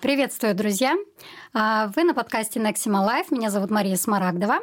Приветствую, 0.00 0.54
друзья! 0.54 0.94
А, 1.54 1.90
вы 1.96 2.04
на 2.04 2.12
подкасте 2.12 2.60
Nexima 2.60 3.02
Life. 3.02 3.28
Меня 3.30 3.48
зовут 3.48 3.70
Мария 3.70 3.96
Смарагдова. 3.96 4.58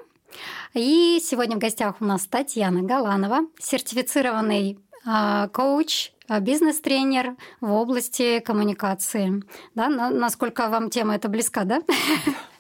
И 0.76 1.20
сегодня 1.24 1.56
в 1.56 1.60
гостях 1.60 1.96
у 2.02 2.06
нас 2.06 2.28
Татьяна 2.28 2.84
Галанова, 2.84 3.48
сертифицированный 3.60 4.78
а, 5.08 5.48
коуч, 5.48 6.12
а, 6.28 6.40
бизнес-тренер 6.40 7.36
в 7.62 7.72
области 7.72 8.42
коммуникации. 8.42 9.42
Да, 9.74 9.90
насколько 9.90 10.70
вам 10.70 10.92
тема 10.92 11.16
эта 11.16 11.30
близка, 11.30 11.64
да? 11.64 11.82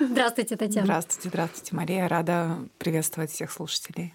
Здравствуйте, 0.00 0.56
Татьяна. 0.56 0.86
Здравствуйте, 0.86 1.28
здравствуйте, 1.28 1.74
Мария. 1.74 2.08
Рада 2.08 2.58
приветствовать 2.78 3.30
всех 3.30 3.50
слушателей. 3.50 4.14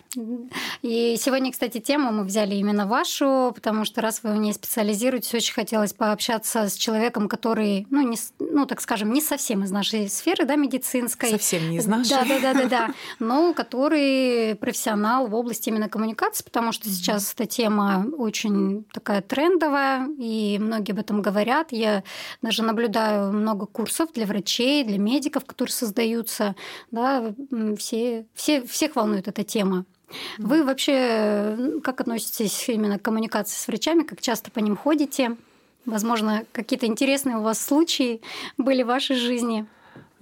И 0.82 1.16
сегодня, 1.20 1.52
кстати, 1.52 1.80
тему 1.80 2.12
мы 2.12 2.24
взяли 2.24 2.56
именно 2.56 2.88
вашу, 2.88 3.52
потому 3.54 3.84
что 3.84 4.02
раз 4.02 4.22
вы 4.24 4.34
в 4.34 4.38
ней 4.38 4.54
специализируетесь, 4.54 5.34
очень 5.34 5.54
хотелось 5.54 5.94
пообщаться 5.94 6.70
с 6.70 6.76
человеком, 6.76 7.28
который, 7.28 7.86
ну, 7.90 8.02
не, 8.02 8.18
ну 8.40 8.66
так 8.66 8.80
скажем, 8.82 9.12
не 9.12 9.22
совсем 9.22 9.64
из 9.64 9.72
нашей 9.72 10.10
сферы, 10.10 10.46
да, 10.46 10.56
медицинской. 10.56 11.30
Совсем 11.30 11.70
не 11.70 11.78
из 11.78 11.86
нашей. 11.86 12.10
Да, 12.12 12.26
да, 12.26 12.40
да, 12.40 12.54
да, 12.54 12.66
да. 12.68 12.94
Но 13.20 13.54
который 13.54 14.56
профессионал 14.56 15.28
в 15.28 15.36
области 15.36 15.70
именно 15.70 15.90
коммуникации, 15.90 16.44
потому 16.44 16.72
что 16.72 16.88
сейчас 16.90 17.34
эта 17.34 17.46
тема 17.46 18.06
очень 18.18 18.86
такая 18.94 19.22
трендовая, 19.22 20.08
и 20.18 20.58
многие 20.60 20.94
об 20.94 21.00
этом 21.00 21.22
говорят. 21.22 21.72
Я 21.72 22.04
даже 22.42 22.64
наблюдаю 22.64 23.34
много 23.34 23.66
курсов 23.66 24.14
для 24.14 24.26
врачей, 24.26 24.84
для 24.84 24.98
медиков, 24.98 25.46
которые 25.46 25.73
создаются, 25.74 26.56
да, 26.92 27.34
все, 27.78 28.26
все, 28.34 28.66
всех 28.66 28.96
волнует 28.96 29.28
эта 29.28 29.44
тема. 29.44 29.86
Вы 30.38 30.64
вообще 30.64 31.80
как 31.84 32.02
относитесь 32.02 32.70
именно 32.70 33.00
к 33.00 33.02
коммуникации 33.02 33.58
с 33.58 33.68
врачами, 33.68 34.04
как 34.04 34.22
часто 34.22 34.52
по 34.52 34.60
ним 34.60 34.78
ходите? 34.78 35.38
Возможно, 35.86 36.46
какие-то 36.52 36.86
интересные 36.86 37.38
у 37.38 37.42
вас 37.42 37.60
случаи 37.60 38.22
были 38.58 38.84
в 38.84 38.88
вашей 38.88 39.16
жизни? 39.16 39.66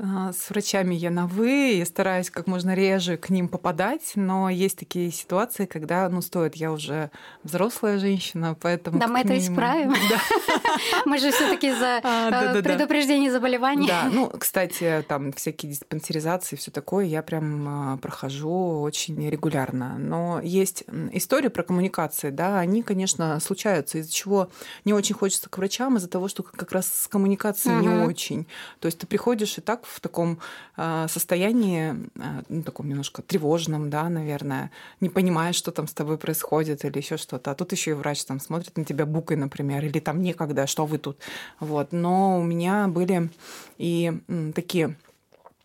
А, 0.04 0.34
с 0.34 0.50
врачами 0.50 0.96
я 0.96 1.12
на 1.12 1.28
«вы», 1.28 1.74
и 1.74 1.86
стараюсь 1.86 2.32
как 2.32 2.48
можно 2.48 2.74
реже 2.74 3.18
к 3.18 3.30
ним 3.30 3.48
попадать, 3.48 4.14
но 4.16 4.50
есть 4.50 4.80
такие 4.80 5.12
ситуации, 5.12 5.68
когда, 5.68 6.10
ну, 6.10 6.24
стоит, 6.24 6.56
я 6.56 6.72
уже 6.72 7.12
взрослая 7.44 8.00
женщина, 8.00 8.58
поэтому... 8.60 8.98
Да, 8.98 9.08
мы 9.08 9.20
это 9.20 9.38
исправим. 9.38 9.94
Мы 11.06 11.20
же 11.20 11.32
все 11.32 11.48
таки 11.50 11.72
за 11.72 12.00
а, 12.04 12.56
э, 12.56 12.64
предупреждение 12.64 13.32
заболеваний. 13.32 13.88
Да, 13.88 14.10
ну, 14.12 14.28
кстати, 14.28 15.06
там 15.08 15.32
всякие 15.34 15.72
диспансеризации, 15.72 16.56
все 16.56 16.72
такое 16.72 17.06
я 17.06 17.22
прям 17.22 17.68
а, 17.68 17.98
прохожу 17.98 18.82
очень 18.82 19.30
регулярно. 19.30 19.98
Но 20.00 20.40
есть 20.42 20.84
истории 21.12 21.50
про 21.50 21.62
коммуникации, 21.62 22.32
да, 22.32 22.60
они, 22.60 22.82
конечно, 22.82 23.40
случаются, 23.40 24.00
из-за 24.00 24.12
чего 24.12 24.50
не 24.84 24.94
очень 24.94 25.14
хочется 25.14 25.48
к 25.48 25.58
врачам, 25.58 25.98
из-за 25.98 26.08
того, 26.08 26.28
что 26.28 26.42
как 26.42 26.72
раз 26.72 26.92
с 26.92 27.08
коммуникацией 27.08 27.76
не 27.76 27.90
очень. 27.90 28.48
То 28.80 28.88
есть 28.88 28.98
ты 28.98 29.06
приходишь 29.06 29.60
и 29.60 29.62
так 29.62 29.86
в 29.92 30.00
таком 30.00 30.40
а, 30.78 31.08
состоянии, 31.08 31.96
а, 32.20 32.44
ну, 32.50 32.64
таком 32.64 32.88
немножко 32.88 33.22
тревожном, 33.22 33.90
да, 33.90 34.10
наверное, 34.10 34.72
не 35.00 35.10
понимаешь, 35.10 35.56
что 35.56 35.72
там 35.72 35.88
с 35.88 35.94
тобой 35.94 36.18
происходит 36.18 36.86
или 36.86 36.98
еще 36.98 37.18
что-то. 37.18 37.52
А 37.52 37.56
тут 37.56 37.72
еще 37.72 37.92
и 37.92 37.94
врач 37.94 38.24
там 38.26 38.40
смотрит 38.40 38.78
на 38.78 38.86
тебя 38.86 39.06
букой, 39.06 39.38
например, 39.38 39.84
или 39.86 40.00
там 40.00 40.22
некогда, 40.22 40.68
что 40.68 40.86
вы 40.86 40.98
тут. 40.98 41.18
Вот. 41.60 41.92
Но 41.92 42.40
у 42.40 42.44
меня 42.44 42.88
были 42.88 43.30
и 43.78 44.14
такие 44.56 44.96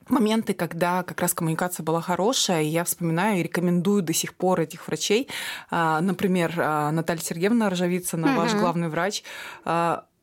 моменты, 0.08 0.54
когда 0.54 1.02
как 1.02 1.20
раз 1.20 1.34
коммуникация 1.34 1.84
была 1.84 2.00
хорошая, 2.00 2.62
и 2.62 2.66
я 2.66 2.84
вспоминаю 2.84 3.40
и 3.40 3.42
рекомендую 3.42 4.02
до 4.02 4.12
сих 4.12 4.34
пор 4.34 4.60
этих 4.60 4.86
врачей. 4.86 5.28
А, 5.70 6.00
например, 6.00 6.56
Наталья 6.56 7.20
Сергеевна 7.20 7.70
Ржавицына, 7.70 8.28
угу. 8.28 8.36
ваш 8.36 8.54
главный 8.54 8.88
врач, 8.88 9.22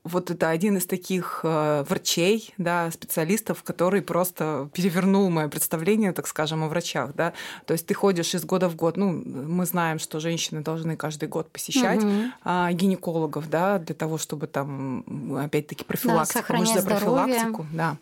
вот 0.04 0.30
это 0.30 0.50
один 0.50 0.78
из 0.78 0.86
таких 0.86 1.42
э, 1.44 1.84
врачей, 1.88 2.54
да, 2.58 2.92
специалистов, 2.92 3.64
который 3.64 4.02
просто 4.02 4.70
перевернул 4.73 5.30
мое 5.30 5.48
представление, 5.48 6.12
так 6.12 6.28
скажем, 6.28 6.64
о 6.64 6.68
врачах, 6.68 7.14
да. 7.16 7.34
То 7.66 7.73
есть 7.73 7.88
ты 7.88 7.94
ходишь 7.94 8.36
из 8.36 8.44
года 8.44 8.68
в 8.68 8.76
год, 8.76 8.98
ну, 8.98 9.12
мы 9.14 9.66
знаем, 9.66 10.00
что 10.00 10.19
женщины 10.19 10.62
должны 10.62 10.97
каждый 10.97 11.30
год 11.30 11.50
посещать 11.50 12.03
угу. 12.03 12.74
гинекологов, 12.74 13.50
да, 13.50 13.80
для 13.80 13.96
того, 13.96 14.18
чтобы 14.18 14.47
там, 14.47 15.38
опять-таки, 15.38 15.86
профилактику, 15.86 16.53
да, 16.53 16.66
за 16.66 16.81
профилактику, 16.81 17.66
да. 17.72 17.97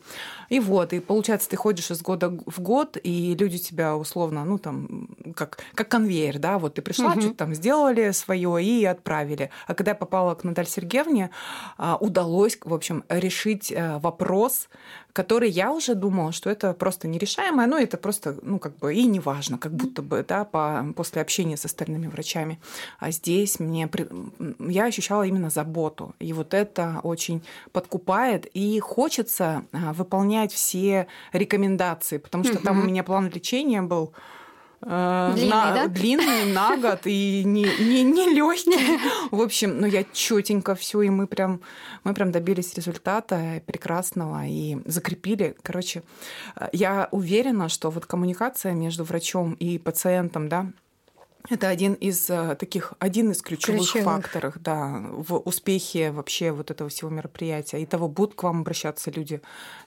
И 0.49 0.59
вот, 0.59 0.93
и 0.93 0.99
получается, 0.99 1.49
ты 1.49 1.55
ходишь 1.55 1.91
из 1.91 2.01
года 2.01 2.29
в 2.29 2.59
год, 2.59 2.97
и 3.01 3.35
люди 3.39 3.57
тебя 3.57 3.95
условно, 3.95 4.43
ну, 4.43 4.57
там, 4.57 5.07
как, 5.35 5.59
как 5.75 5.87
конвейер, 5.87 6.39
да, 6.39 6.57
вот 6.57 6.73
ты 6.73 6.81
пришла, 6.81 7.11
угу. 7.11 7.21
что-то 7.21 7.35
там 7.35 7.53
сделали 7.53 8.11
свое 8.11 8.61
и 8.63 8.83
отправили. 8.85 9.49
А 9.67 9.75
когда 9.75 9.91
я 9.91 9.95
попала 9.95 10.35
к 10.35 10.43
Наталье 10.43 10.69
Сергеевне, 10.69 11.29
а, 11.77 11.90
удалось, 11.95 12.57
в 12.63 12.73
общем, 12.73 13.03
решить 13.09 13.71
э, 13.71 13.97
вопрос, 13.99 14.69
который 15.13 15.49
я 15.49 15.71
уже 15.71 15.95
думала, 15.95 16.31
что 16.31 16.49
это 16.49 16.73
просто 16.73 17.07
нерешаемое, 17.07 17.67
но 17.67 17.77
это 17.77 17.97
просто, 17.97 18.37
ну, 18.41 18.59
как 18.59 18.77
бы 18.77 18.93
и 18.93 19.05
неважно, 19.05 19.57
как 19.57 19.73
будто 19.73 20.01
бы, 20.01 20.25
да, 20.27 20.45
по, 20.45 20.85
после 20.95 21.21
общения 21.21 21.57
с 21.57 21.65
остальными 21.65 22.07
врачами. 22.07 22.59
А 22.99 23.11
здесь 23.11 23.59
мне, 23.59 23.89
я 24.59 24.85
ощущала 24.85 25.23
именно 25.23 25.49
заботу, 25.49 26.15
и 26.19 26.33
вот 26.33 26.53
это 26.53 26.99
очень 27.03 27.43
подкупает, 27.71 28.45
и 28.45 28.79
хочется 28.79 29.65
а, 29.71 29.93
выполнять 29.93 30.53
все 30.53 31.07
рекомендации, 31.33 32.17
потому 32.17 32.43
что 32.43 32.55
угу. 32.55 32.63
там 32.63 32.79
у 32.79 32.83
меня 32.83 33.03
план 33.03 33.29
лечения 33.29 33.81
был 33.81 34.13
длинный, 34.81 35.49
на, 35.49 35.73
да? 35.73 35.87
длинный 35.87 36.51
на 36.51 36.77
год 36.77 37.01
и 37.05 37.43
не, 37.45 37.65
не, 37.79 38.03
не 38.03 38.29
легкий. 38.33 38.99
В 39.31 39.41
общем, 39.41 39.79
ну 39.79 39.87
я 39.87 40.03
четенько 40.11 40.75
все, 40.75 41.01
и 41.01 41.09
мы 41.09 41.27
прям, 41.27 41.61
мы 42.03 42.13
прям 42.13 42.31
добились 42.31 42.73
результата 42.73 43.61
прекрасного 43.65 44.45
и 44.47 44.77
закрепили. 44.85 45.55
Короче, 45.61 46.03
э, 46.55 46.69
я 46.73 47.07
уверена, 47.11 47.69
что 47.69 47.91
вот 47.91 48.05
коммуникация 48.05 48.73
между 48.73 49.03
врачом 49.03 49.53
и 49.53 49.77
пациентом, 49.77 50.49
да, 50.49 50.67
это 51.49 51.67
один 51.67 51.93
из 51.93 52.29
э, 52.29 52.55
таких, 52.55 52.93
один 52.99 53.31
из 53.31 53.41
ключевых, 53.41 53.81
ключевых 53.81 54.05
факторов, 54.05 54.55
да, 54.59 55.03
в 55.11 55.37
успехе 55.37 56.11
вообще 56.11 56.51
вот 56.51 56.71
этого 56.71 56.89
всего 56.89 57.09
мероприятия. 57.09 57.81
И 57.81 57.85
того, 57.85 58.07
будут 58.07 58.35
к 58.35 58.43
вам 58.43 58.61
обращаться 58.61 59.11
люди 59.11 59.41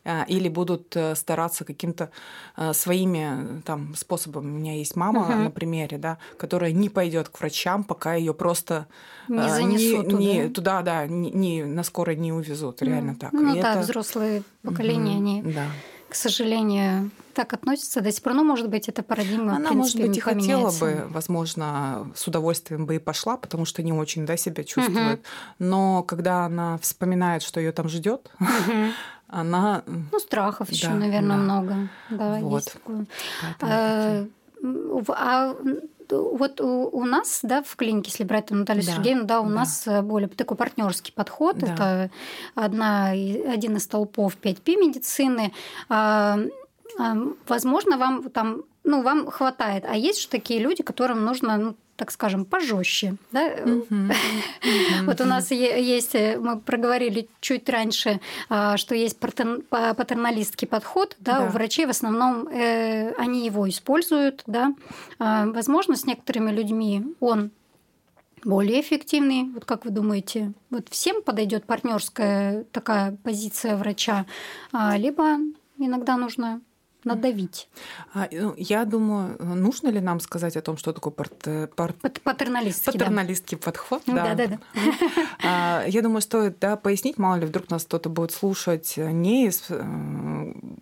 э, 0.04 0.24
или 0.26 0.48
будут 0.48 0.96
э, 0.96 1.14
стараться 1.14 1.64
каким-то 1.64 2.10
своими 2.72 3.62
там 3.62 3.94
способами. 3.94 4.46
У 4.46 4.58
меня 4.58 4.74
есть 4.74 4.96
мама 4.96 5.34
на 5.34 5.50
примере, 5.50 5.98
да, 5.98 6.18
которая 6.38 6.72
не 6.72 6.88
пойдет 6.88 7.28
к 7.28 7.40
врачам, 7.40 7.84
пока 7.84 8.14
ее 8.14 8.34
просто 8.34 8.86
не 9.28 9.48
занесут 9.48 10.06
не, 10.08 10.38
не, 10.38 10.48
туда, 10.48 10.82
да, 10.82 11.06
не, 11.06 11.30
не 11.30 11.64
на 11.64 11.82
скорой 11.82 12.16
не 12.16 12.32
увезут, 12.32 12.82
реально 12.82 13.14
так. 13.14 13.32
Ну 13.32 13.54
И 13.54 13.60
да, 13.60 13.72
это... 13.72 13.80
взрослые 13.80 14.42
поколения, 14.62 15.16
они, 15.16 15.42
да. 15.42 15.66
К 16.14 16.16
сожалению, 16.16 17.10
так 17.32 17.54
относится 17.54 18.00
до 18.00 18.12
сих 18.12 18.22
пор. 18.22 18.34
Ну, 18.34 18.44
может 18.44 18.68
быть, 18.68 18.88
это 18.88 19.02
парадигма, 19.02 19.56
Она, 19.56 19.70
в 19.70 19.72
принципе, 19.72 19.76
может 19.78 19.96
быть, 19.98 20.16
и 20.16 20.20
хотела 20.20 20.70
бы, 20.70 21.06
возможно, 21.08 22.08
с 22.14 22.28
удовольствием 22.28 22.86
бы 22.86 22.94
и 22.94 22.98
пошла, 23.00 23.36
потому 23.36 23.64
что 23.64 23.82
не 23.82 23.92
очень 23.92 24.24
да, 24.24 24.36
себя 24.36 24.62
чувствует. 24.62 25.18
Угу. 25.18 25.26
Но 25.58 26.04
когда 26.04 26.44
она 26.44 26.78
вспоминает, 26.78 27.42
что 27.42 27.58
ее 27.58 27.72
там 27.72 27.88
ждет, 27.88 28.30
угу. 28.38 28.48
она... 29.26 29.82
Ну, 29.88 30.20
страхов 30.20 30.68
да, 30.68 30.72
еще, 30.72 30.90
наверное, 30.90 31.36
да. 31.36 31.42
много. 31.42 31.88
Да, 32.10 32.38
вот. 32.38 32.58
есть 32.58 32.72
такое. 32.74 33.06
А, 33.60 34.24
а 35.08 35.56
вот 36.12 36.60
у, 36.60 36.88
у 36.88 37.04
нас, 37.04 37.40
да, 37.42 37.62
в 37.62 37.76
клинике, 37.76 38.10
если 38.10 38.24
брать 38.24 38.50
Наталью 38.50 38.84
да, 38.84 38.92
Сергеевну, 38.92 39.24
да, 39.24 39.40
у 39.40 39.46
да. 39.46 39.50
нас 39.50 39.86
э, 39.86 40.02
более 40.02 40.28
такой 40.28 40.56
партнерский 40.56 41.12
подход. 41.12 41.58
Да. 41.58 41.72
Это 41.72 42.10
одна, 42.54 43.10
один 43.10 43.76
из 43.76 43.84
столпов 43.84 44.36
5P 44.40 44.76
медицины. 44.76 45.52
А, 45.88 46.38
возможно, 47.48 47.98
вам 47.98 48.30
там, 48.30 48.62
ну, 48.84 49.02
вам 49.02 49.30
хватает. 49.30 49.84
А 49.88 49.96
есть 49.96 50.22
же 50.22 50.28
такие 50.28 50.60
люди, 50.60 50.82
которым 50.82 51.24
нужно, 51.24 51.56
ну, 51.56 51.76
так 51.96 52.10
скажем, 52.10 52.44
пожестче. 52.44 53.16
Да? 53.32 53.50
Вот 55.04 55.20
у 55.20 55.24
нас 55.24 55.50
есть, 55.50 56.14
э, 56.14 56.38
мы 56.38 56.58
проговорили 56.58 57.28
чуть 57.40 57.68
раньше, 57.68 58.20
а, 58.48 58.76
что 58.76 58.94
есть 58.94 59.18
патерналистский 59.18 60.66
подход, 60.66 61.16
да, 61.18 61.44
у 61.44 61.48
врачей 61.48 61.86
в 61.86 61.90
основном 61.90 62.48
э, 62.48 63.12
они 63.14 63.44
его 63.44 63.68
используют, 63.68 64.42
да. 64.46 64.74
А, 65.18 65.46
возможно, 65.46 65.96
с 65.96 66.06
некоторыми 66.06 66.50
людьми 66.50 67.04
он 67.20 67.50
более 68.44 68.80
эффективный. 68.80 69.50
Вот 69.52 69.64
как 69.64 69.84
вы 69.84 69.90
думаете, 69.90 70.52
вот 70.70 70.88
всем 70.90 71.22
подойдет 71.22 71.64
партнерская 71.64 72.64
такая 72.72 73.16
позиция 73.22 73.76
врача, 73.76 74.26
а, 74.72 74.96
либо 74.96 75.38
иногда 75.78 76.16
нужно 76.16 76.60
надавить. 77.04 77.68
А, 78.12 78.28
ну, 78.30 78.54
я 78.56 78.84
думаю, 78.84 79.36
нужно 79.38 79.88
ли 79.88 80.00
нам 80.00 80.20
сказать 80.20 80.56
о 80.56 80.62
том, 80.62 80.76
что 80.76 80.92
такое 80.92 81.12
порт... 81.12 81.48
Пар... 81.76 81.92
Патерналистский, 82.22 82.92
патерналистский 82.92 83.58
да. 83.58 83.64
подход? 83.64 84.02
Да, 84.06 84.34
да, 84.34 84.46
да. 84.46 84.58
А, 85.42 85.84
я 85.86 86.02
думаю, 86.02 86.20
стоит 86.20 86.58
да, 86.58 86.76
пояснить, 86.76 87.18
мало 87.18 87.36
ли 87.36 87.46
вдруг 87.46 87.70
нас 87.70 87.84
кто-то 87.84 88.08
будет 88.08 88.32
слушать 88.32 88.94
не 88.96 89.46
из 89.46 89.64
э, 89.68 89.82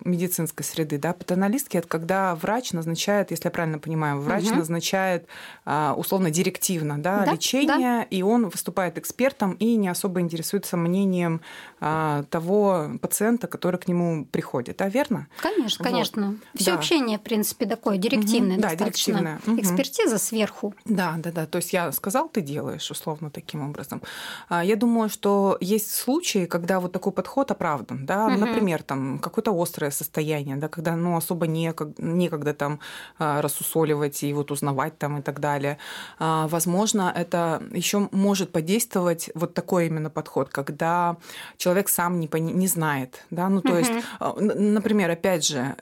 медицинской 0.05 0.65
среды. 0.65 0.97
Да? 0.97 1.13
Патерналистский– 1.13 1.79
это 1.79 1.87
когда 1.87 2.35
врач 2.35 2.71
назначает, 2.71 3.31
если 3.31 3.45
я 3.45 3.51
правильно 3.51 3.79
понимаю, 3.79 4.21
врач 4.21 4.45
угу. 4.45 4.55
назначает 4.55 5.27
а, 5.65 5.93
условно 5.97 6.31
директивно 6.31 6.97
да, 7.01 7.25
да, 7.25 7.33
лечение, 7.33 7.99
да. 7.99 8.03
и 8.03 8.21
он 8.21 8.49
выступает 8.49 8.97
экспертом 8.97 9.53
и 9.53 9.75
не 9.75 9.89
особо 9.89 10.21
интересуется 10.21 10.77
мнением 10.77 11.41
того 11.79 12.91
пациента, 13.01 13.47
который 13.47 13.77
к 13.77 13.87
нему 13.87 14.25
приходит. 14.25 14.81
А 14.81 14.89
верно? 14.89 15.27
Конечно, 15.41 15.83
конечно 15.83 16.12
конечно. 16.13 16.39
Все 16.55 16.71
да. 16.71 16.77
общение, 16.77 17.17
в 17.17 17.21
принципе, 17.21 17.65
такое 17.65 17.97
директивное. 17.97 18.57
Угу. 18.57 18.61
Да, 18.61 18.75
директивное. 18.75 19.39
Угу. 19.45 19.59
Экспертиза 19.59 20.17
сверху. 20.17 20.73
Да, 20.85 21.15
да, 21.17 21.31
да. 21.31 21.45
То 21.45 21.57
есть 21.57 21.73
я 21.73 21.91
сказал, 21.91 22.29
ты 22.29 22.41
делаешь, 22.41 22.89
условно, 22.91 23.29
таким 23.29 23.67
образом. 23.67 24.01
А, 24.49 24.63
я 24.63 24.75
думаю, 24.75 25.09
что 25.09 25.57
есть 25.61 25.91
случаи, 25.91 26.45
когда 26.45 26.79
вот 26.79 26.91
такой 26.91 27.11
подход 27.11 27.51
оправдан. 27.51 28.05
Да? 28.05 28.27
Угу. 28.27 28.37
Например, 28.37 28.83
там 28.83 29.19
какое-то 29.19 29.51
острое 29.59 29.91
состояние, 29.91 30.55
да, 30.55 30.67
когда 30.67 30.95
ну, 30.95 31.17
особо 31.17 31.47
некогда, 31.47 32.01
некогда 32.01 32.53
там 32.53 32.79
а, 33.17 33.41
рассусоливать 33.41 34.23
и 34.23 34.33
вот 34.33 34.51
узнавать 34.51 34.97
там 34.97 35.19
и 35.19 35.21
так 35.21 35.39
далее. 35.39 35.77
А, 36.19 36.47
возможно, 36.47 37.11
это 37.15 37.61
еще 37.73 38.09
может 38.11 38.51
подействовать 38.51 39.29
вот 39.35 39.53
такой 39.53 39.87
именно 39.87 40.09
подход, 40.09 40.49
когда 40.49 41.17
человек 41.57 41.89
сам 41.89 42.19
не, 42.19 42.27
пони- 42.27 42.53
не 42.53 42.67
знает. 42.67 43.25
Да? 43.31 43.49
Ну, 43.49 43.61
то 43.61 43.69
угу. 43.69 43.77
есть, 43.77 43.91
например, 44.19 45.09
опять 45.09 45.45
же, 45.45 45.75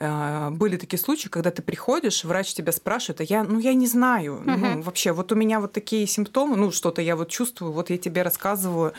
были 0.51 0.77
такие 0.77 0.99
случаи, 0.99 1.29
когда 1.29 1.51
ты 1.51 1.61
приходишь, 1.61 2.23
врач 2.23 2.53
тебя 2.53 2.71
спрашивает, 2.71 3.21
а 3.21 3.23
я, 3.23 3.43
ну, 3.43 3.59
я 3.59 3.73
не 3.73 3.87
знаю, 3.87 4.35
угу. 4.35 4.51
ну, 4.51 4.81
вообще, 4.81 5.11
вот 5.11 5.31
у 5.31 5.35
меня 5.35 5.59
вот 5.59 5.71
такие 5.71 6.07
симптомы, 6.07 6.55
ну, 6.57 6.71
что-то 6.71 7.01
я 7.01 7.15
вот 7.15 7.29
чувствую, 7.29 7.71
вот 7.71 7.89
я 7.89 7.97
тебе 7.97 8.21
рассказываю, 8.21 8.93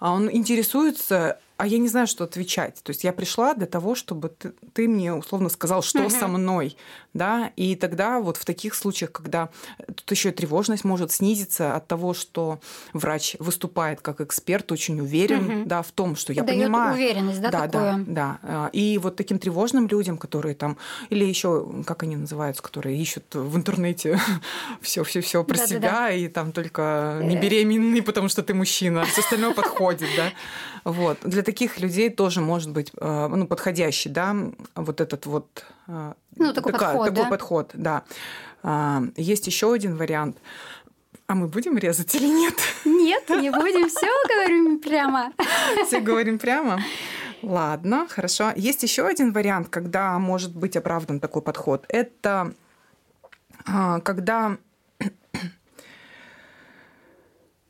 а 0.00 0.12
он 0.12 0.30
интересуется, 0.30 1.38
а 1.56 1.66
я 1.66 1.78
не 1.78 1.88
знаю, 1.88 2.06
что 2.06 2.24
отвечать. 2.24 2.82
То 2.82 2.90
есть 2.90 3.04
я 3.04 3.12
пришла 3.12 3.54
для 3.54 3.66
того, 3.66 3.94
чтобы 3.94 4.28
ты, 4.28 4.52
ты 4.74 4.88
мне 4.88 5.14
условно 5.14 5.48
сказал, 5.48 5.82
что 5.82 6.00
угу. 6.02 6.10
со 6.10 6.28
мной, 6.28 6.76
да, 7.14 7.52
и 7.56 7.76
тогда 7.76 8.20
вот 8.20 8.36
в 8.36 8.44
таких 8.44 8.74
случаях, 8.74 9.12
когда 9.12 9.48
тут 9.86 10.10
еще 10.10 10.32
тревожность 10.32 10.84
может 10.84 11.12
снизиться 11.12 11.74
от 11.74 11.86
того, 11.86 12.12
что 12.12 12.60
врач 12.92 13.36
выступает 13.38 14.00
как 14.02 14.20
эксперт, 14.20 14.70
очень 14.70 15.00
уверен, 15.00 15.60
угу. 15.60 15.68
да, 15.68 15.82
в 15.82 15.92
том, 15.92 16.16
что 16.16 16.32
я 16.32 16.42
Даёт 16.42 16.60
понимаю. 16.60 16.94
уверенность, 16.94 17.40
да, 17.40 17.50
да, 17.50 17.68
такое? 17.68 18.04
да, 18.06 18.38
да. 18.42 18.70
И 18.72 18.98
вот 18.98 19.16
таким 19.16 19.38
тревожным 19.38 19.88
людям, 19.88 20.18
которые 20.18 20.54
там, 20.54 20.76
или 21.08 21.24
еще, 21.24 21.66
как 21.86 22.02
они 22.02 22.16
называются, 22.16 22.62
которые 22.62 23.00
ищут 23.00 23.34
в 23.34 23.56
интернете 23.56 24.20
все, 24.82 25.04
все, 25.04 25.22
все 25.22 25.42
про 25.42 25.56
да, 25.56 25.66
себя 25.66 25.80
да, 25.80 25.92
да. 25.92 26.10
и 26.12 26.28
там 26.28 26.52
только 26.52 27.20
не 27.22 27.36
э. 27.36 27.40
беременный, 27.40 28.02
потому 28.02 28.28
что 28.28 28.42
ты 28.42 28.52
мужчина, 28.52 29.02
а 29.02 29.04
все 29.06 29.22
остальное 29.22 29.52
подходит, 29.54 30.08
да. 30.16 30.32
Вот 30.84 31.18
для 31.24 31.42
таких 31.46 31.78
людей 31.78 32.10
тоже 32.10 32.40
может 32.40 32.70
быть 32.70 32.92
э, 33.00 33.28
ну, 33.28 33.46
подходящий, 33.46 34.10
да, 34.10 34.36
вот 34.74 35.00
этот 35.00 35.26
вот 35.26 35.64
э, 35.86 36.12
ну, 36.36 36.52
такой, 36.52 36.72
такая, 36.72 36.90
подход, 36.90 37.08
такой 37.08 37.24
да? 37.24 37.30
подход, 37.30 37.70
да. 37.74 38.02
А, 38.62 39.02
есть 39.16 39.46
еще 39.46 39.72
один 39.72 39.96
вариант. 39.96 40.36
А 41.28 41.34
мы 41.34 41.46
будем 41.46 41.78
резать 41.78 42.14
или 42.16 42.26
нет? 42.26 42.54
Нет, 42.84 43.28
не 43.30 43.50
будем. 43.50 43.88
Все 43.88 44.08
говорим 44.28 44.80
прямо. 44.80 45.32
Все 45.86 46.00
говорим 46.00 46.38
прямо. 46.38 46.80
Ладно, 47.42 48.06
хорошо. 48.08 48.52
Есть 48.56 48.82
еще 48.82 49.06
один 49.06 49.32
вариант, 49.32 49.68
когда 49.68 50.18
может 50.18 50.54
быть 50.54 50.76
оправдан 50.76 51.20
такой 51.20 51.42
подход. 51.42 51.84
Это 51.88 52.54
а, 53.66 54.00
когда 54.00 54.58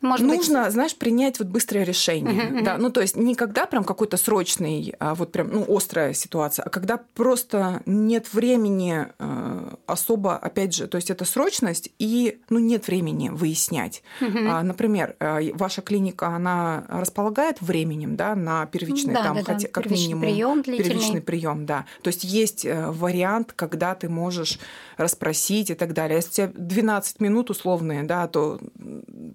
может 0.00 0.26
Нужно, 0.26 0.64
быть... 0.64 0.72
знаешь, 0.72 0.94
принять 0.94 1.38
вот 1.38 1.48
быстрое 1.48 1.84
решение. 1.84 2.34
Uh-huh, 2.34 2.58
uh-huh. 2.58 2.64
Да, 2.64 2.78
ну 2.78 2.90
то 2.90 3.00
есть 3.00 3.16
не 3.16 3.34
когда 3.34 3.66
прям 3.66 3.84
какой-то 3.84 4.16
срочный, 4.16 4.94
а 4.98 5.14
вот 5.14 5.32
прям 5.32 5.48
ну 5.50 5.76
острая 5.76 6.12
ситуация, 6.12 6.64
а 6.64 6.70
когда 6.70 6.98
просто 7.14 7.82
нет 7.86 8.32
времени 8.32 9.06
э, 9.18 9.74
особо, 9.86 10.36
опять 10.36 10.74
же, 10.74 10.86
то 10.86 10.96
есть 10.96 11.10
это 11.10 11.24
срочность 11.24 11.90
и 11.98 12.40
ну 12.50 12.58
нет 12.58 12.86
времени 12.86 13.30
выяснять. 13.30 14.02
Uh-huh. 14.20 14.48
А, 14.48 14.62
например, 14.62 15.16
ваша 15.54 15.82
клиника 15.82 16.28
она 16.28 16.84
располагает 16.88 17.60
временем, 17.60 18.16
да, 18.16 18.34
на 18.34 18.66
первичный 18.66 19.14
да, 19.14 19.22
там, 19.22 19.36
да, 19.36 19.44
хотя, 19.44 19.66
да. 19.66 19.72
как 19.72 19.84
первичный 19.84 20.14
минимум 20.14 20.22
прием 20.22 20.62
первичный 20.62 21.20
прием, 21.20 21.66
да. 21.66 21.86
То 22.02 22.08
есть 22.08 22.24
есть 22.24 22.64
э, 22.64 22.90
вариант, 22.90 23.52
когда 23.54 23.94
ты 23.94 24.08
можешь 24.08 24.58
расспросить 24.96 25.70
и 25.70 25.74
так 25.74 25.92
далее. 25.92 26.16
Если 26.16 26.44
у 26.44 26.48
тебя 26.48 26.52
12 26.54 27.20
минут 27.20 27.50
условные, 27.50 28.02
да, 28.02 28.26
то 28.28 28.58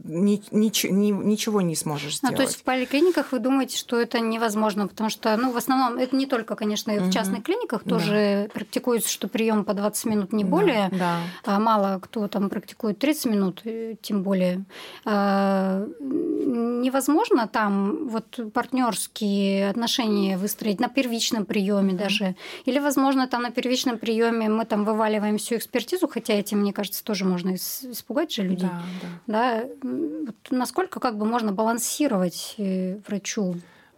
не, 0.03 0.41
нич- 0.51 0.89
ни, 0.89 1.11
ничего 1.11 1.61
не 1.61 1.75
сможешь 1.75 2.17
сделать. 2.17 2.33
А, 2.33 2.37
то 2.37 2.43
есть 2.43 2.57
в 2.57 2.63
поликлиниках 2.63 3.31
вы 3.31 3.39
думаете, 3.39 3.77
что 3.77 3.99
это 3.99 4.19
невозможно, 4.19 4.87
потому 4.87 5.09
что, 5.09 5.35
ну, 5.37 5.51
в 5.51 5.57
основном, 5.57 5.97
это 5.97 6.15
не 6.15 6.25
только, 6.25 6.55
конечно, 6.55 6.91
и 6.91 6.99
в 6.99 7.11
частных 7.11 7.43
клиниках 7.43 7.83
тоже 7.83 8.43
да. 8.47 8.53
практикуется, 8.53 9.09
что 9.09 9.27
прием 9.27 9.65
по 9.65 9.73
20 9.73 10.05
минут 10.05 10.33
не 10.33 10.43
более, 10.43 10.89
да, 10.91 10.97
да. 11.45 11.55
а 11.55 11.59
мало 11.59 11.99
кто 11.99 12.27
там 12.27 12.49
практикует 12.49 12.99
30 12.99 13.25
минут, 13.25 13.61
э, 13.63 13.95
тем 14.01 14.23
более. 14.23 14.63
А, 15.05 15.87
невозможно 15.99 17.47
там 17.47 18.07
вот 18.07 18.39
партнерские 18.53 19.69
отношения 19.69 20.37
выстроить 20.37 20.79
на 20.79 20.89
первичном 20.89 21.45
приеме 21.45 21.93
даже, 21.93 22.35
или, 22.65 22.79
возможно, 22.79 23.27
там 23.27 23.43
на 23.43 23.51
первичном 23.51 23.97
приеме 23.97 24.49
мы 24.49 24.65
там 24.65 24.83
вываливаем 24.83 25.37
всю 25.37 25.55
экспертизу, 25.55 26.07
хотя 26.07 26.33
этим, 26.33 26.59
мне 26.59 26.73
кажется, 26.73 27.03
тоже 27.03 27.25
можно 27.25 27.55
испугать 27.55 28.33
же 28.33 28.43
людей. 28.43 28.69
Да, 28.69 28.83
да. 29.27 29.63
да? 29.81 30.31
Насколько 30.49 30.99
как 30.99 31.17
бы 31.17 31.25
можно 31.25 31.51
балансировать 31.51 32.55
э, 32.57 32.97
врачу? 33.07 33.55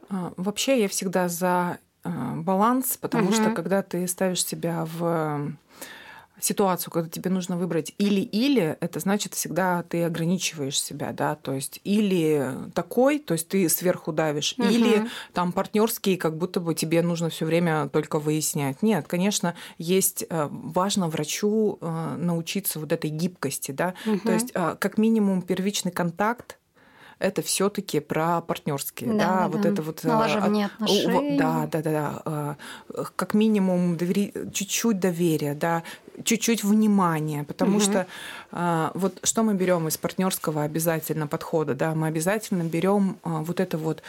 А, 0.10 0.34
вообще 0.38 0.82
я 0.82 0.88
всегда 0.88 1.28
за 1.30 1.80
а, 2.04 2.36
баланс, 2.36 2.98
потому 2.98 3.26
угу. 3.26 3.34
что 3.34 3.52
когда 3.52 3.82
ты 3.82 4.08
ставишь 4.08 4.46
себя 4.46 4.86
в 4.86 5.54
ситуацию, 6.40 6.92
когда 6.92 7.10
тебе 7.10 7.30
нужно 7.30 7.58
выбрать 7.58 7.94
или-или, 7.98 8.78
это 8.80 9.00
значит 9.00 9.34
всегда 9.34 9.84
ты 9.84 10.04
ограничиваешь 10.04 10.82
себя, 10.82 11.12
да, 11.12 11.36
то 11.36 11.54
есть 11.54 11.80
или 11.84 12.54
такой, 12.74 13.20
то 13.20 13.34
есть 13.34 13.48
ты 13.48 13.70
сверху 13.70 14.12
давишь, 14.12 14.56
угу. 14.58 14.68
или 14.68 15.08
там 15.34 15.52
партнерский, 15.52 16.18
как 16.18 16.38
будто 16.38 16.60
бы 16.60 16.76
тебе 16.76 17.02
нужно 17.02 17.30
все 17.30 17.46
время 17.46 17.88
только 17.90 18.20
выяснять. 18.20 18.82
Нет, 18.82 19.08
конечно, 19.08 19.56
есть 19.78 20.26
э, 20.30 20.48
важно 20.52 21.08
врачу 21.08 21.78
э, 21.80 22.16
научиться 22.18 22.80
вот 22.80 22.92
этой 22.92 23.10
гибкости, 23.10 23.72
да, 23.72 23.94
угу. 24.06 24.20
то 24.20 24.32
есть 24.34 24.52
э, 24.54 24.76
как 24.80 24.98
минимум 24.98 25.42
первичный 25.42 25.92
контакт 25.92 26.58
это 27.24 27.42
все-таки 27.42 28.02
про 28.02 28.42
партнерские, 28.42 29.14
да, 29.14 29.18
да, 29.18 29.40
да, 29.40 29.48
вот 29.48 29.66
это 29.66 29.82
вот 29.82 30.04
налаживание 30.04 30.66
отношений, 30.66 31.38
да, 31.38 31.70
да, 31.72 31.82
да, 31.82 32.22
да, 32.26 32.58
как 33.16 33.34
минимум 33.34 33.96
довери... 33.96 34.34
чуть-чуть 34.54 35.00
доверия, 35.00 35.54
да, 35.54 35.84
чуть-чуть 36.24 36.64
внимания, 36.64 37.44
потому 37.44 37.78
угу. 37.78 37.84
что 37.84 38.08
а, 38.52 38.92
вот 38.94 39.20
что 39.24 39.44
мы 39.44 39.56
берем 39.56 39.88
из 39.88 39.98
партнерского 39.98 40.64
обязательно 40.64 41.28
подхода, 41.28 41.74
да, 41.74 41.96
мы 41.96 42.08
обязательно 42.08 42.64
берем 42.64 43.18
а, 43.24 43.42
вот 43.42 43.60
это 43.60 43.78
вот 43.78 44.04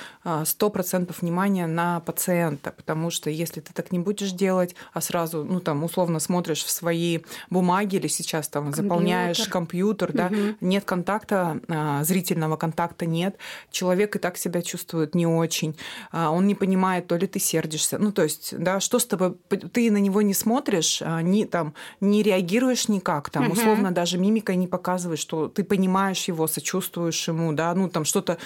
сто 0.44 0.70
процентов 0.70 1.22
внимания 1.22 1.66
на 1.66 2.00
пациента, 2.00 2.72
потому 2.72 3.10
что 3.10 3.30
если 3.30 3.60
ты 3.60 3.72
так 3.72 3.92
не 3.92 3.98
будешь 3.98 4.32
делать, 4.32 4.74
а 4.92 5.00
сразу, 5.00 5.44
ну 5.44 5.60
там 5.60 5.84
условно 5.84 6.18
смотришь 6.18 6.64
в 6.64 6.70
свои 6.70 7.20
бумаги 7.48 7.96
или 7.96 8.08
сейчас 8.08 8.48
там 8.48 8.64
компьютер. 8.64 8.84
заполняешь 8.84 9.48
компьютер, 9.48 10.10
угу. 10.10 10.18
да, 10.18 10.30
нет 10.60 10.84
контакта, 10.84 11.60
зрительного 12.02 12.56
контакта 12.56 13.03
нет, 13.06 13.36
человек 13.70 14.16
и 14.16 14.18
так 14.18 14.36
себя 14.36 14.62
чувствует 14.62 15.14
не 15.14 15.26
очень, 15.26 15.76
он 16.12 16.46
не 16.46 16.54
понимает, 16.54 17.06
то 17.06 17.16
ли 17.16 17.26
ты 17.26 17.38
сердишься, 17.38 17.98
ну 17.98 18.12
то 18.12 18.22
есть, 18.22 18.56
да, 18.58 18.80
что 18.80 18.98
с 18.98 19.06
тобой, 19.06 19.36
ты 19.72 19.90
на 19.90 19.98
него 19.98 20.22
не 20.22 20.34
смотришь, 20.34 21.02
не 21.22 21.44
там 21.44 21.74
не 22.00 22.22
реагируешь 22.22 22.88
никак, 22.88 23.30
там, 23.30 23.46
угу. 23.46 23.52
условно, 23.52 23.90
даже 23.90 24.18
мимикой 24.18 24.56
не 24.56 24.66
показываешь, 24.66 25.20
что 25.20 25.48
ты 25.48 25.64
понимаешь 25.64 26.28
его, 26.28 26.46
сочувствуешь 26.46 27.28
ему, 27.28 27.52
да, 27.52 27.74
ну, 27.74 27.88
там, 27.88 28.04
что-то, 28.04 28.38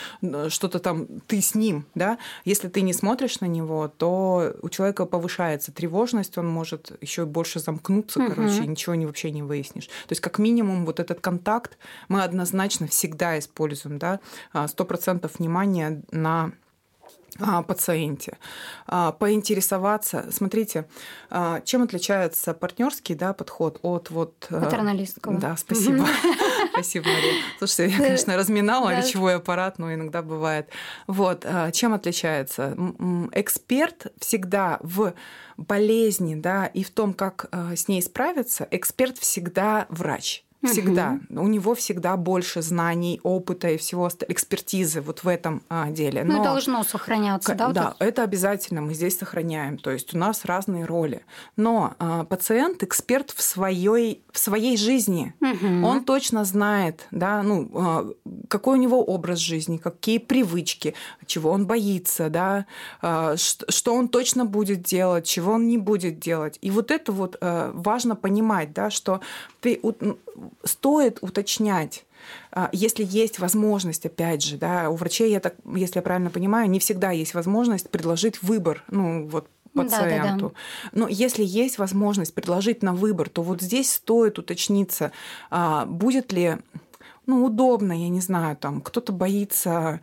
что-то 0.49 0.79
там, 0.79 1.07
ты 1.27 1.41
с 1.41 1.55
ним, 1.55 1.87
да, 1.95 2.19
если 2.45 2.69
ты 2.69 2.83
не 2.83 2.93
смотришь 2.93 3.41
на 3.41 3.47
него, 3.47 3.89
то 3.89 4.55
у 4.63 4.69
человека 4.69 5.07
повышается 5.07 5.73
тревожность, 5.73 6.39
он 6.39 6.49
может 6.49 6.93
еще 7.01 7.25
больше 7.25 7.61
замкнуться, 7.61 8.21
угу. 8.21 8.33
короче, 8.35 8.67
ничего 8.67 8.95
не, 8.95 9.07
вообще 9.07 9.31
не 9.31 9.43
выяснишь. 9.43 9.87
То 9.87 10.13
есть, 10.13 10.21
как 10.21 10.39
минимум, 10.39 10.87
вот 10.87 11.01
этот 11.01 11.21
контакт 11.21 11.79
мы 12.09 12.23
однозначно 12.23 12.87
всегда 12.87 13.39
используем, 13.39 13.99
да, 13.99 14.21
100% 14.53 15.31
внимания 15.39 16.03
на 16.11 16.53
пациенте, 17.67 18.37
а, 18.87 19.13
поинтересоваться. 19.13 20.27
Смотрите, 20.31 20.89
а, 21.31 21.61
чем 21.61 21.83
отличается 21.83 22.53
партнерский 22.53 23.15
да, 23.15 23.33
подход 23.33 23.79
от 23.83 24.11
вот... 24.11 24.47
Патерналистского. 24.49 25.39
Да, 25.39 25.57
спасибо. 25.57 26.07
Спасибо, 26.73 27.07
Мария. 27.09 27.35
Слушайте, 27.59 27.89
я, 27.89 27.97
конечно, 27.99 28.37
разминала 28.37 28.97
речевой 28.97 29.37
аппарат, 29.37 29.79
но 29.79 29.93
иногда 29.93 30.23
бывает. 30.23 30.69
Вот, 31.07 31.45
а, 31.45 31.71
чем 31.71 31.95
отличается? 31.95 32.77
Эксперт 33.33 34.13
всегда 34.19 34.79
в 34.83 35.15
болезни, 35.57 36.35
да, 36.35 36.67
и 36.67 36.83
в 36.83 36.91
том, 36.91 37.15
как 37.15 37.47
а, 37.51 37.77
с 37.77 37.89
ней 37.89 38.03
справиться, 38.03 38.67
эксперт 38.71 39.19
всегда 39.19 39.87
врач. 39.89 40.45
Всегда. 40.63 41.21
Угу. 41.31 41.41
У 41.43 41.47
него 41.47 41.75
всегда 41.75 42.17
больше 42.17 42.63
знаний, 42.63 43.21
опыта 43.23 43.69
и 43.69 43.77
всего 43.77 44.09
экспертизы 44.29 45.01
вот 45.01 45.23
в 45.23 45.29
этом 45.29 45.63
а, 45.69 45.91
деле. 45.91 46.25
Ну, 46.25 46.33
Но, 46.33 46.39
ну, 46.39 46.45
должно 46.45 46.83
сохраняться, 46.83 47.55
да? 47.55 47.69
Да, 47.69 47.85
вот 47.91 47.97
это 48.01 48.25
обязательно 48.25 48.81
мы 48.81 48.95
здесь 48.95 49.19
сохраняем. 49.19 49.79
То 49.79 49.91
есть 49.91 50.15
у 50.15 50.19
нас 50.19 50.45
разные 50.45 50.85
роли. 50.85 51.25
Но 51.57 51.95
а, 51.99 52.25
пациент 52.25 52.83
эксперт 52.83 53.31
в 53.31 53.41
своей, 53.41 54.25
в 54.33 54.39
своей 54.39 54.77
жизни. 54.77 55.33
Угу. 55.41 55.87
Он 55.87 56.05
точно 56.05 56.45
знает, 56.45 57.07
да, 57.13 57.43
ну, 57.43 57.71
а, 57.75 58.11
какой 58.49 58.79
у 58.79 58.83
него 58.83 59.05
образ 59.05 59.39
жизни, 59.39 59.77
какие 59.77 60.19
привычки, 60.19 60.95
чего 61.27 61.51
он 61.51 61.67
боится, 61.67 62.31
да, 62.31 62.67
а, 63.01 63.37
что 63.37 63.95
он 63.95 64.09
точно 64.09 64.45
будет 64.45 64.83
делать, 64.83 65.25
чего 65.25 65.53
он 65.53 65.69
не 65.69 65.79
будет 65.79 66.19
делать. 66.19 66.59
И 66.63 66.71
вот 66.73 66.91
это 66.91 67.13
вот 67.13 67.37
а, 67.41 67.71
важно 67.75 68.17
понимать, 68.17 68.73
да, 68.73 68.91
что 68.91 69.21
ты 69.61 69.81
стоит 70.65 71.19
уточнять 71.23 72.05
а, 72.51 72.69
если 72.73 73.05
есть 73.05 73.39
возможность, 73.39 74.07
опять 74.07 74.43
же, 74.43 74.57
да, 74.57 74.91
у 74.91 74.97
врачей, 74.97 75.31
я 75.31 75.41
так, 75.41 75.55
если 75.75 75.99
я 75.99 76.03
правильно 76.03 76.31
понимаю, 76.31 76.69
не 76.69 76.79
всегда 76.79 77.11
есть 77.11 77.35
возможность 77.35 77.91
предложить 77.91 78.43
выбор, 78.43 78.85
ну, 78.89 79.27
вот 79.27 79.49
пациенту. 79.75 80.49
Да, 80.49 80.49
да, 80.49 80.49
да. 80.49 80.89
Но 80.93 81.09
если 81.09 81.45
есть 81.45 81.79
возможность 81.79 82.35
предложить 82.35 82.83
на 82.83 82.95
выбор, 82.95 83.29
то 83.29 83.43
вот 83.43 83.63
здесь 83.63 83.93
стоит 83.93 84.39
уточниться, 84.39 85.13
а, 85.51 85.87
будет 85.87 86.33
ли, 86.33 86.59
ну, 87.27 87.45
удобно, 87.45 87.93
я 87.93 88.09
не 88.09 88.21
знаю, 88.21 88.57
там, 88.57 88.81
кто-то 88.81 89.13
боится 89.13 90.01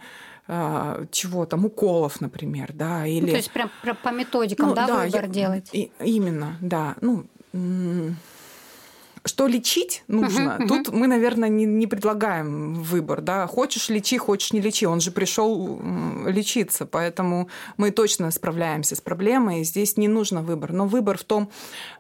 а, 0.48 1.06
чего 1.12 1.46
там, 1.46 1.66
уколов, 1.66 2.22
например, 2.22 2.72
да, 2.74 3.06
или... 3.06 3.26
Ну, 3.26 3.32
то 3.32 3.38
есть 3.38 3.52
прям 3.52 3.70
по 4.04 4.10
методикам, 4.10 4.70
ну, 4.70 4.76
да, 4.76 4.88
да, 4.88 5.04
выбор 5.04 5.24
я... 5.24 5.28
делать? 5.28 5.70
И, 5.74 5.92
именно, 6.00 6.58
да. 6.62 6.96
Ну, 7.02 7.26
что 9.26 9.48
лечить 9.48 10.04
нужно, 10.08 10.58
uh-huh, 10.60 10.68
тут 10.68 10.94
мы, 10.94 11.08
наверное, 11.08 11.50
не, 11.50 11.66
не 11.66 11.88
предлагаем 11.88 12.76
выбор. 12.76 13.22
Да? 13.22 13.48
Хочешь 13.48 13.90
лечи, 13.90 14.18
хочешь 14.18 14.54
не 14.54 14.62
лечи. 14.62 14.86
Он 14.86 15.02
же 15.02 15.12
пришел 15.12 15.82
лечиться, 16.28 16.86
поэтому 16.86 17.50
мы 17.78 17.90
точно 17.90 18.30
справляемся 18.30 18.96
с 18.96 19.02
проблемой. 19.02 19.64
Здесь 19.64 19.98
не 19.98 20.08
нужно 20.08 20.44
выбор. 20.44 20.74
Но 20.74 20.86
выбор 20.86 21.18
в 21.18 21.24
том, 21.24 21.50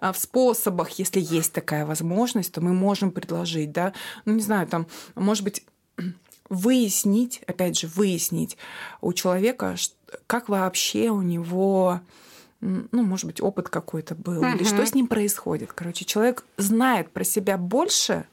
а, 0.01 0.13
в 0.13 0.17
способах, 0.17 0.91
если 0.91 1.19
есть 1.19 1.51
такая 1.51 1.85
возможность, 1.85 2.53
то 2.53 2.61
мы 2.61 2.73
можем 2.73 3.09
предложить. 3.09 3.71
Да? 3.71 3.93
Ну, 4.25 4.33
не 4.33 4.41
знаю, 4.41 4.67
там, 4.67 4.85
может 5.15 5.43
быть, 5.43 5.65
выяснить, 6.49 7.41
опять 7.47 7.79
же, 7.79 7.87
выяснить 7.87 8.55
у 9.01 9.13
человека, 9.13 9.75
как 10.27 10.47
вообще 10.47 11.09
у 11.09 11.23
него 11.23 12.01
ну, 12.65 13.03
может 13.03 13.25
быть, 13.25 13.41
опыт 13.41 13.69
какой-то 13.69 14.15
был, 14.15 14.39
угу. 14.39 14.47
или 14.47 14.63
что 14.63 14.85
с 14.85 14.93
ним 14.93 15.07
происходит. 15.07 15.71
Короче, 15.73 16.05
человек 16.05 16.45
знает 16.57 17.11
про 17.11 17.23
себя 17.23 17.57
больше, 17.57 18.25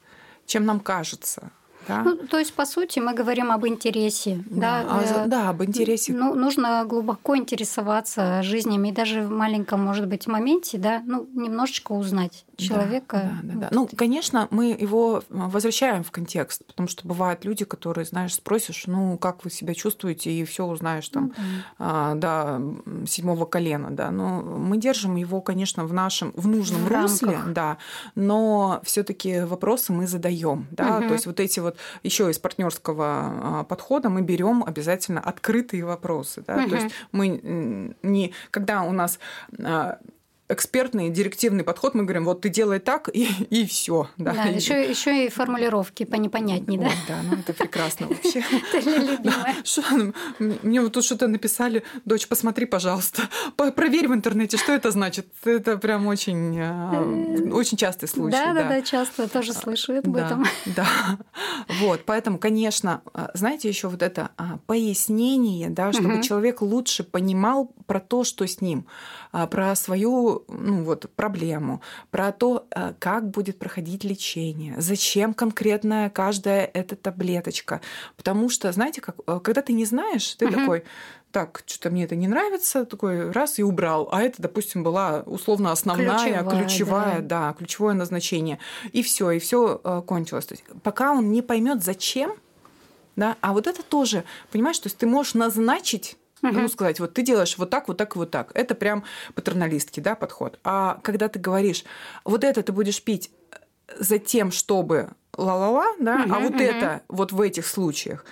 чем 0.45 0.65
нам 0.65 0.79
кажется. 0.79 1.51
Да? 1.87 2.03
Ну, 2.03 2.17
то 2.17 2.39
есть, 2.39 2.53
по 2.53 2.65
сути, 2.65 2.99
мы 2.99 3.13
говорим 3.13 3.51
об 3.51 3.65
интересе. 3.67 4.43
Да, 4.49 4.83
да, 4.83 5.23
а, 5.23 5.27
да 5.27 5.49
об 5.49 5.63
интересе. 5.63 6.13
Ну, 6.13 6.35
нужно 6.35 6.85
глубоко 6.85 7.35
интересоваться 7.35 8.41
жизнями, 8.43 8.89
и 8.89 8.91
даже 8.91 9.21
в 9.21 9.29
маленьком, 9.29 9.83
может 9.83 10.07
быть, 10.07 10.27
моменте, 10.27 10.77
да, 10.77 11.01
ну, 11.05 11.27
немножечко 11.33 11.93
узнать 11.93 12.45
человека. 12.57 13.39
Да, 13.43 13.53
да, 13.53 13.59
да. 13.59 13.67
Ну, 13.71 13.89
конечно, 13.95 14.47
мы 14.51 14.75
его 14.79 15.23
возвращаем 15.29 16.03
в 16.03 16.11
контекст, 16.11 16.65
потому 16.65 16.87
что 16.87 17.07
бывают 17.07 17.45
люди, 17.45 17.65
которые, 17.65 18.05
знаешь, 18.05 18.35
спросишь, 18.35 18.83
ну, 18.87 19.17
как 19.17 19.43
вы 19.43 19.49
себя 19.49 19.73
чувствуете, 19.73 20.31
и 20.31 20.43
все 20.45 20.65
узнаешь 20.65 21.09
там 21.09 21.25
mm 21.25 21.33
а, 21.79 22.15
до 22.15 22.61
седьмого 23.07 23.45
колена, 23.45 23.89
да. 23.91 24.11
Но 24.11 24.41
мы 24.41 24.77
держим 24.77 25.15
его, 25.15 25.41
конечно, 25.41 25.85
в 25.85 25.93
нашем, 25.93 26.31
в 26.35 26.47
нужном 26.47 26.83
в 26.83 26.91
русле, 26.91 27.39
да, 27.47 27.77
но 28.15 28.81
все-таки 28.83 29.41
вопросы 29.41 29.93
мы 29.93 30.07
задаем, 30.07 30.67
да, 30.71 30.97
угу. 30.97 31.07
то 31.07 31.13
есть 31.13 31.25
вот 31.25 31.39
эти 31.39 31.59
вот 31.59 31.72
еще 32.03 32.29
из 32.29 32.39
партнерского 32.39 33.05
а, 33.05 33.63
подхода 33.63 34.09
мы 34.09 34.21
берем 34.21 34.63
обязательно 34.65 35.19
открытые 35.19 35.85
вопросы, 35.85 36.43
да, 36.45 36.57
угу. 36.57 36.69
то 36.69 36.75
есть 36.75 36.95
мы 37.11 37.95
не, 38.03 38.33
когда 38.51 38.83
у 38.83 38.91
нас 38.91 39.19
а, 39.63 39.99
экспертный, 40.53 41.09
директивный 41.09 41.63
подход, 41.63 41.95
мы 41.95 42.03
говорим, 42.03 42.25
вот 42.25 42.41
ты 42.41 42.49
делай 42.49 42.79
так, 42.79 43.09
и, 43.11 43.27
и 43.49 43.65
все. 43.65 44.09
Да, 44.17 44.33
да 44.33 44.43
еще, 44.43 44.89
еще 44.89 45.25
и 45.25 45.29
формулировки 45.29 46.05
по 46.05 46.15
непонятней, 46.15 46.77
да? 46.77 46.89
да, 47.07 47.15
ну 47.23 47.37
это 47.37 47.53
прекрасно 47.53 48.07
вообще. 48.07 48.43
Ну, 50.39 50.53
мне 50.63 50.81
вот 50.81 50.93
тут 50.93 51.03
что-то 51.03 51.27
написали, 51.27 51.83
дочь, 52.05 52.27
посмотри, 52.27 52.65
пожалуйста, 52.65 53.23
проверь 53.75 54.07
в 54.07 54.13
интернете, 54.13 54.57
что 54.57 54.71
это 54.71 54.91
значит. 54.91 55.27
Это 55.43 55.77
прям 55.77 56.07
очень, 56.07 56.59
а, 56.59 57.01
очень 57.51 57.77
частый 57.77 58.07
случай. 58.07 58.31
Да, 58.31 58.53
да, 58.53 58.67
да, 58.67 58.81
часто 58.81 59.29
тоже 59.29 59.53
слышу 59.53 59.97
об 59.97 60.15
этом. 60.15 60.45
Да, 60.65 60.87
вот, 61.81 62.01
поэтому, 62.05 62.37
конечно, 62.37 63.01
а, 63.13 63.29
знаете, 63.33 63.67
еще 63.67 63.87
вот 63.87 64.01
это 64.01 64.29
а, 64.37 64.59
пояснение, 64.65 65.69
да, 65.69 65.91
чтобы 65.91 66.21
человек 66.21 66.61
лучше 66.61 67.03
понимал 67.03 67.71
про 67.85 67.99
то, 67.99 68.23
что 68.23 68.47
с 68.47 68.61
ним, 68.61 68.85
про 69.49 69.75
свою 69.75 70.45
ну, 70.47 70.83
вот, 70.83 71.09
проблему, 71.15 71.81
про 72.11 72.31
то, 72.31 72.67
э, 72.69 72.93
как 72.99 73.29
будет 73.29 73.57
проходить 73.57 74.03
лечение, 74.03 74.75
зачем 74.77 75.33
конкретно 75.33 76.11
каждая 76.13 76.69
эта 76.73 76.95
таблеточка. 76.95 77.81
Потому 78.15 78.49
что, 78.49 78.71
знаете, 78.71 79.01
как, 79.01 79.15
э, 79.25 79.39
когда 79.43 79.61
ты 79.61 79.73
не 79.73 79.85
знаешь, 79.85 80.35
ты 80.35 80.45
угу. 80.45 80.53
такой, 80.53 80.83
так, 81.31 81.63
что-то 81.65 81.89
мне 81.89 82.03
это 82.03 82.15
не 82.15 82.27
нравится, 82.27 82.85
такой 82.85 83.31
раз 83.31 83.57
и 83.57 83.63
убрал. 83.63 84.07
А 84.11 84.21
это, 84.21 84.39
допустим, 84.39 84.83
была 84.83 85.23
условно 85.25 85.71
основная, 85.71 86.43
ключевая, 86.43 86.63
ключевая 86.63 87.19
да. 87.21 87.47
да, 87.47 87.53
ключевое 87.53 87.95
назначение. 87.95 88.59
И 88.91 89.01
все, 89.01 89.31
и 89.31 89.39
все 89.39 89.81
э, 89.83 90.03
кончилось. 90.05 90.45
То 90.45 90.53
есть, 90.53 90.63
пока 90.83 91.11
он 91.11 91.31
не 91.31 91.41
поймет, 91.41 91.83
зачем, 91.83 92.35
да, 93.15 93.35
а 93.41 93.53
вот 93.53 93.65
это 93.65 93.81
тоже, 93.81 94.23
понимаешь, 94.51 94.77
то 94.77 94.87
есть 94.87 94.97
ты 94.97 95.07
можешь 95.07 95.33
назначить 95.33 96.17
угу. 96.43 96.59
ну, 96.59 96.67
сказать, 96.67 96.99
вот 96.99 97.13
ты 97.13 97.23
делаешь 97.23 97.57
вот 97.57 97.69
так, 97.69 97.87
вот 97.87 97.97
так 97.97 98.15
и 98.15 98.19
вот 98.19 98.31
так. 98.31 98.51
Это 98.53 98.75
прям 98.75 99.03
патерналистский 99.33 100.01
да, 100.01 100.15
подход. 100.15 100.59
А 100.63 100.99
когда 101.03 101.27
ты 101.29 101.39
говоришь, 101.39 101.83
вот 102.23 102.43
это 102.43 102.61
ты 102.61 102.71
будешь 102.71 103.01
пить 103.01 103.31
за 103.97 104.19
тем, 104.19 104.51
чтобы 104.51 105.11
ла-ла-ла, 105.37 105.93
да, 105.99 106.23
угу, 106.25 106.33
а 106.33 106.39
вот 106.39 106.53
угу. 106.53 106.63
это 106.63 107.01
вот 107.07 107.31
в 107.31 107.41
этих 107.41 107.65
случаях, 107.65 108.25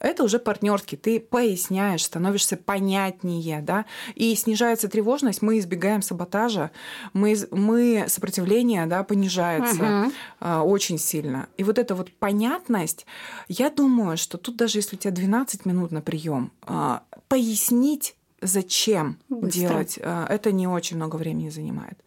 это 0.00 0.24
уже 0.24 0.38
партнерский. 0.38 0.96
Ты 0.96 1.20
поясняешь, 1.20 2.04
становишься 2.04 2.56
понятнее, 2.56 3.60
да, 3.60 3.84
и 4.14 4.34
снижается 4.34 4.88
тревожность, 4.88 5.42
мы 5.42 5.58
избегаем 5.58 6.02
саботажа, 6.02 6.70
мы, 7.12 7.36
мы 7.50 8.06
сопротивление, 8.08 8.86
да, 8.86 9.04
понижается 9.04 10.10
угу. 10.40 10.48
очень 10.64 10.98
сильно. 10.98 11.48
И 11.56 11.64
вот 11.64 11.78
эта 11.78 11.94
вот 11.94 12.10
понятность, 12.12 13.06
я 13.48 13.70
думаю, 13.70 14.16
что 14.16 14.38
тут 14.38 14.56
даже 14.56 14.78
если 14.78 14.96
у 14.96 14.98
тебя 14.98 15.12
12 15.12 15.66
минут 15.66 15.92
на 15.92 16.00
прием, 16.00 16.50
а, 16.62 17.02
пояснить, 17.28 18.16
зачем 18.40 19.18
Быстро. 19.28 19.50
делать, 19.50 19.98
а, 20.02 20.26
это 20.28 20.50
не 20.50 20.66
очень 20.66 20.96
много 20.96 21.16
времени 21.16 21.50
занимает. 21.50 21.98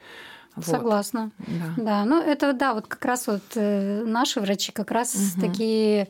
Вот. 0.56 0.66
Согласна. 0.66 1.32
Да. 1.40 1.74
да. 1.78 2.06
Ну, 2.06 2.22
это 2.22 2.54
да, 2.54 2.74
вот 2.74 2.88
как 2.88 3.04
раз 3.06 3.26
вот 3.28 3.42
э, 3.56 4.04
наши 4.06 4.40
врачи 4.40 4.72
как 4.72 4.92
раз 4.92 5.16
угу. 5.16 5.42
такие 5.42 6.08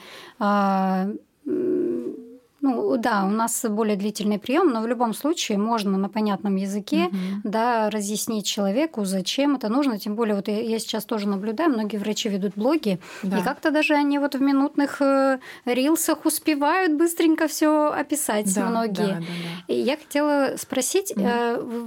ну 1.45 2.95
да, 2.95 3.25
у 3.25 3.29
нас 3.29 3.65
более 3.69 3.97
длительный 3.97 4.39
прием, 4.39 4.69
но 4.69 4.81
в 4.81 4.87
любом 4.87 5.13
случае 5.13 5.57
можно 5.57 5.97
на 5.97 6.07
понятном 6.07 6.55
языке 6.55 7.07
угу. 7.07 7.17
да, 7.43 7.89
разъяснить 7.89 8.45
человеку, 8.45 9.03
зачем 9.03 9.55
это 9.55 9.67
нужно. 9.67 9.99
Тем 9.99 10.15
более, 10.15 10.35
вот 10.35 10.47
я 10.47 10.79
сейчас 10.79 11.03
тоже 11.03 11.27
наблюдаю, 11.27 11.71
многие 11.71 11.97
врачи 11.97 12.29
ведут 12.29 12.53
блоги, 12.55 12.99
да. 13.21 13.39
и 13.39 13.43
как-то 13.43 13.69
даже 13.69 13.95
они 13.95 14.17
вот 14.17 14.35
в 14.35 14.41
минутных 14.41 15.01
э, 15.01 15.39
рилсах 15.65 16.25
успевают 16.25 16.93
быстренько 16.93 17.49
все 17.49 17.91
описать 17.91 18.53
да, 18.55 18.69
многие. 18.69 19.07
Да, 19.07 19.15
да, 19.15 19.19
да. 19.19 19.73
И 19.73 19.81
я 19.81 19.97
хотела 19.97 20.53
спросить, 20.55 21.11
угу. 21.17 21.27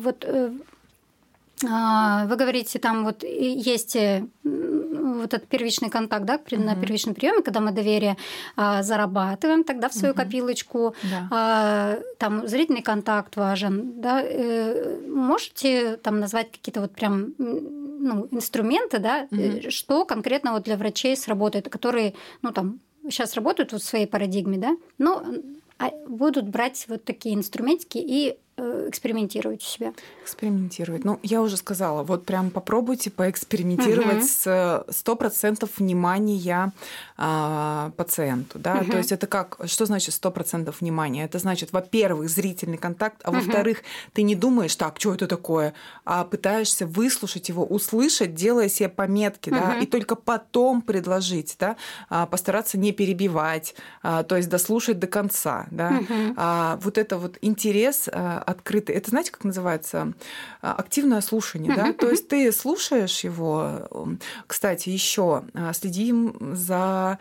вот 0.02 0.24
э, 0.28 0.50
вы 1.62 2.36
говорите, 2.36 2.78
там 2.78 3.04
вот 3.04 3.22
есть 3.22 3.96
вот 5.16 5.34
этот 5.34 5.48
первичный 5.48 5.90
контакт, 5.90 6.24
да, 6.24 6.34
угу. 6.34 6.62
на 6.62 6.74
первичном 6.76 7.14
приеме, 7.14 7.42
когда 7.42 7.60
мы 7.60 7.72
доверие 7.72 8.16
а, 8.56 8.82
зарабатываем 8.82 9.64
тогда 9.64 9.88
в 9.88 9.94
свою 9.94 10.12
угу. 10.12 10.22
копилочку, 10.22 10.94
да. 11.02 11.28
а, 11.30 11.98
там 12.18 12.46
зрительный 12.46 12.82
контакт 12.82 13.36
важен, 13.36 14.00
да, 14.00 14.22
э, 14.22 15.00
можете 15.08 15.96
там 15.96 16.20
назвать 16.20 16.52
какие-то 16.52 16.80
вот 16.80 16.92
прям 16.92 17.34
ну, 17.38 18.28
инструменты, 18.30 18.98
да, 18.98 19.26
угу. 19.30 19.70
что 19.70 20.04
конкретно 20.04 20.52
вот 20.52 20.64
для 20.64 20.76
врачей 20.76 21.16
сработает, 21.16 21.68
которые, 21.68 22.14
ну 22.42 22.52
там 22.52 22.80
сейчас 23.04 23.34
работают 23.34 23.72
вот 23.72 23.82
в 23.82 23.86
своей 23.86 24.06
парадигме, 24.06 24.58
да, 24.58 24.76
но 24.98 25.24
а, 25.78 25.90
будут 26.08 26.48
брать 26.48 26.86
вот 26.88 27.04
такие 27.04 27.34
инструментики 27.34 27.98
и 27.98 28.30
э, 28.30 28.36
экспериментировать 28.56 29.62
у 29.62 29.66
себя? 29.66 29.92
Экспериментировать. 30.22 31.04
Ну, 31.04 31.18
я 31.22 31.42
уже 31.42 31.56
сказала, 31.56 32.02
вот 32.02 32.24
прям 32.24 32.50
попробуйте 32.50 33.10
поэкспериментировать 33.10 34.18
угу. 34.18 34.26
с 34.26 34.46
100% 34.46 35.68
внимания 35.76 36.72
а, 37.16 37.90
пациенту. 37.96 38.58
Да? 38.58 38.76
Угу. 38.76 38.92
То 38.92 38.98
есть 38.98 39.12
это 39.12 39.26
как, 39.26 39.58
что 39.66 39.84
значит 39.86 40.14
100% 40.14 40.74
внимания? 40.80 41.24
Это 41.24 41.38
значит, 41.38 41.72
во-первых, 41.72 42.30
зрительный 42.30 42.78
контакт, 42.78 43.20
а 43.24 43.30
во-вторых, 43.30 43.82
ты 44.12 44.22
не 44.22 44.34
думаешь, 44.34 44.74
так, 44.76 44.98
что 44.98 45.14
это 45.14 45.26
такое, 45.26 45.74
а 46.04 46.24
пытаешься 46.24 46.86
выслушать 46.86 47.48
его, 47.48 47.64
услышать, 47.64 48.34
делая 48.34 48.68
себе 48.68 48.88
пометки, 48.88 49.50
угу. 49.50 49.58
да, 49.58 49.78
и 49.78 49.86
только 49.86 50.16
потом 50.16 50.80
предложить, 50.80 51.56
да, 51.58 51.76
а, 52.08 52.26
постараться 52.26 52.78
не 52.78 52.92
перебивать, 52.92 53.74
а, 54.02 54.22
то 54.22 54.36
есть 54.36 54.48
дослушать 54.48 54.98
до 54.98 55.06
конца. 55.06 55.66
Да? 55.70 56.00
Угу. 56.00 56.82
Вот 56.82 56.98
это 56.98 57.18
вот 57.18 57.38
интерес 57.40 58.08
открытый, 58.46 58.94
это 58.94 59.10
знаете, 59.10 59.32
как 59.32 59.44
называется? 59.44 60.12
А, 60.62 60.72
активное 60.74 61.20
слушание, 61.20 61.74
да, 61.74 61.92
то 61.92 62.08
есть 62.08 62.28
ты 62.28 62.50
слушаешь 62.52 63.24
его, 63.24 63.88
кстати, 64.46 64.88
еще 64.88 65.42
а, 65.54 65.72
следим 65.72 66.54
за 66.54 67.18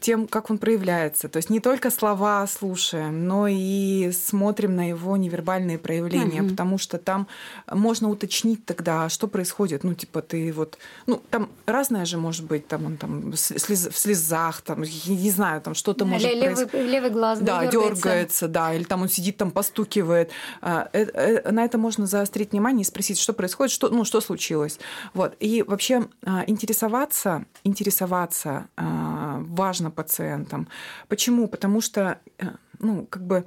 тем, 0.00 0.26
как 0.26 0.50
он 0.50 0.58
проявляется, 0.58 1.28
то 1.28 1.36
есть 1.36 1.50
не 1.50 1.60
только 1.60 1.90
слова 1.90 2.46
слушаем, 2.46 3.26
но 3.26 3.46
и 3.48 4.12
смотрим 4.12 4.76
на 4.76 4.88
его 4.88 5.16
невербальные 5.16 5.78
проявления, 5.78 6.42
потому 6.42 6.78
что 6.78 6.98
там 6.98 7.26
можно 7.70 8.10
уточнить 8.10 8.64
тогда, 8.66 9.08
что 9.08 9.28
происходит, 9.28 9.84
ну 9.84 9.94
типа 9.94 10.22
ты 10.22 10.52
вот, 10.52 10.78
ну 11.06 11.22
там 11.30 11.48
разное 11.66 12.04
же 12.04 12.18
может 12.18 12.44
быть, 12.44 12.66
там 12.66 12.86
он 12.86 12.96
там 12.96 13.32
в 13.32 13.36
слезах, 13.36 14.60
там 14.62 14.82
не 14.82 15.30
знаю, 15.30 15.60
там 15.60 15.74
что-то 15.74 16.04
может 16.04 16.32
левый, 16.32 16.66
проис... 16.66 16.90
левый 16.90 17.10
глаз 17.10 17.38
да, 17.40 17.66
дергается, 17.66 18.48
да, 18.48 18.74
или 18.74 18.84
там 18.84 19.02
он 19.02 19.08
сидит 19.08 19.36
там 19.36 19.50
постукивает, 19.50 20.30
на 20.64 21.64
это 21.64 21.76
можно 21.76 22.06
заострить 22.06 22.52
внимание 22.52 22.82
и 22.82 22.86
спросить, 22.86 23.18
что 23.18 23.34
происходит, 23.34 23.70
что, 23.72 23.90
ну, 23.90 24.04
что 24.04 24.20
случилось. 24.20 24.78
Вот. 25.12 25.36
И 25.38 25.62
вообще 25.62 26.08
а, 26.24 26.44
интересоваться, 26.46 27.44
интересоваться 27.64 28.68
а, 28.76 29.40
важно 29.40 29.90
пациентам. 29.90 30.68
Почему? 31.08 31.48
Потому 31.48 31.82
что 31.82 32.18
э, 32.38 32.46
ну, 32.78 33.06
как 33.06 33.26
бы, 33.26 33.44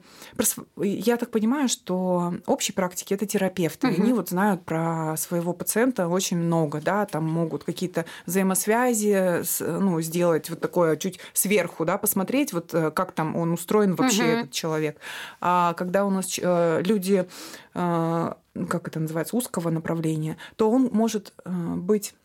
я 0.77 1.17
так 1.17 1.31
понимаю, 1.31 1.69
что 1.69 2.35
общей 2.45 2.73
практики 2.73 3.13
это 3.13 3.25
терапевты. 3.25 3.87
Угу. 3.87 4.01
Они 4.01 4.13
вот 4.13 4.29
знают 4.29 4.63
про 4.65 5.15
своего 5.17 5.53
пациента 5.53 6.07
очень 6.07 6.37
много, 6.37 6.81
да, 6.81 7.05
там 7.05 7.25
могут 7.25 7.63
какие-то 7.63 8.05
взаимосвязи, 8.25 9.43
ну, 9.59 10.01
сделать 10.01 10.49
вот 10.49 10.59
такое 10.59 10.95
чуть 10.97 11.19
сверху, 11.33 11.85
да, 11.85 11.97
посмотреть, 11.97 12.53
вот 12.53 12.73
э, 12.73 12.91
как 12.91 13.11
там 13.11 13.35
он 13.35 13.51
устроен 13.51 13.95
вообще, 13.95 14.23
угу. 14.23 14.31
этот 14.31 14.51
человек. 14.51 14.97
А 15.41 15.73
когда 15.73 16.05
у 16.05 16.09
нас 16.09 16.39
э, 16.41 16.81
люди, 16.83 17.27
э, 17.73 18.33
как 18.69 18.87
это 18.87 18.99
называется, 18.99 19.35
узкого 19.35 19.69
направления, 19.69 20.37
то 20.55 20.69
он 20.69 20.89
может 20.91 21.33
быть 21.43 22.15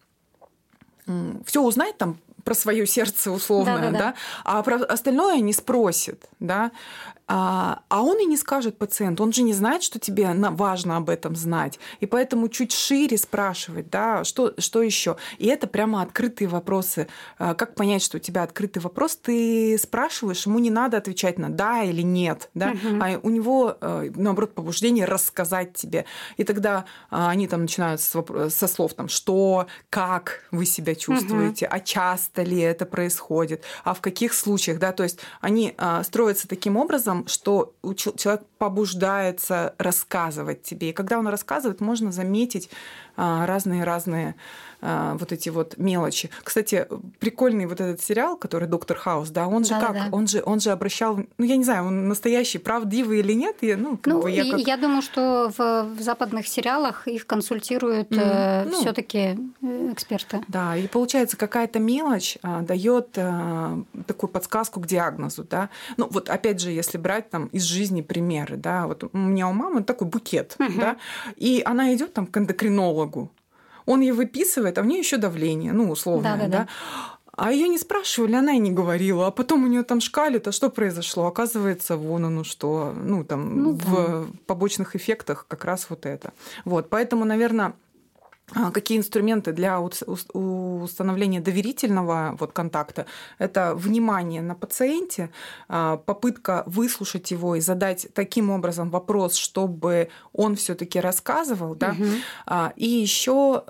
все 1.45 1.63
узнать 1.63 1.99
там 1.99 2.17
про 2.45 2.55
свое 2.55 2.87
сердце 2.87 3.31
условное, 3.31 3.91
да, 3.91 3.91
да, 3.91 3.99
да. 3.99 4.15
а 4.45 4.63
про 4.63 4.77
остальное 4.77 5.41
не 5.41 5.53
спросит, 5.53 6.29
да. 6.41 6.71
А, 7.29 7.83
а 7.89 8.03
он 8.03 8.19
и 8.21 8.27
не 8.27 8.37
скажет 8.37 8.77
пациенту, 8.77 9.23
он 9.23 9.33
же 9.33 9.43
не 9.43 9.53
знает, 9.53 9.83
что 9.83 9.99
тебе 9.99 10.35
важно 10.35 10.97
об 10.97 11.09
этом 11.09 11.37
знать. 11.37 11.79
И 12.01 12.07
поэтому 12.07 12.49
чуть 12.49 12.73
шире 12.73 13.17
спрашивать, 13.17 13.91
да, 13.91 14.25
что, 14.25 14.53
что 14.59 14.83
еще. 14.83 15.17
И 15.39 15.47
это 15.47 15.67
прямо 15.67 16.03
открытые 16.03 16.49
вопросы. 16.49 17.09
А, 17.39 17.55
как 17.55 17.75
понять, 17.75 18.03
что 18.03 18.17
у 18.17 18.21
тебя 18.21 18.43
открытый 18.43 18.83
вопрос? 18.83 19.17
Ты 19.17 19.79
спрашиваешь, 19.79 20.45
ему 20.47 20.59
не 20.59 20.71
надо 20.71 20.97
отвечать 20.99 21.39
на 21.39 21.49
да 21.49 21.83
или 21.83 22.03
нет, 22.03 22.51
да, 22.55 22.73
угу. 22.73 22.99
а 23.01 23.19
у 23.23 23.31
него, 23.31 23.79
э, 23.81 24.11
наоборот, 24.15 24.55
побуждение 24.55 25.05
рассказать 25.05 25.75
тебе. 25.75 26.05
И 26.37 26.45
тогда 26.45 26.85
а, 27.11 27.31
они 27.31 27.47
там 27.47 27.63
начинают 27.63 28.01
со 28.01 28.69
слов 28.69 28.95
там, 28.95 29.09
что, 29.09 29.69
как 29.91 30.45
вы 30.51 30.67
себя 30.67 30.95
чувствуете, 30.95 31.67
угу. 31.67 31.75
а 31.77 31.81
часто 31.81 32.32
ли 32.37 32.59
это 32.61 32.87
происходит, 32.87 33.62
а 33.85 33.93
в 33.93 34.01
каких 34.01 34.33
случаях, 34.33 34.79
да, 34.79 34.93
то 34.93 35.03
есть 35.03 35.19
они 35.43 35.77
строятся 36.03 36.49
таким 36.49 36.79
образом, 36.79 37.27
что 37.27 37.75
человек 37.95 38.45
побуждается 38.57 39.75
рассказывать 39.77 40.62
тебе. 40.62 40.91
И 40.91 40.93
когда 40.95 41.19
он 41.19 41.29
рассказывает, 41.29 41.83
можно 41.83 42.11
заметить 42.11 42.71
разные-разные 43.17 44.37
а, 44.85 45.17
вот 45.17 45.31
эти 45.31 45.49
вот 45.49 45.79
мелочи. 45.79 46.29
Кстати, 46.43 46.89
прикольный 47.21 47.67
вот 47.67 47.81
этот 47.81 48.03
сериал, 48.03 48.37
который 48.37 48.67
Доктор 48.67 48.97
Хаус, 48.97 49.31
да, 49.31 49.47
он 49.47 49.65
же 49.65 49.71
да, 49.71 49.81
как, 49.81 49.93
да. 49.95 50.09
он 50.11 50.27
же 50.27 50.43
он 50.45 50.59
же 50.59 50.71
обращал, 50.71 51.21
ну 51.39 51.45
я 51.45 51.57
не 51.57 51.62
знаю, 51.62 51.87
он 51.87 52.09
настоящий, 52.09 52.59
правдивый 52.59 53.21
или 53.21 53.33
нет, 53.33 53.57
я, 53.61 53.77
ну, 53.77 53.97
как 53.97 54.15
ну 54.15 54.23
бы 54.23 54.31
я, 54.31 54.51
как... 54.51 54.61
я 54.61 54.77
думаю, 54.77 55.03
что 55.03 55.53
в, 55.57 55.85
в 55.85 56.01
западных 56.01 56.49
сериалах 56.49 57.07
их 57.07 57.27
консультируют 57.29 58.11
mm, 58.11 58.71
ну, 58.71 58.81
все-таки 58.81 59.39
э, 59.62 59.93
эксперты. 59.93 60.41
Да, 60.49 60.77
и 60.77 60.89
получается 60.89 61.37
какая-то 61.37 61.79
мелочь 61.79 62.39
а, 62.43 62.62
дает 62.62 63.11
а, 63.17 63.81
такую 64.07 64.31
подсказку 64.31 64.81
к 64.81 64.87
диагнозу, 64.87 65.45
да. 65.45 65.71
Ну 65.97 66.09
вот 66.11 66.29
опять 66.29 66.61
же, 66.61 66.73
если 66.73 66.99
брать 66.99 67.31
там 67.31 67.47
из 67.47 67.62
жизни 67.62 68.03
примеры, 68.03 68.57
да, 68.57 68.89
вот 68.89 69.05
у 69.05 69.17
меня 69.17 69.47
у 69.47 69.53
мамы 69.53 69.85
такой 69.85 70.09
букет, 70.09 70.57
угу. 70.59 70.73
да, 70.77 70.97
и 71.37 71.62
она 71.65 71.95
идет 71.95 72.15
там 72.15 72.27
к 72.27 72.37
эндокринологу, 72.37 73.31
он 73.87 74.01
ей 74.01 74.12
выписывает, 74.12 74.79
а 74.79 74.83
у 74.83 74.85
нее 74.85 75.01
еще 75.01 75.16
давление, 75.16 75.73
ну, 75.73 75.90
условно, 75.90 76.37
да. 76.37 76.47
да, 76.47 76.49
да. 76.49 76.68
А 77.35 77.51
ее 77.51 77.66
не 77.68 77.79
спрашивали, 77.79 78.35
она 78.35 78.53
и 78.53 78.59
не 78.59 78.71
говорила. 78.71 79.27
А 79.27 79.31
потом 79.31 79.64
у 79.64 79.66
нее 79.66 79.85
там 79.85 80.01
шкалит, 80.01 80.49
а 80.49 80.53
что 80.53 80.68
произошло? 80.68 81.27
Оказывается, 81.27 81.97
вон 81.97 82.27
оно 82.27 82.45
что, 82.45 82.95
ну 82.95 83.25
там 83.25 83.62
ну, 83.62 83.73
в 83.73 83.95
да. 83.95 84.25
побочных 84.47 84.95
эффектах 84.97 85.47
как 85.49 85.64
раз 85.64 85.87
вот 85.88 86.05
это. 86.05 86.33
Вот, 86.66 86.90
поэтому, 86.90 87.25
наверное, 87.25 87.73
какие 88.73 88.99
инструменты 88.99 89.53
для 89.53 89.81
установления 89.81 91.41
доверительного 91.41 92.37
вот 92.38 92.53
контакта? 92.53 93.07
Это 93.38 93.75
внимание 93.75 94.43
на 94.43 94.55
пациенте, 94.55 95.31
а, 95.69 95.97
попытка 95.97 96.62
выслушать 96.67 97.31
его 97.31 97.57
и 97.57 97.61
задать 97.61 98.09
таким 98.15 98.51
образом 98.51 98.91
вопрос, 98.91 99.35
чтобы 99.35 100.09
он 100.33 100.57
все-таки 100.57 101.01
рассказывал, 101.01 101.75
да? 101.75 101.91
угу. 101.91 102.62
И 102.77 102.87
еще 102.87 103.65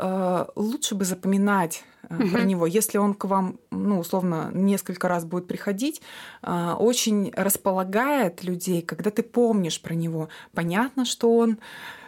лучше 0.56 0.94
бы 0.94 1.04
запоминать 1.04 1.84
угу. 2.08 2.28
про 2.28 2.42
него. 2.42 2.66
Если 2.66 2.98
он 2.98 3.14
к 3.14 3.24
вам, 3.24 3.58
ну, 3.70 3.98
условно, 3.98 4.50
несколько 4.52 5.08
раз 5.08 5.24
будет 5.24 5.46
приходить, 5.46 6.02
очень 6.42 7.32
располагает 7.36 8.44
людей, 8.44 8.82
когда 8.82 9.10
ты 9.10 9.22
помнишь 9.22 9.80
про 9.80 9.94
него. 9.94 10.28
Понятно, 10.54 11.04
что 11.04 11.36
он 11.36 11.58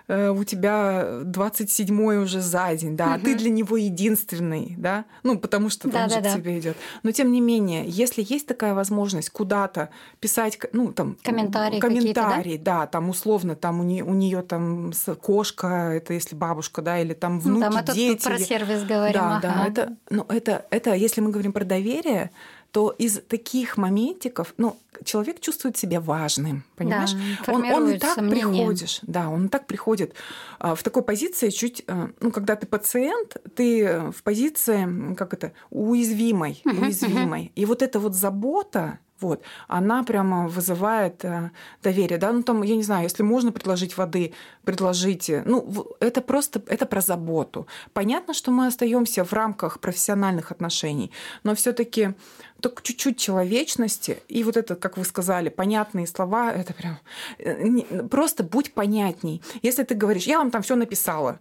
Э, 0.06 0.30
у 0.30 0.44
тебя 0.44 1.22
27-й 1.22 2.22
уже 2.22 2.42
за 2.42 2.74
день, 2.74 2.94
да, 2.94 3.06
угу. 3.06 3.14
а 3.14 3.18
ты 3.20 3.34
для 3.36 3.48
него 3.48 3.78
единственный, 3.78 4.74
да, 4.76 5.06
ну, 5.22 5.38
потому 5.38 5.70
что 5.70 5.88
там 5.88 6.08
да, 6.08 6.14
же 6.14 6.20
да, 6.20 6.20
к 6.20 6.24
да. 6.24 6.34
тебе 6.34 6.58
идет. 6.58 6.76
Но 7.02 7.10
тем 7.10 7.32
не 7.32 7.40
менее, 7.40 7.84
если 7.86 8.22
есть 8.28 8.46
такая 8.46 8.74
возможность 8.74 9.30
куда-то 9.30 9.88
писать, 10.20 10.58
ну, 10.72 10.92
там, 10.92 11.16
комментарии, 11.22 11.80
комментарии, 11.80 12.58
да? 12.58 12.80
да, 12.80 12.86
там 12.86 13.08
условно, 13.08 13.56
там 13.56 13.80
у 13.80 13.82
нее, 13.82 14.04
у 14.04 14.12
нее 14.12 14.42
там 14.42 14.92
кошка, 15.22 15.92
это 15.94 16.12
если 16.12 16.36
бабушка, 16.36 16.82
да, 16.82 16.98
или 16.98 17.14
там 17.14 17.40
внуки, 17.40 17.64
ну, 17.64 17.70
там 17.70 17.76
это 17.78 17.94
дети. 17.94 18.24
про 18.24 18.38
сервис 18.38 18.84
говорим. 18.84 19.14
Да, 19.14 19.36
ага. 19.36 19.40
да, 19.40 19.66
это, 19.66 19.96
ну, 20.10 20.26
это, 20.28 20.66
это, 20.68 20.92
если 20.92 21.22
мы 21.22 21.30
говорим 21.30 21.54
про 21.54 21.64
доверие, 21.64 22.30
то 22.74 22.90
из 22.90 23.20
таких 23.28 23.76
моментиков, 23.76 24.52
ну, 24.56 24.76
человек 25.04 25.38
чувствует 25.38 25.76
себя 25.76 26.00
важным, 26.00 26.64
понимаешь? 26.74 27.12
Да, 27.46 27.52
он, 27.52 27.64
он 27.66 27.90
и 27.90 27.98
так 28.00 28.16
мнение. 28.16 28.42
приходишь, 28.42 28.98
да, 29.02 29.28
он 29.28 29.48
так 29.48 29.68
приходит 29.68 30.14
а, 30.58 30.74
в 30.74 30.82
такой 30.82 31.04
позиции 31.04 31.50
чуть, 31.50 31.84
а, 31.86 32.10
ну, 32.18 32.32
когда 32.32 32.56
ты 32.56 32.66
пациент, 32.66 33.36
ты 33.54 34.10
в 34.10 34.24
позиции, 34.24 35.14
как 35.14 35.34
это, 35.34 35.52
уязвимой, 35.70 36.62
уязвимой. 36.64 37.52
И 37.54 37.64
вот 37.64 37.80
эта 37.80 38.00
вот 38.00 38.16
забота, 38.16 38.98
вот, 39.24 39.42
она 39.68 40.02
прямо 40.02 40.48
вызывает 40.48 41.24
э, 41.24 41.50
доверие, 41.82 42.18
да, 42.18 42.32
ну 42.32 42.42
там, 42.42 42.62
я 42.62 42.76
не 42.76 42.82
знаю, 42.82 43.04
если 43.04 43.22
можно 43.22 43.52
предложить 43.52 43.96
воды, 43.96 44.32
предложите, 44.64 45.42
ну 45.46 45.86
это 46.00 46.20
просто, 46.20 46.62
это 46.66 46.86
про 46.86 47.00
заботу. 47.00 47.66
Понятно, 47.92 48.34
что 48.34 48.50
мы 48.50 48.66
остаемся 48.66 49.24
в 49.24 49.32
рамках 49.32 49.80
профессиональных 49.80 50.52
отношений, 50.52 51.10
но 51.44 51.54
все-таки 51.54 52.14
только 52.60 52.82
чуть-чуть 52.82 53.18
человечности 53.18 54.18
и 54.28 54.44
вот 54.44 54.56
это, 54.56 54.74
как 54.76 54.96
вы 54.96 55.04
сказали, 55.04 55.48
понятные 55.48 56.06
слова, 56.06 56.52
это 56.52 56.72
прям 56.74 56.98
э, 57.38 58.08
просто 58.08 58.44
будь 58.44 58.72
понятней. 58.74 59.42
Если 59.62 59.82
ты 59.84 59.94
говоришь, 59.94 60.24
я 60.24 60.38
вам 60.38 60.50
там 60.50 60.62
все 60.62 60.76
написала, 60.76 61.40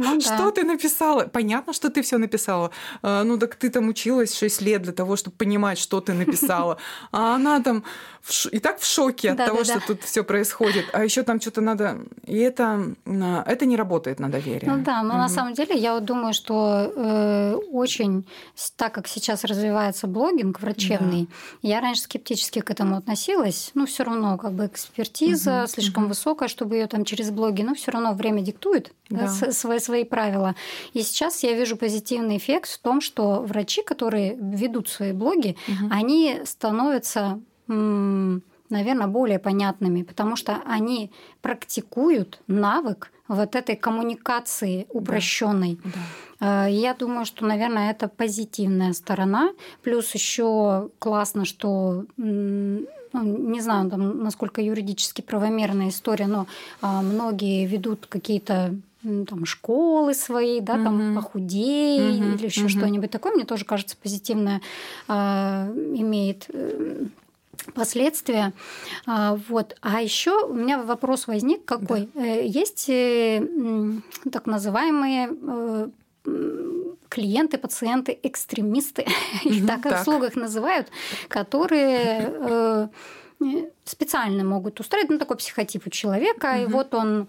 Ну, 0.00 0.20
что 0.20 0.36
да. 0.38 0.50
ты 0.50 0.64
написала? 0.64 1.26
Понятно, 1.26 1.72
что 1.72 1.90
ты 1.90 2.02
все 2.02 2.18
написала. 2.18 2.70
А, 3.02 3.22
ну 3.24 3.38
так 3.38 3.54
ты 3.54 3.70
там 3.70 3.88
училась 3.88 4.36
6 4.36 4.62
лет 4.62 4.82
для 4.82 4.92
того, 4.92 5.16
чтобы 5.16 5.36
понимать, 5.36 5.78
что 5.78 6.00
ты 6.00 6.12
написала. 6.12 6.78
А 7.12 7.34
она 7.34 7.60
там 7.60 7.84
и 8.52 8.58
так 8.58 8.78
в 8.78 8.86
шоке 8.86 9.30
от 9.30 9.38
да, 9.38 9.46
того, 9.46 9.58
да, 9.58 9.64
что 9.64 9.74
да. 9.74 9.80
тут 9.86 10.02
все 10.02 10.22
происходит. 10.22 10.84
А 10.92 11.04
еще 11.04 11.22
там 11.22 11.40
что-то 11.40 11.60
надо. 11.60 12.00
И 12.26 12.36
это, 12.38 12.94
а, 13.06 13.44
это 13.46 13.66
не 13.66 13.76
работает 13.76 14.20
на 14.20 14.30
доверие. 14.30 14.70
Ну 14.70 14.82
да, 14.82 15.02
но 15.02 15.14
угу. 15.14 15.18
на 15.18 15.28
самом 15.28 15.54
деле 15.54 15.76
я 15.76 15.94
вот 15.94 16.04
думаю, 16.04 16.34
что 16.34 16.92
э, 16.94 17.54
очень, 17.72 18.26
так 18.76 18.94
как 18.94 19.08
сейчас 19.08 19.44
развивается 19.44 20.06
блогинг 20.06 20.60
врачебный, 20.60 21.28
да. 21.62 21.68
я 21.68 21.80
раньше 21.80 22.02
скептически 22.02 22.60
к 22.60 22.70
этому 22.70 22.96
относилась. 22.96 23.70
Ну, 23.74 23.86
все 23.86 24.04
равно, 24.04 24.36
как 24.38 24.52
бы 24.52 24.66
экспертиза 24.66 25.62
угу. 25.62 25.68
слишком 25.68 26.02
угу. 26.04 26.10
высокая, 26.10 26.48
чтобы 26.48 26.76
ее 26.76 26.86
там 26.86 27.04
через 27.04 27.30
блоги, 27.30 27.62
но 27.62 27.74
все 27.74 27.90
равно 27.90 28.12
время 28.12 28.42
диктует 28.42 28.92
да. 29.08 29.28
свои, 29.28 29.78
свои 29.90 30.04
правила. 30.04 30.54
И 30.94 31.02
сейчас 31.02 31.42
я 31.42 31.52
вижу 31.54 31.76
позитивный 31.76 32.36
эффект 32.36 32.70
в 32.70 32.78
том, 32.78 33.00
что 33.00 33.42
врачи, 33.42 33.82
которые 33.82 34.36
ведут 34.40 34.88
свои 34.88 35.12
блоги, 35.12 35.56
угу. 35.68 35.88
они 35.90 36.40
становятся 36.44 37.40
наверное, 38.70 39.08
более 39.08 39.38
понятными, 39.38 40.02
потому 40.02 40.36
что 40.36 40.62
они 40.64 41.10
практикуют 41.42 42.40
навык 42.46 43.10
вот 43.28 43.56
этой 43.56 43.76
коммуникации 43.76 44.86
упрощенной. 44.90 45.78
Да. 45.84 45.90
Да. 46.40 46.68
Э, 46.68 46.70
я 46.70 46.94
думаю, 46.94 47.24
что, 47.26 47.44
наверное, 47.46 47.90
это 47.90 48.08
позитивная 48.08 48.92
сторона. 48.92 49.52
Плюс 49.82 50.14
еще 50.14 50.90
классно, 50.98 51.44
что 51.44 52.04
ну, 52.16 53.22
не 53.52 53.60
знаю, 53.60 53.90
там, 53.90 54.22
насколько 54.22 54.60
юридически 54.60 55.20
правомерная 55.20 55.88
история, 55.88 56.28
но 56.28 56.46
а, 56.80 57.02
многие 57.02 57.66
ведут 57.66 58.06
какие-то 58.06 58.76
там 59.02 59.46
школы 59.46 60.14
свои, 60.14 60.60
да, 60.60 60.74
там 60.74 61.00
mm-hmm. 61.00 61.14
похудей 61.14 61.98
mm-hmm. 61.98 62.34
или 62.36 62.46
еще 62.46 62.62
mm-hmm. 62.62 62.68
что-нибудь 62.68 63.10
такое, 63.10 63.32
мне 63.32 63.44
тоже 63.44 63.64
кажется 63.64 63.96
позитивное 63.96 64.60
а, 65.08 65.70
имеет 65.74 66.46
э, 66.48 67.06
последствия. 67.74 68.52
А, 69.06 69.38
вот. 69.48 69.76
А 69.80 70.00
еще 70.00 70.46
у 70.46 70.54
меня 70.54 70.82
вопрос 70.82 71.26
возник 71.26 71.64
какой? 71.64 72.08
Да. 72.14 72.26
Э, 72.26 72.46
есть 72.46 72.88
э, 72.88 73.42
так 74.30 74.46
называемые 74.46 75.30
э, 75.30 75.88
клиенты, 77.08 77.58
пациенты, 77.58 78.18
экстремисты, 78.22 79.06
их 79.44 79.66
так, 79.66 79.84
в 79.84 80.04
слугах 80.04 80.36
называют, 80.36 80.88
которые 81.28 82.90
специально 83.84 84.44
могут 84.44 84.80
устроить, 84.80 85.08
ну, 85.08 85.18
такой 85.18 85.38
психотип 85.38 85.86
у 85.86 85.90
человека, 85.90 86.56
угу. 86.56 86.62
и 86.62 86.66
вот 86.66 86.94
он, 86.94 87.26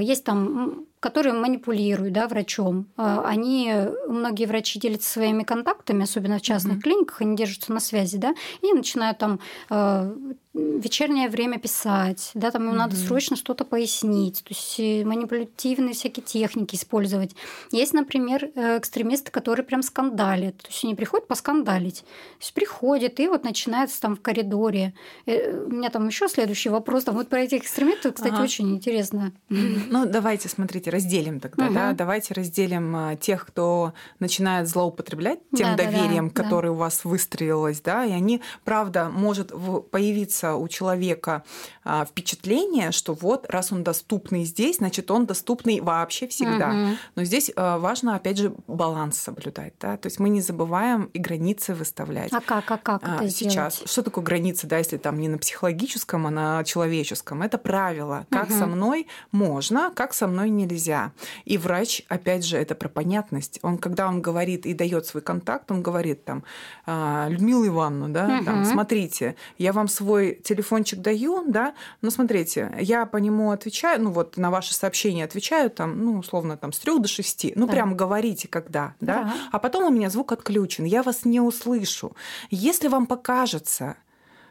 есть 0.00 0.24
там 0.24 0.86
которые 1.02 1.32
манипулируют 1.32 2.14
да, 2.14 2.28
врачом. 2.28 2.86
А, 2.96 3.24
они, 3.26 3.74
многие 4.06 4.46
врачи 4.46 4.78
делятся 4.78 5.10
своими 5.10 5.42
контактами, 5.42 6.04
особенно 6.04 6.38
в 6.38 6.42
частных 6.42 6.78
mm-hmm. 6.78 6.80
клиниках, 6.80 7.20
они 7.20 7.36
держатся 7.36 7.72
на 7.72 7.80
связи, 7.80 8.18
да, 8.18 8.36
и 8.60 8.72
начинают 8.72 9.18
там 9.18 9.40
а, 9.68 10.14
вечернее 10.54 11.30
время 11.30 11.58
писать, 11.58 12.30
да, 12.34 12.50
там 12.50 12.64
им 12.64 12.72
mm-hmm. 12.72 12.76
надо 12.76 12.96
срочно 12.96 13.36
что-то 13.36 13.64
пояснить, 13.64 14.42
то 14.44 14.50
есть 14.50 14.78
э, 14.78 15.02
манипулятивные 15.04 15.94
всякие 15.94 16.22
техники 16.22 16.74
использовать. 16.74 17.34
Есть, 17.70 17.94
например, 17.94 18.50
э, 18.54 18.78
экстремисты, 18.78 19.30
которые 19.30 19.64
прям 19.64 19.82
скандалят, 19.82 20.58
то 20.58 20.68
есть 20.68 20.84
они 20.84 20.94
приходят 20.94 21.26
поскандалить, 21.26 22.00
то 22.00 22.40
есть 22.40 22.52
приходят 22.52 23.18
и 23.18 23.28
вот 23.28 23.44
начинается 23.44 23.98
там 24.00 24.14
в 24.14 24.20
коридоре. 24.20 24.92
Э, 25.24 25.64
у 25.64 25.70
меня 25.70 25.88
там 25.88 26.06
еще 26.06 26.28
следующий 26.28 26.68
вопрос, 26.68 27.04
там 27.04 27.14
вот 27.14 27.30
про 27.30 27.40
этих 27.40 27.62
экстремистов, 27.62 28.14
кстати, 28.14 28.34
ага. 28.34 28.42
очень 28.42 28.74
интересно. 28.74 29.32
Ну, 29.48 30.04
давайте, 30.04 30.50
смотрите, 30.50 30.90
разделим 30.90 31.40
тогда, 31.40 31.66
угу. 31.66 31.74
да, 31.74 31.92
давайте 31.92 32.34
разделим 32.34 33.16
тех, 33.18 33.46
кто 33.46 33.94
начинает 34.18 34.68
злоупотреблять 34.68 35.38
тем 35.56 35.76
да, 35.76 35.84
доверием, 35.84 36.28
да, 36.28 36.34
да, 36.34 36.42
которое 36.42 36.68
да. 36.68 36.72
у 36.72 36.76
вас 36.76 37.06
выстроилось, 37.06 37.80
да, 37.80 38.04
и 38.04 38.12
они, 38.12 38.42
правда, 38.64 39.08
может 39.08 39.50
появиться 39.90 40.41
появляется 40.42 40.54
у 40.54 40.68
человека 40.68 41.42
а, 41.84 42.04
впечатление, 42.04 42.92
что 42.92 43.14
вот 43.14 43.46
раз 43.48 43.72
он 43.72 43.82
доступный 43.82 44.44
здесь, 44.44 44.76
значит 44.76 45.10
он 45.10 45.26
доступный 45.26 45.80
вообще 45.80 46.26
всегда. 46.26 46.70
Угу. 46.70 46.96
Но 47.16 47.24
здесь 47.24 47.50
а, 47.56 47.78
важно 47.78 48.16
опять 48.16 48.38
же 48.38 48.54
баланс 48.66 49.18
соблюдать, 49.18 49.74
да, 49.80 49.96
то 49.96 50.06
есть 50.06 50.20
мы 50.20 50.28
не 50.28 50.40
забываем 50.40 51.10
и 51.14 51.18
границы 51.18 51.74
выставлять. 51.74 52.32
А 52.32 52.40
как, 52.40 52.70
а 52.70 52.78
как 52.78 53.02
это 53.02 53.30
сейчас? 53.30 53.74
Сделать? 53.74 53.90
Что 53.90 54.02
такое 54.02 54.24
границы, 54.24 54.66
да, 54.66 54.78
если 54.78 54.96
там 54.96 55.18
не 55.18 55.28
на 55.28 55.38
психологическом, 55.38 56.26
а 56.26 56.30
на 56.30 56.64
человеческом? 56.64 57.42
Это 57.42 57.58
правило, 57.58 58.26
как 58.30 58.50
угу. 58.50 58.58
со 58.58 58.66
мной 58.66 59.06
можно, 59.32 59.92
как 59.94 60.14
со 60.14 60.26
мной 60.26 60.50
нельзя. 60.50 61.12
И 61.44 61.58
врач, 61.58 62.02
опять 62.08 62.44
же, 62.44 62.56
это 62.56 62.74
про 62.74 62.88
понятность. 62.88 63.58
Он, 63.62 63.78
когда 63.78 64.08
он 64.08 64.22
говорит 64.22 64.66
и 64.66 64.74
дает 64.74 65.06
свой 65.06 65.22
контакт, 65.22 65.70
он 65.70 65.82
говорит 65.82 66.24
там 66.24 66.44
«А, 66.86 67.28
Людмила 67.28 67.66
Ивановна, 67.66 68.12
да, 68.12 68.36
угу. 68.36 68.44
там, 68.44 68.64
смотрите, 68.64 69.36
я 69.58 69.72
вам 69.72 69.88
свой 69.88 70.31
телефончик 70.42 71.00
даю, 71.00 71.44
да, 71.46 71.74
но 72.00 72.10
смотрите, 72.10 72.74
я 72.80 73.06
по 73.06 73.16
нему 73.16 73.50
отвечаю, 73.50 74.02
ну 74.02 74.10
вот 74.10 74.36
на 74.36 74.50
ваши 74.50 74.74
сообщения 74.74 75.24
отвечаю 75.24 75.70
там, 75.70 76.04
ну, 76.04 76.18
условно, 76.18 76.56
там 76.56 76.72
с 76.72 76.78
трех 76.78 77.00
до 77.00 77.08
шести, 77.08 77.52
ну, 77.56 77.66
да. 77.66 77.72
прям 77.72 77.96
говорите, 77.96 78.48
когда, 78.48 78.94
да? 79.00 79.24
да, 79.24 79.34
а 79.50 79.58
потом 79.58 79.84
у 79.84 79.90
меня 79.90 80.10
звук 80.10 80.32
отключен, 80.32 80.84
я 80.84 81.02
вас 81.02 81.24
не 81.24 81.40
услышу. 81.40 82.14
Если 82.50 82.88
вам 82.88 83.06
покажется, 83.06 83.96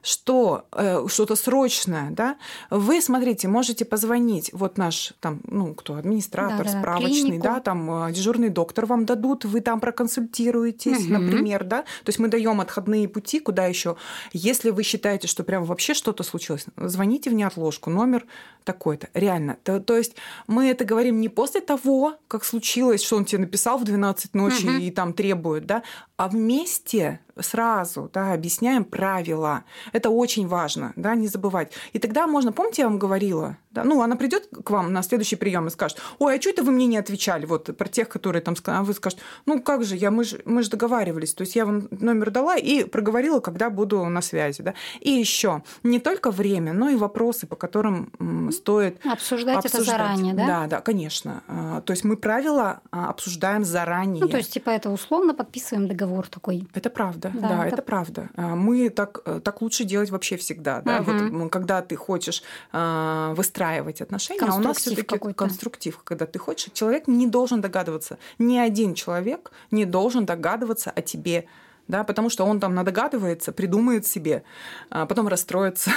что 0.01 0.65
э, 0.71 1.05
что-то 1.07 1.35
срочное, 1.35 2.11
да, 2.11 2.37
вы, 2.69 3.01
смотрите, 3.01 3.47
можете 3.47 3.85
позвонить, 3.85 4.51
вот 4.53 4.77
наш 4.77 5.13
там, 5.19 5.41
ну, 5.47 5.73
кто, 5.73 5.95
администратор, 5.95 6.65
да, 6.65 6.79
справочный, 6.79 7.37
да, 7.37 7.55
да, 7.55 7.59
там 7.59 8.07
э, 8.07 8.11
дежурный 8.11 8.49
доктор 8.49 8.85
вам 8.85 9.05
дадут, 9.05 9.45
вы 9.45 9.61
там 9.61 9.79
проконсультируетесь, 9.79 11.05
угу. 11.05 11.13
например, 11.13 11.63
да, 11.63 11.81
то 11.81 12.09
есть 12.09 12.19
мы 12.19 12.27
даем 12.27 12.61
отходные 12.61 13.07
пути, 13.07 13.39
куда 13.39 13.65
еще, 13.65 13.95
если 14.33 14.71
вы 14.71 14.83
считаете, 14.83 15.27
что 15.27 15.43
прям 15.43 15.65
вообще 15.65 15.93
что-то 15.93 16.23
случилось, 16.23 16.65
звоните 16.77 17.29
в 17.29 17.33
неотложку, 17.33 17.89
номер 17.89 18.25
такой-то, 18.63 19.09
реально, 19.13 19.57
то, 19.63 19.79
то 19.79 19.97
есть 19.97 20.15
мы 20.47 20.69
это 20.69 20.83
говорим 20.85 21.21
не 21.21 21.29
после 21.29 21.61
того, 21.61 22.15
как 22.27 22.43
случилось, 22.43 23.03
что 23.03 23.17
он 23.17 23.25
тебе 23.25 23.39
написал 23.39 23.77
в 23.77 23.83
12 23.83 24.33
ночи 24.33 24.65
угу. 24.65 24.77
и 24.77 24.91
там 24.91 25.13
требует, 25.13 25.65
да, 25.65 25.83
а 26.17 26.27
вместе 26.27 27.19
сразу 27.39 28.09
да, 28.13 28.33
объясняем 28.33 28.83
правила. 28.83 29.63
Это 29.91 30.09
очень 30.09 30.47
важно, 30.47 30.93
да, 30.95 31.15
не 31.15 31.27
забывать. 31.27 31.73
И 31.93 31.99
тогда 31.99 32.27
можно, 32.27 32.51
помните, 32.51 32.81
я 32.81 32.87
вам 32.87 32.99
говорила, 32.99 33.57
да, 33.71 33.83
ну, 33.83 34.01
она 34.01 34.15
придет 34.15 34.49
к 34.63 34.69
вам 34.69 34.91
на 34.91 35.01
следующий 35.01 35.37
прием 35.37 35.67
и 35.67 35.69
скажет, 35.69 35.99
ой, 36.19 36.37
а 36.37 36.41
что 36.41 36.49
это 36.49 36.63
вы 36.63 36.71
мне 36.71 36.87
не 36.87 36.97
отвечали, 36.97 37.45
вот 37.45 37.75
про 37.77 37.87
тех, 37.87 38.09
которые 38.09 38.41
там, 38.41 38.55
а 38.65 38.83
вы 38.83 38.93
скажете, 38.93 39.21
ну, 39.45 39.61
как 39.61 39.83
же, 39.83 39.95
я, 39.95 40.11
мы 40.11 40.23
же 40.23 40.41
мы 40.45 40.63
же 40.63 40.69
договаривались, 40.69 41.33
то 41.33 41.41
есть 41.41 41.55
я 41.55 41.65
вам 41.65 41.87
номер 41.91 42.31
дала 42.31 42.57
и 42.57 42.83
проговорила, 42.83 43.39
когда 43.39 43.69
буду 43.69 44.03
на 44.05 44.21
связи, 44.21 44.61
да. 44.61 44.73
И 44.99 45.11
еще 45.11 45.63
не 45.83 45.99
только 45.99 46.31
время, 46.31 46.73
но 46.73 46.89
и 46.89 46.95
вопросы, 46.95 47.47
по 47.47 47.55
которым 47.55 48.51
стоит 48.51 49.05
обсуждать, 49.05 49.57
обсуждать. 49.57 49.65
это 49.65 49.83
заранее, 49.83 50.33
да? 50.33 50.47
Да, 50.47 50.67
да, 50.67 50.81
конечно. 50.81 51.43
А, 51.47 51.81
то 51.81 51.91
есть 51.91 52.03
мы 52.03 52.17
правила 52.17 52.81
а, 52.91 53.09
обсуждаем 53.09 53.63
заранее. 53.63 54.21
Ну, 54.21 54.29
то 54.29 54.37
есть, 54.37 54.53
типа, 54.53 54.69
это 54.69 54.89
условно 54.89 55.33
подписываем 55.33 55.87
договор 55.87 56.27
такой. 56.27 56.67
Это 56.73 56.89
правда, 56.89 57.20
да, 57.29 57.47
да 57.49 57.65
это... 57.65 57.75
это 57.75 57.81
правда. 57.81 58.29
А, 58.35 58.55
мы 58.55 58.89
так, 58.89 59.21
э, 59.25 59.39
так 59.43 59.61
лучше 59.61 59.83
делать 59.83 60.09
вообще 60.09 60.37
всегда, 60.37 60.81
да. 60.81 61.01
Угу. 61.01 61.37
Вот 61.37 61.51
когда 61.51 61.81
ты 61.81 61.95
хочешь 61.95 62.43
выстраивать 62.71 64.01
отношения, 64.01 64.41
а 64.47 64.55
у 64.55 64.59
нас 64.59 64.77
все-таки 64.77 65.17
конструктив, 65.33 65.99
когда 66.03 66.25
ты 66.25 66.39
хочешь, 66.39 66.71
человек 66.73 67.07
не 67.07 67.27
должен 67.27 67.61
догадываться, 67.61 68.17
ни 68.39 68.57
один 68.57 68.93
человек 68.93 69.51
не 69.71 69.85
должен 69.85 70.25
догадываться 70.25 70.91
о 70.91 71.01
тебе 71.01 71.45
да, 71.87 72.03
потому 72.03 72.29
что 72.29 72.45
он 72.45 72.59
там 72.59 72.73
надогадывается, 72.73 73.51
придумает 73.51 74.07
себе, 74.07 74.43
а 74.89 75.05
потом 75.05 75.27
расстроится. 75.27 75.91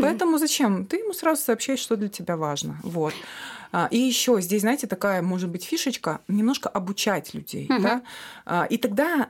Поэтому 0.00 0.38
зачем? 0.38 0.86
Ты 0.86 0.98
ему 0.98 1.12
сразу 1.12 1.42
сообщаешь, 1.42 1.80
что 1.80 1.96
для 1.96 2.08
тебя 2.08 2.36
важно. 2.36 2.78
Вот. 2.82 3.12
А, 3.74 3.88
и 3.90 3.98
еще 3.98 4.40
здесь, 4.40 4.60
знаете, 4.60 4.86
такая, 4.86 5.20
может 5.20 5.50
быть, 5.50 5.64
фишечка, 5.64 6.20
немножко 6.28 6.68
обучать 6.68 7.34
людей, 7.34 7.66
угу. 7.68 7.82
да, 7.82 8.02
а, 8.46 8.66
и 8.70 8.76
тогда 8.76 9.28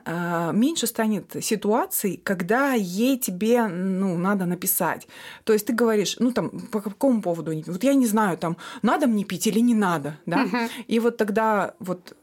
меньше 0.53 0.85
станет 0.85 1.35
ситуаций, 1.41 2.21
когда 2.23 2.73
ей 2.73 3.17
тебе, 3.17 3.65
ну, 3.65 4.17
надо 4.17 4.45
написать. 4.45 5.07
То 5.45 5.53
есть 5.53 5.65
ты 5.65 5.73
говоришь, 5.73 6.17
ну, 6.19 6.31
там, 6.31 6.51
по 6.71 6.79
какому 6.79 7.23
поводу, 7.23 7.51
вот 7.65 7.83
я 7.83 7.95
не 7.95 8.05
знаю, 8.05 8.37
там, 8.37 8.57
надо 8.83 9.07
мне 9.07 9.23
пить 9.23 9.47
или 9.47 9.59
не 9.61 9.73
надо, 9.73 10.19
да, 10.27 10.43
угу. 10.43 10.57
и 10.87 10.99
вот 10.99 11.17
тогда 11.17 11.73
вот 11.79 12.15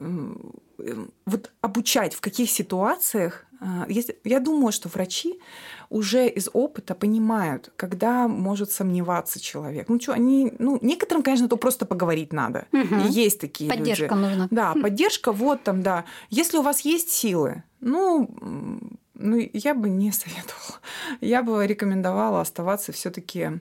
вот 1.26 1.50
обучать, 1.60 2.14
в 2.14 2.20
каких 2.20 2.50
ситуациях 2.50 3.46
а, 3.64 3.86
я 4.24 4.40
думаю, 4.40 4.72
что 4.72 4.88
врачи 4.88 5.38
уже 5.88 6.28
из 6.28 6.48
опыта 6.52 6.96
понимают, 6.96 7.72
когда 7.76 8.26
может 8.26 8.72
сомневаться 8.72 9.38
человек. 9.40 9.88
Ну 9.88 10.00
что, 10.00 10.14
они, 10.14 10.52
ну 10.58 10.78
некоторым, 10.82 11.22
конечно, 11.22 11.48
то 11.48 11.56
просто 11.56 11.86
поговорить 11.86 12.32
надо. 12.32 12.66
Угу. 12.72 13.08
есть 13.10 13.40
такие 13.40 13.70
поддержка 13.70 14.14
люди. 14.14 14.24
нужна. 14.24 14.48
Да, 14.50 14.74
поддержка, 14.74 15.30
вот 15.30 15.62
там, 15.62 15.82
да. 15.82 16.04
Если 16.28 16.56
у 16.56 16.62
вас 16.62 16.80
есть 16.80 17.10
силы, 17.10 17.62
ну, 17.80 18.28
ну 19.14 19.50
я 19.52 19.74
бы 19.74 19.88
не 19.88 20.10
советовала. 20.12 20.80
Я 21.20 21.44
бы 21.44 21.64
рекомендовала 21.64 22.40
оставаться 22.40 22.90
все-таки 22.90 23.60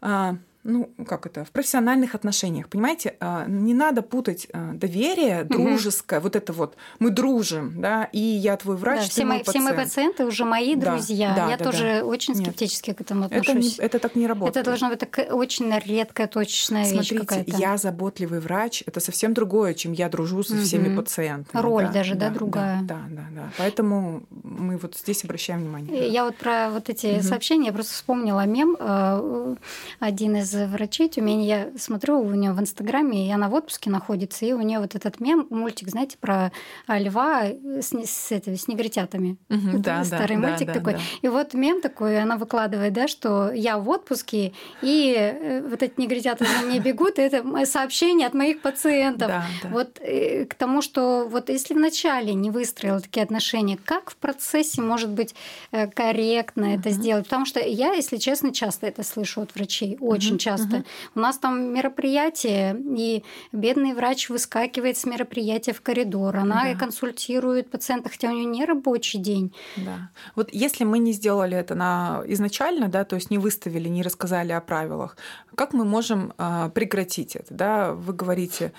а, 0.00 0.36
ну, 0.64 0.90
как 1.06 1.26
это, 1.26 1.44
в 1.44 1.50
профессиональных 1.50 2.14
отношениях, 2.14 2.68
понимаете, 2.68 3.16
а, 3.20 3.46
не 3.46 3.74
надо 3.74 4.02
путать 4.02 4.48
а, 4.52 4.72
доверие 4.74 5.44
дружеское, 5.44 6.18
угу. 6.18 6.24
вот 6.24 6.36
это 6.36 6.52
вот, 6.52 6.76
мы 6.98 7.10
дружим, 7.10 7.80
да, 7.80 8.04
и 8.12 8.18
я 8.18 8.56
твой 8.56 8.76
врач, 8.76 9.00
да, 9.00 9.04
ты 9.04 9.10
все, 9.10 9.24
мой 9.24 9.42
все 9.46 9.60
мои 9.60 9.74
пациенты 9.74 10.26
уже 10.26 10.44
мои 10.44 10.74
да, 10.74 10.92
друзья, 10.92 11.32
да, 11.34 11.50
я 11.50 11.56
да, 11.56 11.64
тоже 11.64 12.00
да. 12.00 12.06
очень 12.06 12.34
скептически 12.34 12.90
Нет. 12.90 12.98
к 12.98 13.00
этому 13.00 13.24
отношусь. 13.26 13.74
Это, 13.74 13.86
это 13.86 13.98
так 14.00 14.16
не 14.16 14.26
работает. 14.26 14.56
Это 14.56 14.64
должна 14.64 14.90
быть 14.90 14.98
такая 14.98 15.32
очень 15.32 15.72
редкая, 15.78 16.26
точечная 16.26 16.84
Смотрите, 16.84 17.14
вещь 17.14 17.26
какая-то. 17.26 17.56
я 17.56 17.76
заботливый 17.76 18.40
врач, 18.40 18.82
это 18.84 19.00
совсем 19.00 19.34
другое, 19.34 19.74
чем 19.74 19.92
я 19.92 20.08
дружу 20.08 20.42
со 20.42 20.56
всеми 20.56 20.88
угу. 20.88 21.02
пациентами. 21.02 21.62
Роль 21.62 21.86
да, 21.86 21.92
даже, 21.92 22.14
да, 22.14 22.28
да, 22.28 22.34
другая. 22.34 22.80
Да, 22.82 23.00
да, 23.08 23.22
да, 23.22 23.26
да. 23.34 23.52
Поэтому 23.58 24.22
мы 24.42 24.76
вот 24.76 24.96
здесь 24.96 25.24
обращаем 25.24 25.60
внимание. 25.60 26.08
Я 26.08 26.24
вот 26.24 26.36
про 26.36 26.70
вот 26.70 26.88
эти 26.90 27.18
угу. 27.18 27.22
сообщения 27.22 27.72
просто 27.72 27.94
вспомнила 27.94 28.44
мем. 28.44 28.76
Э, 28.78 29.54
один 30.00 30.36
из 30.36 30.47
врачей 30.54 31.08
Тюмени, 31.08 31.46
я 31.46 31.68
смотрю 31.76 32.20
у 32.20 32.34
нее 32.34 32.52
в 32.52 32.60
Инстаграме, 32.60 33.28
и 33.28 33.30
она 33.30 33.48
в 33.48 33.54
отпуске 33.54 33.90
находится, 33.90 34.44
и 34.44 34.52
у 34.52 34.60
нее 34.60 34.80
вот 34.80 34.94
этот 34.94 35.20
мем, 35.20 35.46
мультик, 35.50 35.88
знаете, 35.88 36.16
про 36.18 36.52
льва 36.88 37.44
с, 37.44 37.92
с, 37.92 38.32
этими, 38.32 38.54
с 38.54 38.68
негритятами. 38.68 39.36
Угу, 39.48 39.78
да, 39.78 40.04
Старый 40.04 40.36
да, 40.36 40.48
мультик 40.48 40.66
да, 40.68 40.74
такой. 40.74 40.92
Да. 40.94 41.00
И 41.22 41.28
вот 41.28 41.54
мем 41.54 41.80
такой, 41.80 42.20
она 42.20 42.36
выкладывает, 42.36 42.92
да, 42.92 43.08
что 43.08 43.52
я 43.52 43.78
в 43.78 43.88
отпуске, 43.88 44.52
и 44.82 45.14
э, 45.16 45.62
вот 45.68 45.82
эти 45.82 46.00
негритята 46.00 46.44
за 46.44 46.66
мне 46.66 46.80
бегут, 46.80 47.18
и 47.18 47.22
это 47.22 47.44
сообщение 47.66 48.26
от 48.26 48.34
моих 48.34 48.60
пациентов. 48.60 49.28
Да, 49.28 49.44
да. 49.62 49.68
Вот 49.68 49.98
э, 50.00 50.44
к 50.44 50.54
тому, 50.54 50.82
что 50.82 51.28
вот 51.28 51.48
если 51.48 51.74
вначале 51.74 52.34
не 52.34 52.50
выстроила 52.50 53.00
такие 53.00 53.22
отношения, 53.22 53.78
как 53.84 54.10
в 54.10 54.16
процессе 54.16 54.80
может 54.82 55.10
быть 55.10 55.34
э, 55.72 55.86
корректно 55.88 56.64
uh-huh. 56.64 56.80
это 56.80 56.90
сделать? 56.90 57.24
Потому 57.24 57.46
что 57.46 57.60
я, 57.60 57.92
если 57.92 58.16
честно, 58.16 58.52
часто 58.52 58.86
это 58.86 59.02
слышу 59.02 59.42
от 59.42 59.54
врачей, 59.54 59.96
очень 60.00 60.37
uh-huh. 60.38 60.44
часто. 60.44 60.76
Uh-huh. 60.76 60.86
У 61.14 61.20
нас 61.20 61.38
там 61.38 61.72
мероприятие, 61.74 62.76
и 62.96 63.24
бедный 63.52 63.94
врач 63.94 64.30
выскакивает 64.30 64.96
с 64.96 65.04
мероприятия 65.04 65.72
в 65.72 65.80
коридор, 65.80 66.36
она 66.36 66.64
да. 66.64 66.78
консультирует 66.78 67.70
пациента, 67.70 68.08
хотя 68.08 68.28
у 68.28 68.32
нее 68.32 68.44
не 68.44 68.64
рабочий 68.64 69.18
день. 69.18 69.52
Да. 69.76 70.10
Вот 70.34 70.48
если 70.52 70.84
мы 70.84 70.98
не 70.98 71.12
сделали 71.12 71.56
это 71.56 71.74
на 71.74 72.22
изначально, 72.26 72.88
да, 72.88 73.04
то 73.04 73.16
есть 73.16 73.30
не 73.30 73.38
выставили, 73.38 73.88
не 73.88 74.02
рассказали 74.02 74.52
о 74.52 74.60
правилах, 74.60 75.16
как 75.54 75.72
мы 75.72 75.84
можем 75.84 76.32
э, 76.38 76.70
прекратить 76.74 77.36
это? 77.36 77.54
Да? 77.54 77.92
Вы 77.92 78.12
говорите, 78.12 78.72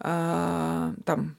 э, 0.00 0.92
там, 1.04 1.36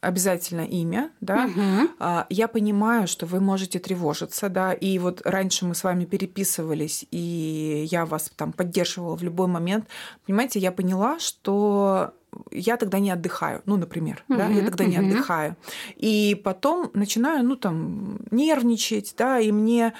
обязательно 0.00 0.62
имя, 0.62 1.10
да. 1.20 1.46
Угу. 1.46 2.24
Я 2.30 2.48
понимаю, 2.48 3.06
что 3.06 3.26
вы 3.26 3.40
можете 3.40 3.78
тревожиться, 3.78 4.48
да, 4.48 4.72
и 4.72 4.98
вот 4.98 5.22
раньше 5.24 5.64
мы 5.64 5.74
с 5.74 5.84
вами 5.84 6.04
переписывались, 6.04 7.06
и 7.10 7.86
я 7.90 8.04
вас 8.04 8.30
там 8.36 8.52
поддерживала 8.52 9.16
в 9.16 9.22
любой 9.22 9.46
момент. 9.46 9.86
Понимаете, 10.26 10.58
я 10.58 10.72
поняла, 10.72 11.18
что 11.18 12.12
я 12.50 12.76
тогда 12.76 12.98
не 12.98 13.10
отдыхаю, 13.10 13.62
ну, 13.66 13.76
например, 13.76 14.24
uh-huh, 14.28 14.36
да, 14.36 14.46
я 14.48 14.64
тогда 14.64 14.84
uh-huh. 14.84 14.88
не 14.88 14.96
отдыхаю. 14.96 15.56
И 15.96 16.40
потом 16.44 16.90
начинаю, 16.94 17.44
ну, 17.44 17.56
там, 17.56 18.18
нервничать, 18.30 19.14
да, 19.18 19.38
и 19.40 19.52
мне 19.52 19.94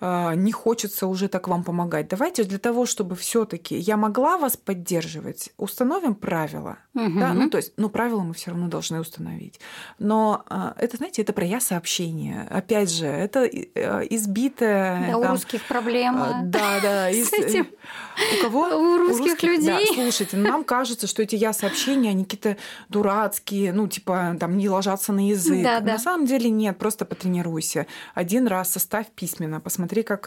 не 0.00 0.52
хочется 0.52 1.06
уже 1.06 1.28
так 1.28 1.48
вам 1.48 1.64
помогать. 1.64 2.08
Давайте 2.08 2.44
для 2.44 2.58
того, 2.58 2.86
чтобы 2.86 3.16
все-таки 3.16 3.76
я 3.76 3.96
могла 3.96 4.38
вас 4.38 4.56
поддерживать, 4.56 5.50
установим 5.56 6.14
правила. 6.14 6.78
Угу. 6.94 7.18
Да? 7.18 7.32
Ну, 7.34 7.50
то 7.50 7.58
есть, 7.58 7.72
ну, 7.76 7.88
правила 7.88 8.20
мы 8.20 8.34
все 8.34 8.50
равно 8.50 8.68
должны 8.68 9.00
установить. 9.00 9.60
Но 9.98 10.44
это, 10.76 10.96
знаете, 10.96 11.22
это 11.22 11.32
про 11.32 11.44
я 11.44 11.60
сообщение. 11.60 12.46
Опять 12.50 12.90
же, 12.90 13.06
это 13.06 13.44
избитое. 13.46 15.06
Да, 15.06 15.12
там, 15.12 15.20
у 15.20 15.26
русских 15.34 15.64
проблема. 15.66 16.42
Да, 16.44 16.80
да. 16.80 17.10
Этим. 17.10 17.68
У 18.38 18.42
кого? 18.42 18.68
У 18.78 18.98
русских, 18.98 19.20
у 19.20 19.28
русских 19.28 19.42
людей. 19.42 19.86
Да, 19.88 19.94
слушайте, 19.94 20.36
нам 20.36 20.64
кажется, 20.64 21.06
что 21.06 21.22
эти 21.22 21.36
я 21.36 21.52
сообщения, 21.52 22.10
они 22.10 22.24
какие-то 22.24 22.56
дурацкие, 22.88 23.72
ну, 23.72 23.88
типа, 23.88 24.36
там, 24.38 24.56
не 24.56 24.68
ложатся 24.68 25.12
на 25.12 25.28
язык. 25.28 25.62
Да, 25.62 25.80
да. 25.80 25.92
На 25.92 25.98
самом 25.98 26.26
деле 26.26 26.50
нет, 26.50 26.78
просто 26.78 27.04
потренируйся. 27.04 27.86
Один 28.14 28.46
раз 28.46 28.70
составь 28.70 29.06
письменно, 29.14 29.60
посмотри 29.60 29.87
смотри, 29.88 30.02
как, 30.02 30.24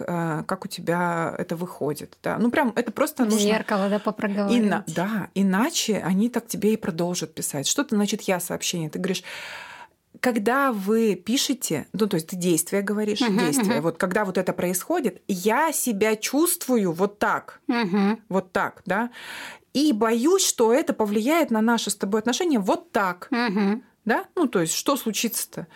как 0.47 0.65
у 0.65 0.67
тебя 0.67 1.35
это 1.37 1.55
выходит. 1.55 2.17
Да. 2.23 2.37
Ну, 2.39 2.49
прям 2.49 2.73
это 2.75 2.91
просто 2.91 3.25
нужно... 3.25 3.39
Зеркало, 3.39 3.89
да, 3.89 3.99
попроговаривать. 3.99 4.67
Ина... 4.67 4.83
Да, 4.87 5.29
иначе 5.35 5.99
они 6.03 6.29
так 6.29 6.47
тебе 6.47 6.73
и 6.73 6.77
продолжат 6.77 7.35
писать. 7.35 7.67
Что 7.67 7.83
то 7.83 7.95
значит 7.95 8.21
я 8.21 8.39
сообщение? 8.39 8.89
Ты 8.89 8.97
говоришь, 8.97 9.23
когда 10.19 10.71
вы 10.71 11.15
пишете, 11.15 11.87
ну, 11.93 12.07
то 12.07 12.15
есть 12.15 12.27
ты 12.27 12.35
действие 12.35 12.81
говоришь, 12.81 13.21
uh-huh, 13.21 13.39
действие, 13.39 13.77
uh-huh. 13.77 13.81
вот 13.81 13.97
когда 13.97 14.25
вот 14.25 14.39
это 14.39 14.51
происходит, 14.51 15.21
я 15.27 15.71
себя 15.71 16.15
чувствую 16.15 16.91
вот 16.91 17.19
так, 17.19 17.61
uh-huh. 17.69 18.17
вот 18.29 18.51
так, 18.51 18.81
да, 18.85 19.11
и 19.73 19.93
боюсь, 19.93 20.45
что 20.45 20.73
это 20.73 20.93
повлияет 20.93 21.51
на 21.51 21.61
наши 21.61 21.91
с 21.91 21.95
тобой 21.95 22.19
отношения 22.19 22.59
вот 22.59 22.91
так, 22.91 23.29
uh-huh. 23.31 23.81
да, 24.05 24.25
ну, 24.35 24.47
то 24.47 24.59
есть 24.59 24.73
что 24.73 24.97
случится-то? 24.97 25.67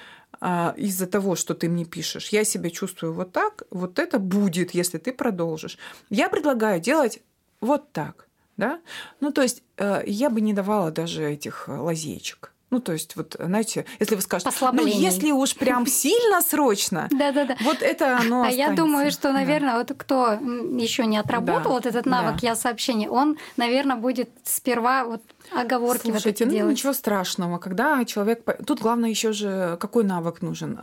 Из-за 0.77 1.07
того, 1.07 1.35
что 1.35 1.53
ты 1.53 1.69
мне 1.69 1.85
пишешь, 1.85 2.29
я 2.29 2.43
себя 2.43 2.69
чувствую 2.69 3.13
вот 3.13 3.31
так, 3.31 3.63
вот 3.71 3.99
это 3.99 4.19
будет, 4.19 4.73
если 4.73 4.97
ты 4.97 5.13
продолжишь. 5.13 5.77
Я 6.09 6.29
предлагаю 6.29 6.79
делать 6.79 7.21
вот 7.61 7.91
так, 7.91 8.27
да? 8.57 8.79
Ну, 9.19 9.31
то 9.31 9.41
есть 9.41 9.63
я 9.77 10.29
бы 10.29 10.41
не 10.41 10.53
давала 10.53 10.91
даже 10.91 11.23
этих 11.23 11.67
лазеечек. 11.67 12.51
Ну, 12.71 12.81
то 12.81 12.93
есть, 12.93 13.15
вот, 13.15 13.37
знаете, 13.39 13.85
если 13.99 14.15
вы 14.15 14.21
скажете, 14.21 14.51
ну, 14.73 14.85
если 14.85 15.31
уж 15.31 15.55
прям 15.55 15.85
сильно 15.87 16.41
срочно, 16.41 17.07
да-да-да. 17.11 17.55
вот 17.61 17.81
это 17.81 18.17
оно 18.17 18.43
А 18.43 18.49
я 18.49 18.73
думаю, 18.73 19.11
что, 19.11 19.31
наверное, 19.31 19.77
вот 19.77 19.93
кто 19.97 20.33
еще 20.33 21.05
не 21.05 21.17
отработал 21.17 21.73
вот 21.73 21.85
этот 21.85 22.05
навык 22.05 22.41
я 22.41 22.55
сообщения, 22.55 23.09
он, 23.09 23.37
наверное, 23.55 23.95
будет 23.95 24.29
сперва 24.43 25.05
вот 25.05 25.21
оговорки 25.53 26.09
Слушайте, 26.09 26.45
вот 26.45 26.51
ну 26.51 26.57
делать. 26.57 26.71
ничего 26.73 26.93
страшного, 26.93 27.57
когда 27.57 28.03
человек... 28.05 28.43
Тут 28.65 28.81
главное 28.81 29.09
еще 29.09 29.31
же, 29.31 29.77
какой 29.79 30.03
навык 30.03 30.41
нужен? 30.41 30.77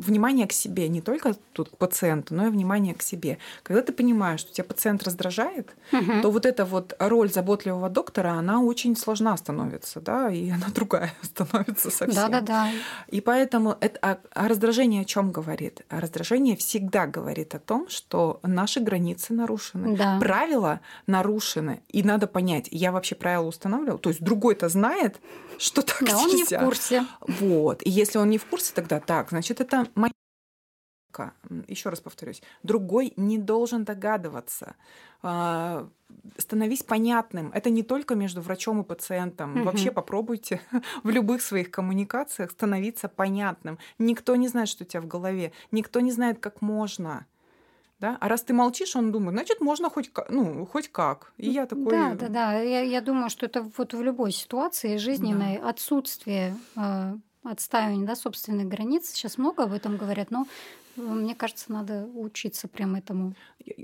Внимание 0.00 0.46
к 0.46 0.52
себе, 0.52 0.88
не 0.88 1.00
только 1.00 1.34
тут 1.52 1.70
к 1.70 1.76
пациенту, 1.76 2.34
но 2.34 2.46
и 2.46 2.50
внимание 2.50 2.94
к 2.94 3.02
себе. 3.02 3.38
Когда 3.62 3.82
ты 3.82 3.92
понимаешь, 3.92 4.40
что 4.40 4.52
тебя 4.52 4.64
пациент 4.64 5.02
раздражает, 5.04 5.70
угу. 5.92 6.22
то 6.22 6.30
вот 6.30 6.46
эта 6.46 6.64
вот 6.64 6.94
роль 6.98 7.30
заботливого 7.30 7.88
доктора, 7.88 8.32
она 8.32 8.60
очень 8.60 8.96
сложна 8.96 9.36
становится, 9.36 10.00
да, 10.00 10.30
и 10.30 10.50
она 10.50 10.66
другая 10.74 11.12
становится 11.22 11.90
совсем. 11.90 12.14
Да-да-да. 12.14 12.70
И 13.08 13.20
поэтому 13.20 13.76
это, 13.80 13.98
а, 14.02 14.18
а 14.34 14.48
раздражение 14.48 15.02
о 15.02 15.04
чем 15.04 15.32
говорит? 15.32 15.82
А 15.88 16.00
раздражение 16.00 16.56
всегда 16.56 17.06
говорит 17.06 17.54
о 17.54 17.58
том, 17.58 17.88
что 17.88 18.40
наши 18.42 18.80
границы 18.80 19.32
нарушены, 19.32 19.96
да. 19.96 20.18
правила 20.18 20.80
нарушены, 21.06 21.80
и 21.88 22.02
надо 22.02 22.26
понять, 22.26 22.68
я 22.70 22.92
вообще 22.92 23.14
правила 23.14 23.46
устанавливаю, 23.46 23.75
то 23.98 24.10
есть 24.10 24.22
другой-то 24.22 24.68
знает, 24.68 25.20
что 25.58 25.82
так 25.82 25.98
да, 26.00 26.12
нельзя. 26.12 26.24
он 26.24 26.30
не 26.30 26.44
в 26.44 26.64
курсе. 26.64 27.06
Вот. 27.20 27.82
И 27.84 27.90
если 27.90 28.18
он 28.18 28.30
не 28.30 28.38
в 28.38 28.46
курсе, 28.46 28.72
тогда 28.74 29.00
так, 29.00 29.30
значит, 29.30 29.60
это 29.60 29.86
моя 29.94 30.12
еще 31.66 31.88
раз 31.88 32.00
повторюсь, 32.00 32.42
другой 32.62 33.12
не 33.16 33.38
должен 33.38 33.84
догадываться. 33.84 34.76
Становись 36.38 36.82
понятным. 36.82 37.50
Это 37.52 37.70
не 37.70 37.82
только 37.82 38.14
между 38.14 38.40
врачом 38.40 38.82
и 38.82 38.84
пациентом. 38.84 39.56
Угу. 39.56 39.64
Вообще 39.64 39.90
попробуйте 39.90 40.60
в 41.02 41.10
любых 41.10 41.42
своих 41.42 41.70
коммуникациях 41.70 42.50
становиться 42.50 43.08
понятным. 43.08 43.78
Никто 43.98 44.36
не 44.36 44.48
знает, 44.48 44.68
что 44.68 44.84
у 44.84 44.86
тебя 44.86 45.00
в 45.00 45.06
голове. 45.06 45.52
Никто 45.72 46.00
не 46.00 46.12
знает, 46.12 46.38
как 46.38 46.60
можно. 46.60 47.26
Да? 47.98 48.18
А 48.20 48.28
раз 48.28 48.42
ты 48.42 48.52
молчишь, 48.52 48.94
он 48.94 49.10
думает, 49.10 49.32
значит, 49.32 49.60
можно 49.60 49.88
хоть, 49.88 50.10
ну, 50.28 50.66
хоть 50.66 50.92
как. 50.92 51.32
И 51.38 51.48
я 51.48 51.66
такой... 51.66 51.90
Да, 51.90 52.14
да, 52.14 52.28
да. 52.28 52.60
Я, 52.60 52.80
я 52.82 53.00
думаю, 53.00 53.30
что 53.30 53.46
это 53.46 53.62
вот 53.76 53.94
в 53.94 54.02
любой 54.02 54.32
ситуации 54.32 54.98
жизненной 54.98 55.58
да. 55.58 55.70
отсутствие 55.70 56.56
э, 56.76 57.16
отстаивания 57.42 58.06
да, 58.06 58.14
собственных 58.14 58.68
границ. 58.68 59.08
Сейчас 59.10 59.38
много 59.38 59.62
об 59.62 59.72
этом 59.72 59.96
говорят, 59.96 60.30
но 60.30 60.46
мне 60.96 61.34
кажется, 61.34 61.72
надо 61.72 62.08
учиться 62.14 62.68
прям 62.68 62.94
этому. 62.94 63.34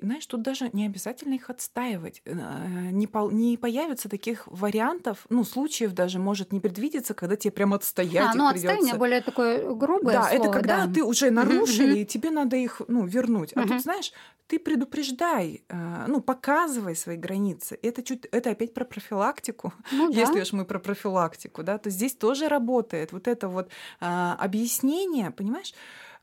Знаешь, 0.00 0.26
тут 0.26 0.42
даже 0.42 0.70
не 0.72 0.86
обязательно 0.86 1.34
их 1.34 1.50
отстаивать. 1.50 2.22
Не, 2.24 3.06
по, 3.06 3.30
не 3.30 3.56
появится 3.56 4.08
таких 4.08 4.46
вариантов, 4.46 5.26
ну, 5.28 5.44
случаев 5.44 5.92
даже 5.92 6.18
может 6.18 6.52
не 6.52 6.60
предвидеться, 6.60 7.14
когда 7.14 7.36
тебе 7.36 7.52
прям 7.52 7.74
отстоять 7.74 8.34
А, 8.34 8.34
ну, 8.34 8.50
придётся. 8.50 8.68
отстаивание 8.68 8.94
более 8.94 9.20
такое 9.20 9.74
грубое 9.74 10.14
Да, 10.14 10.28
слово, 10.28 10.42
это 10.42 10.50
когда 10.52 10.86
да. 10.86 10.92
ты 10.92 11.02
уже 11.04 11.30
нарушили, 11.30 12.00
и 12.00 12.04
тебе 12.06 12.30
надо 12.30 12.56
их, 12.56 12.80
ну, 12.88 13.04
вернуть. 13.06 13.52
А 13.54 13.66
тут, 13.66 13.80
знаешь, 13.82 14.12
ты 14.46 14.58
предупреждай, 14.58 15.62
э, 15.68 16.04
ну, 16.08 16.20
показывай 16.20 16.94
свои 16.94 17.16
границы. 17.16 17.78
Это, 17.82 18.02
чуть, 18.02 18.26
это 18.26 18.50
опять 18.50 18.74
про 18.74 18.84
профилактику. 18.84 19.72
Ну 19.92 20.12
да. 20.12 20.20
Если 20.20 20.40
уж 20.40 20.52
мы 20.52 20.64
про 20.64 20.78
профилактику, 20.78 21.62
да, 21.62 21.78
то 21.78 21.90
здесь 21.90 22.14
тоже 22.14 22.48
работает 22.48 23.12
вот 23.12 23.28
это 23.28 23.48
вот 23.48 23.70
а, 24.00 24.36
объяснение, 24.38 25.30
понимаешь? 25.30 25.72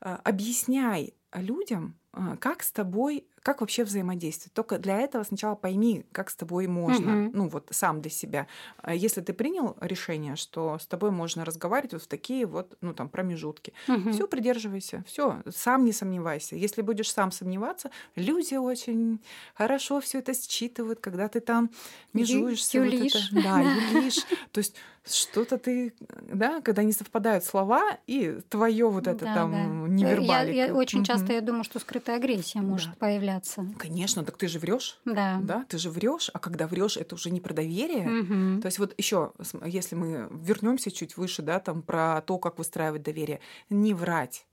А, 0.00 0.16
Объясняй 0.24 1.14
людям, 1.32 1.98
а, 2.12 2.36
как 2.36 2.62
с 2.62 2.72
тобой 2.72 3.26
как 3.42 3.60
вообще 3.60 3.84
взаимодействовать. 3.84 4.52
Только 4.52 4.78
для 4.78 5.00
этого 5.00 5.22
сначала 5.22 5.54
пойми, 5.54 6.04
как 6.12 6.30
с 6.30 6.36
тобой 6.36 6.66
можно, 6.66 7.26
угу. 7.26 7.36
ну 7.36 7.48
вот 7.48 7.68
сам 7.70 8.00
для 8.02 8.10
себя. 8.10 8.46
А 8.78 8.94
если 8.94 9.20
ты 9.22 9.32
принял 9.32 9.76
решение, 9.80 10.36
что 10.36 10.78
с 10.78 10.86
тобой 10.86 11.10
можно 11.10 11.44
разговаривать 11.44 11.94
вот 11.94 12.02
в 12.02 12.06
такие 12.06 12.46
вот, 12.46 12.76
ну 12.80 12.92
там 12.92 13.08
промежутки, 13.08 13.72
угу. 13.88 14.12
все 14.12 14.26
придерживайся, 14.26 15.02
все, 15.06 15.42
сам 15.54 15.84
не 15.84 15.92
сомневайся. 15.92 16.56
Если 16.56 16.82
будешь 16.82 17.10
сам 17.10 17.32
сомневаться, 17.32 17.90
люди 18.14 18.54
очень 18.54 19.20
хорошо 19.54 20.00
все 20.00 20.18
это 20.18 20.34
считывают, 20.34 21.00
когда 21.00 21.28
ты 21.28 21.40
там 21.40 21.70
межуешься. 22.12 22.78
Юлишь. 22.78 23.30
Вот 23.32 23.40
это, 23.40 23.42
да, 23.42 23.60
юлишь. 23.92 24.26
То 24.52 24.58
есть 24.58 24.74
что-то 25.06 25.58
ты, 25.58 25.94
да, 26.32 26.60
когда 26.60 26.82
не 26.82 26.92
совпадают 26.92 27.44
слова 27.44 27.98
и 28.06 28.38
твое 28.48 28.88
вот 28.88 29.06
это 29.06 29.24
да, 29.24 29.34
там 29.34 29.52
да. 29.52 29.88
невербалика. 29.88 30.52
Я, 30.52 30.66
я 30.66 30.74
очень 30.74 31.04
часто 31.04 31.32
я 31.32 31.40
думаю, 31.40 31.64
что 31.64 31.78
скрытая 31.78 32.16
агрессия 32.16 32.60
может 32.60 32.90
да. 32.90 32.96
Появляться. 33.30 33.66
Конечно, 33.78 34.24
так 34.24 34.36
ты 34.36 34.48
же 34.48 34.58
врешь. 34.58 34.98
Да. 35.04 35.38
Да, 35.42 35.64
ты 35.68 35.78
же 35.78 35.90
врешь, 35.90 36.30
а 36.32 36.38
когда 36.38 36.66
врешь, 36.66 36.96
это 36.96 37.14
уже 37.14 37.30
не 37.30 37.40
про 37.40 37.54
доверие. 37.54 38.22
Угу. 38.22 38.62
То 38.62 38.66
есть 38.66 38.78
вот 38.78 38.94
еще, 38.98 39.32
если 39.64 39.94
мы 39.94 40.28
вернемся 40.30 40.90
чуть 40.90 41.16
выше, 41.16 41.42
да, 41.42 41.60
там 41.60 41.82
про 41.82 42.20
то, 42.22 42.38
как 42.38 42.58
выстраивать 42.58 43.02
доверие, 43.02 43.40
не 43.68 43.94
врать. 43.94 44.46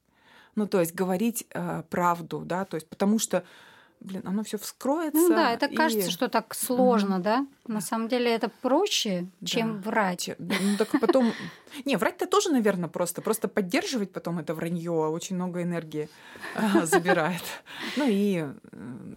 Ну, 0.55 0.67
то 0.67 0.79
есть 0.79 0.95
говорить 0.95 1.45
э, 1.53 1.83
правду, 1.89 2.39
да, 2.43 2.65
то 2.65 2.75
есть 2.75 2.89
потому 2.89 3.19
что 3.19 3.43
блин, 3.99 4.21
оно 4.25 4.43
все 4.43 4.57
вскроется. 4.57 5.19
Ну 5.19 5.29
да, 5.29 5.51
это 5.51 5.65
и... 5.65 5.75
кажется, 5.75 6.11
что 6.11 6.27
так 6.27 6.53
сложно, 6.53 7.15
mm 7.15 7.21
да? 7.21 7.47
На 7.67 7.81
самом 7.81 8.07
деле 8.07 8.33
это 8.33 8.49
проще, 8.49 9.27
да. 9.41 9.47
чем 9.47 9.81
врать. 9.81 10.29
Ну 10.39 10.77
так 10.77 10.89
потом... 10.99 11.33
Не, 11.85 11.97
врать-то 11.97 12.27
тоже, 12.27 12.49
наверное, 12.49 12.89
просто. 12.89 13.21
Просто 13.21 13.47
поддерживать 13.47 14.11
потом 14.11 14.39
это 14.39 14.53
вранье 14.53 14.91
очень 14.91 15.35
много 15.35 15.63
энергии 15.63 16.09
а, 16.55 16.85
забирает. 16.85 17.41
Ну 17.97 18.05
и 18.07 18.45
э, 18.71 19.15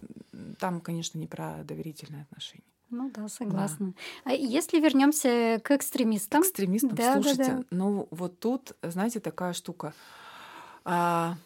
там, 0.59 0.81
конечно, 0.81 1.17
не 1.17 1.27
про 1.27 1.63
доверительные 1.63 2.23
отношения. 2.23 2.63
Ну 2.89 3.09
да, 3.09 3.29
согласна. 3.29 3.93
Да. 4.25 4.31
А 4.31 4.33
если 4.33 4.79
вернемся 4.81 5.61
к 5.63 5.71
экстремистам? 5.71 6.41
К 6.41 6.45
экстремистам, 6.45 6.95
да, 6.95 7.13
слушайте, 7.13 7.43
да, 7.43 7.57
да. 7.57 7.63
ну 7.71 8.07
вот 8.11 8.39
тут, 8.39 8.73
знаете, 8.81 9.21
такая 9.21 9.53
штука. 9.53 9.93
А, 10.83 11.37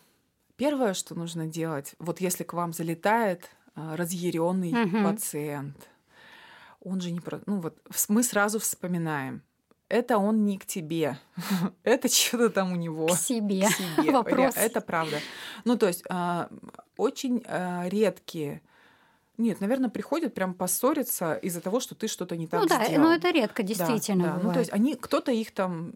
Первое, 0.58 0.94
что 0.94 1.16
нужно 1.16 1.48
делать, 1.48 1.96
вот 2.00 2.22
если 2.22 2.44
к 2.44 2.54
вам 2.54 2.72
залетает 2.72 3.50
а, 3.76 3.96
разъяренный 3.98 4.86
угу. 4.86 5.04
пациент, 5.04 5.90
он 6.80 7.02
же 7.02 7.12
не 7.12 7.20
про... 7.20 7.42
Ну 7.46 7.60
вот 7.60 7.78
мы 8.08 8.24
сразу 8.24 8.60
вспоминаем, 8.60 9.42
это 9.90 10.18
он 10.18 10.46
не 10.46 10.58
к 10.58 10.66
тебе, 10.66 11.18
это 11.84 12.08
что-то 12.08 12.50
там 12.50 12.72
у 12.72 12.76
него. 12.76 13.08
К 13.08 13.18
себе. 13.18 13.68
К 13.68 13.72
себе. 13.72 14.12
Вопрос. 14.14 14.56
Это 14.56 14.82
правда. 14.82 15.20
Ну 15.66 15.78
то 15.78 15.88
есть 15.88 16.04
а, 16.10 16.50
очень 16.98 17.44
а, 17.48 17.88
редкие 17.90 18.62
нет, 19.38 19.60
наверное, 19.60 19.90
приходят 19.90 20.34
прям 20.34 20.54
поссориться 20.54 21.34
из-за 21.36 21.60
того, 21.60 21.80
что 21.80 21.94
ты 21.94 22.08
что-то 22.08 22.38
не 22.38 22.48
так 22.48 22.62
ну, 22.62 22.68
сделал. 22.68 22.84
Ну 22.84 22.96
да, 22.96 23.02
но 23.02 23.14
это 23.14 23.32
редко, 23.32 23.64
действительно. 23.64 24.24
Да, 24.24 24.34
да. 24.36 24.40
Ну 24.44 24.54
то 24.54 24.60
есть 24.60 24.72
они, 24.72 24.96
кто-то 24.96 25.32
их 25.32 25.52
там, 25.52 25.92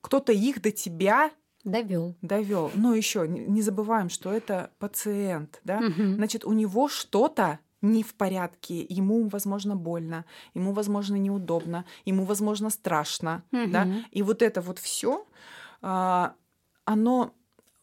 кто-то 0.00 0.32
их 0.32 0.62
до 0.62 0.70
тебя 0.70 1.30
Довел. 1.64 2.16
Довел. 2.22 2.70
Но 2.74 2.94
еще 2.94 3.26
не 3.28 3.62
забываем, 3.62 4.08
что 4.08 4.32
это 4.32 4.70
пациент, 4.78 5.60
да? 5.64 5.78
Угу. 5.78 6.14
Значит, 6.14 6.44
у 6.44 6.52
него 6.52 6.88
что-то 6.88 7.60
не 7.82 8.02
в 8.02 8.14
порядке, 8.14 8.86
ему, 8.88 9.28
возможно, 9.28 9.74
больно, 9.76 10.24
ему, 10.54 10.72
возможно, 10.72 11.16
неудобно, 11.16 11.84
ему, 12.04 12.24
возможно, 12.24 12.70
страшно, 12.70 13.42
угу. 13.52 13.70
да? 13.70 13.88
И 14.10 14.22
вот 14.22 14.42
это 14.42 14.60
вот 14.60 14.78
все, 14.78 15.26
а, 15.82 16.34
оно 16.84 17.34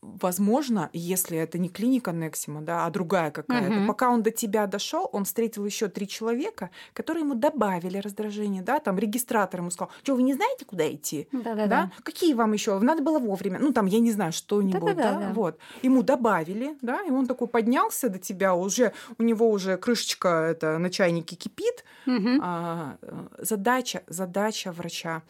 возможно, 0.01 0.89
если 0.93 1.37
это 1.37 1.57
не 1.57 1.69
клиника 1.69 2.11
Нексима, 2.11 2.61
да, 2.61 2.85
а 2.85 2.89
другая 2.89 3.31
какая-то, 3.31 3.79
угу. 3.79 3.87
пока 3.87 4.09
он 4.09 4.23
до 4.23 4.31
тебя 4.31 4.65
дошел, 4.65 5.09
он 5.11 5.25
встретил 5.25 5.65
еще 5.65 5.87
три 5.87 6.07
человека, 6.07 6.69
которые 6.93 7.23
ему 7.23 7.35
добавили 7.35 7.97
раздражение, 7.97 8.61
да, 8.61 8.79
там 8.79 8.97
регистратор 8.97 9.59
ему 9.59 9.71
сказал, 9.71 9.91
что 10.03 10.15
вы 10.15 10.23
не 10.23 10.33
знаете, 10.33 10.65
куда 10.65 10.89
идти, 10.91 11.27
Да-да-да. 11.31 11.67
да, 11.67 11.91
какие 12.03 12.33
вам 12.33 12.53
еще, 12.53 12.79
надо 12.79 13.03
было 13.03 13.19
вовремя, 13.19 13.59
ну 13.59 13.73
там 13.73 13.87
я 13.87 13.99
не 13.99 14.11
знаю 14.11 14.31
что-нибудь, 14.31 14.95
да, 14.95 15.19
да, 15.19 15.31
вот, 15.33 15.59
ему 15.81 16.01
добавили, 16.01 16.77
да, 16.81 17.01
и 17.03 17.11
он 17.11 17.27
такой 17.27 17.47
поднялся 17.47 18.09
до 18.09 18.19
тебя, 18.19 18.55
уже 18.55 18.93
у 19.17 19.23
него 19.23 19.49
уже 19.49 19.77
крышечка 19.77 20.29
это 20.49 20.77
на 20.77 20.89
чайнике 20.89 21.35
кипит, 21.35 21.83
угу. 22.05 22.39
а, 22.41 22.97
задача 23.37 24.03
задача 24.07 24.71
врача 24.71 25.23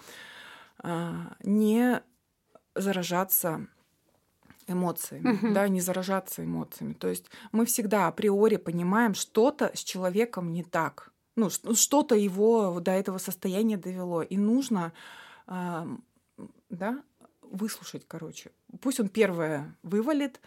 а, 0.82 1.34
не 1.43 2.01
заражаться 2.75 3.67
эмоциями, 4.69 5.32
угу. 5.34 5.53
да, 5.53 5.67
не 5.67 5.82
заражаться 5.82 6.43
эмоциями. 6.43 6.93
То 6.93 7.08
есть 7.08 7.25
мы 7.51 7.65
всегда 7.65 8.08
априори 8.08 8.58
понимаем, 8.58 9.13
что-то 9.13 9.71
с 9.73 9.84
человеком 9.84 10.53
не 10.53 10.63
так, 10.63 11.12
ну, 11.36 11.49
что-то 11.49 12.15
его 12.15 12.79
до 12.79 12.91
этого 12.91 13.17
состояния 13.17 13.77
довело, 13.77 14.21
и 14.21 14.38
нужно, 14.38 14.91
да, 15.47 17.03
выслушать, 17.41 18.03
короче. 18.08 18.51
Пусть 18.82 18.99
он 18.99 19.08
первое 19.10 19.75
вывалит, 19.82 20.41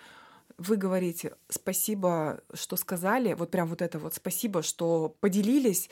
вы 0.58 0.76
говорите 0.76 1.34
спасибо, 1.48 2.42
что 2.52 2.76
сказали, 2.76 3.32
вот 3.34 3.50
прям 3.50 3.68
вот 3.68 3.82
это 3.82 3.98
вот 3.98 4.14
спасибо, 4.14 4.62
что 4.62 5.16
поделились, 5.20 5.90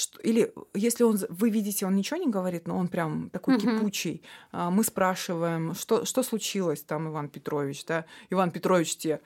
что, 0.00 0.20
или 0.20 0.52
если 0.74 1.04
он, 1.04 1.18
вы 1.28 1.50
видите, 1.50 1.86
он 1.86 1.94
ничего 1.94 2.18
не 2.18 2.28
говорит, 2.28 2.66
но 2.66 2.76
он 2.76 2.88
прям 2.88 3.30
такой 3.30 3.56
угу. 3.56 3.62
кипучий, 3.62 4.22
а, 4.52 4.70
мы 4.70 4.84
спрашиваем, 4.84 5.74
что, 5.74 6.04
что 6.04 6.22
случилось 6.22 6.82
там, 6.82 7.08
Иван 7.08 7.28
Петрович, 7.28 7.84
да, 7.84 8.04
Иван 8.30 8.50
Петрович 8.50 8.96
тебе, 8.96 9.20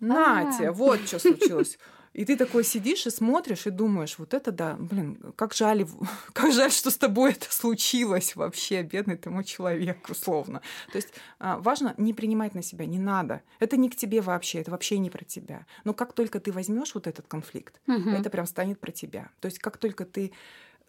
Натя, 0.00 0.72
вот 0.72 1.00
что 1.06 1.18
случилось. 1.18 1.78
И 2.16 2.24
ты 2.24 2.36
такой 2.38 2.64
сидишь 2.64 3.06
и 3.06 3.10
смотришь 3.10 3.66
и 3.66 3.70
думаешь, 3.70 4.18
вот 4.18 4.32
это 4.32 4.50
да, 4.50 4.76
блин, 4.78 5.18
как 5.36 5.52
жаль, 5.52 5.86
как 6.32 6.50
жаль, 6.50 6.72
что 6.72 6.90
с 6.90 6.96
тобой 6.96 7.32
это 7.32 7.52
случилось 7.52 8.34
вообще, 8.34 8.82
бедный 8.82 9.18
ты 9.18 9.28
мой 9.28 9.44
человек, 9.44 9.98
условно. 10.08 10.62
То 10.90 10.96
есть 10.96 11.08
а, 11.38 11.58
важно 11.58 11.94
не 11.98 12.14
принимать 12.14 12.54
на 12.54 12.62
себя, 12.62 12.86
не 12.86 12.98
надо. 12.98 13.42
Это 13.58 13.76
не 13.76 13.90
к 13.90 13.96
тебе 13.96 14.22
вообще, 14.22 14.60
это 14.60 14.70
вообще 14.70 14.96
не 14.98 15.10
про 15.10 15.24
тебя. 15.24 15.66
Но 15.84 15.92
как 15.92 16.14
только 16.14 16.40
ты 16.40 16.52
возьмешь 16.52 16.94
вот 16.94 17.06
этот 17.06 17.26
конфликт, 17.26 17.78
угу. 17.86 18.08
это 18.08 18.30
прям 18.30 18.46
станет 18.46 18.80
про 18.80 18.92
тебя. 18.92 19.28
То 19.40 19.46
есть 19.46 19.58
как 19.58 19.76
только 19.76 20.06
ты 20.06 20.32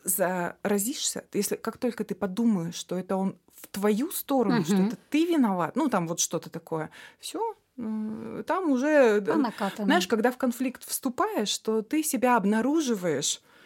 заразишься, 0.05 1.25
если 1.33 1.57
как 1.57 1.77
только 1.77 2.05
ты 2.05 2.15
подумаешь, 2.15 2.75
что 2.75 2.97
это 2.97 3.17
он 3.17 3.37
в 3.53 3.67
твою 3.67 4.11
сторону, 4.11 4.59
угу. 4.59 4.65
что 4.65 4.75
это 4.77 4.97
ты 5.09 5.25
виноват, 5.25 5.75
ну 5.75 5.89
там 5.89 6.07
вот 6.07 6.21
что-то 6.21 6.49
такое, 6.49 6.89
все, 7.19 7.57
там 7.77 8.69
уже, 8.71 9.21
Накатано. 9.21 9.85
знаешь, 9.85 10.07
когда 10.07 10.31
в 10.31 10.37
конфликт 10.37 10.83
вступаешь, 10.83 11.49
что 11.49 11.81
ты 11.81 12.03
себя 12.03 12.35
обнаруживаешь 12.35 13.39
Э, 13.39 13.56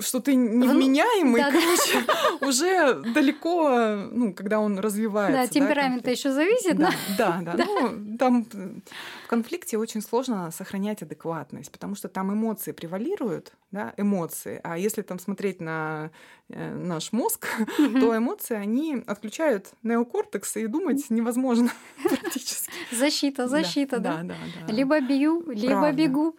что 0.00 0.20
ты 0.20 0.34
невменяемый, 0.34 1.42
да, 1.42 1.50
короче, 1.52 2.04
да. 2.06 2.46
уже 2.46 2.94
далеко, 3.14 4.08
ну, 4.10 4.32
когда 4.32 4.60
он 4.60 4.78
развивается. 4.78 5.40
Да, 5.40 5.46
темперамент 5.46 6.02
да, 6.02 6.10
еще 6.10 6.32
зависит, 6.32 6.76
да, 6.76 6.90
да, 7.16 7.40
да, 7.42 7.52
да. 7.52 7.64
Ну, 7.68 8.16
там 8.18 8.44
в 8.44 9.28
конфликте 9.28 9.78
очень 9.78 10.02
сложно 10.02 10.50
сохранять 10.50 11.02
адекватность, 11.02 11.70
потому 11.70 11.94
что 11.94 12.08
там 12.08 12.32
эмоции 12.32 12.72
превалируют, 12.72 13.52
да, 13.70 13.94
эмоции. 13.96 14.60
А 14.64 14.76
если 14.78 15.02
там 15.02 15.18
смотреть 15.18 15.60
на 15.60 16.10
э, 16.48 16.74
наш 16.74 17.12
мозг, 17.12 17.46
то 17.76 18.16
эмоции, 18.16 18.56
они 18.56 19.02
отключают 19.06 19.68
неокортекс, 19.82 20.56
и 20.56 20.66
думать 20.66 21.10
невозможно 21.10 21.70
практически. 22.02 22.72
Защита, 22.90 23.48
защита, 23.48 23.98
да. 23.98 24.16
да. 24.16 24.22
да, 24.22 24.34
да. 24.66 24.72
Либо 24.72 25.00
бью, 25.00 25.44
либо 25.46 25.80
Правда. 25.80 25.92
бегу. 25.92 26.36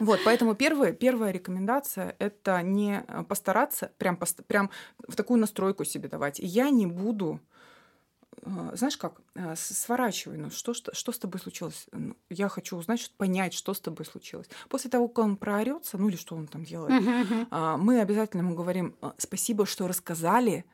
Вот, 0.00 0.20
поэтому 0.24 0.54
первая, 0.54 0.92
первая 0.92 1.32
рекомендация– 1.32 2.14
это 2.18 2.62
не 2.62 3.04
постараться 3.28 3.90
прям, 3.98 4.18
прям 4.46 4.70
в 5.08 5.16
такую 5.16 5.40
настройку 5.40 5.84
себе 5.84 6.08
давать. 6.08 6.38
Я 6.38 6.70
не 6.70 6.86
буду 6.86 7.40
э, 8.42 8.70
знаешь 8.74 8.96
как, 8.96 9.20
э, 9.34 9.54
сворачивай, 9.56 10.36
ну 10.36 10.50
что, 10.50 10.74
что, 10.74 10.94
что 10.94 11.12
с 11.12 11.18
тобой 11.18 11.40
случилось? 11.40 11.86
Ну, 11.92 12.16
я 12.30 12.48
хочу 12.48 12.76
узнать, 12.76 13.00
что, 13.00 13.14
понять, 13.16 13.54
что 13.54 13.74
с 13.74 13.80
тобой 13.80 14.06
случилось. 14.06 14.48
После 14.68 14.90
того, 14.90 15.08
как 15.08 15.24
он 15.24 15.36
проорется, 15.36 15.98
ну 15.98 16.08
или 16.08 16.16
что 16.16 16.36
он 16.36 16.46
там 16.46 16.64
делает, 16.64 17.02
uh-huh. 17.02 17.76
мы 17.76 18.00
обязательно 18.00 18.42
ему 18.42 18.54
говорим 18.54 18.94
«Э, 19.02 19.12
спасибо, 19.18 19.66
что 19.66 19.88
рассказали, 19.88 20.64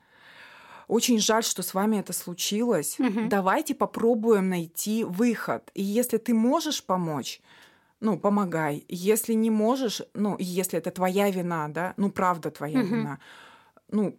очень 0.88 1.18
жаль, 1.18 1.42
что 1.42 1.62
с 1.62 1.74
вами 1.74 1.96
это 1.98 2.12
случилось. 2.12 2.98
Угу. 2.98 3.28
Давайте 3.28 3.74
попробуем 3.74 4.48
найти 4.48 5.04
выход. 5.04 5.70
И 5.74 5.82
если 5.82 6.18
ты 6.18 6.34
можешь 6.34 6.84
помочь, 6.84 7.40
ну, 8.02 8.18
помогай. 8.18 8.84
Если 8.88 9.32
не 9.34 9.50
можешь, 9.50 10.02
ну, 10.14 10.36
если 10.38 10.78
это 10.78 10.90
твоя 10.90 11.30
вина, 11.30 11.68
да, 11.68 11.94
ну, 11.96 12.10
правда 12.10 12.50
твоя 12.50 12.80
угу. 12.80 12.88
вина, 12.88 13.18
ну, 13.90 14.16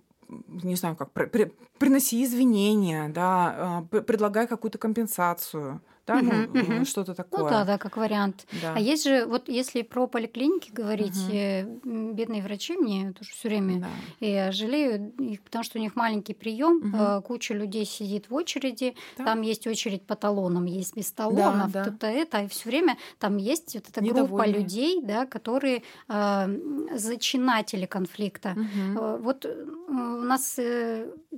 не 0.64 0.76
знаю, 0.76 0.96
как, 0.96 1.12
при, 1.12 1.52
приноси 1.78 2.24
извинения, 2.24 3.10
да, 3.10 3.56
а, 3.58 3.82
предлагай 4.02 4.48
какую-то 4.48 4.78
компенсацию, 4.78 5.82
да, 6.06 6.18
угу, 6.18 6.26
ну, 6.54 6.78
угу. 6.78 6.86
что-то 6.86 7.12
ну 7.12 7.16
такое. 7.16 7.44
Ну 7.44 7.50
да, 7.50 7.64
да, 7.64 7.78
как 7.78 7.96
вариант. 7.96 8.46
Да. 8.62 8.74
А 8.76 8.80
есть 8.80 9.06
же, 9.06 9.26
вот 9.26 9.48
если 9.48 9.84
про 9.84 10.06
поликлиники 10.08 10.70
говорить, 10.70 11.16
угу. 11.16 12.14
бедные 12.14 12.44
врачи 12.44 12.76
мне 12.76 13.14
тоже 13.14 13.32
все 13.32 13.48
время, 13.48 13.80
да. 14.20 14.26
я 14.26 14.52
жалею 14.52 15.14
их, 15.18 15.42
потому 15.42 15.64
что 15.64 15.80
у 15.80 15.82
них 15.82 15.96
маленький 15.96 16.34
прием, 16.34 16.94
угу. 16.94 17.22
куча 17.24 17.54
людей 17.54 17.86
сидит 17.86 18.30
в 18.30 18.34
очереди, 18.34 18.96
да. 19.18 19.26
там 19.26 19.42
есть 19.42 19.66
очередь 19.66 20.06
по 20.06 20.16
талонам, 20.16 20.66
есть 20.66 20.96
без 20.96 21.12
талонов, 21.12 21.72
да, 21.72 21.86
да. 21.86 21.92
то 21.92 22.08
это, 22.08 22.44
и 22.44 22.48
все 22.48 22.70
время 22.70 22.98
там 23.20 23.38
есть 23.38 23.74
вот 23.76 23.88
эта 23.88 24.02
группа 24.02 24.46
людей, 24.46 25.02
да, 25.02 25.26
которые 25.26 25.84
э, 26.10 26.60
зачинатели 26.96 27.86
конфликта. 27.86 28.58
Угу. 28.58 29.18
Вот 29.20 29.46
у 29.46 29.94
нас 29.94 30.60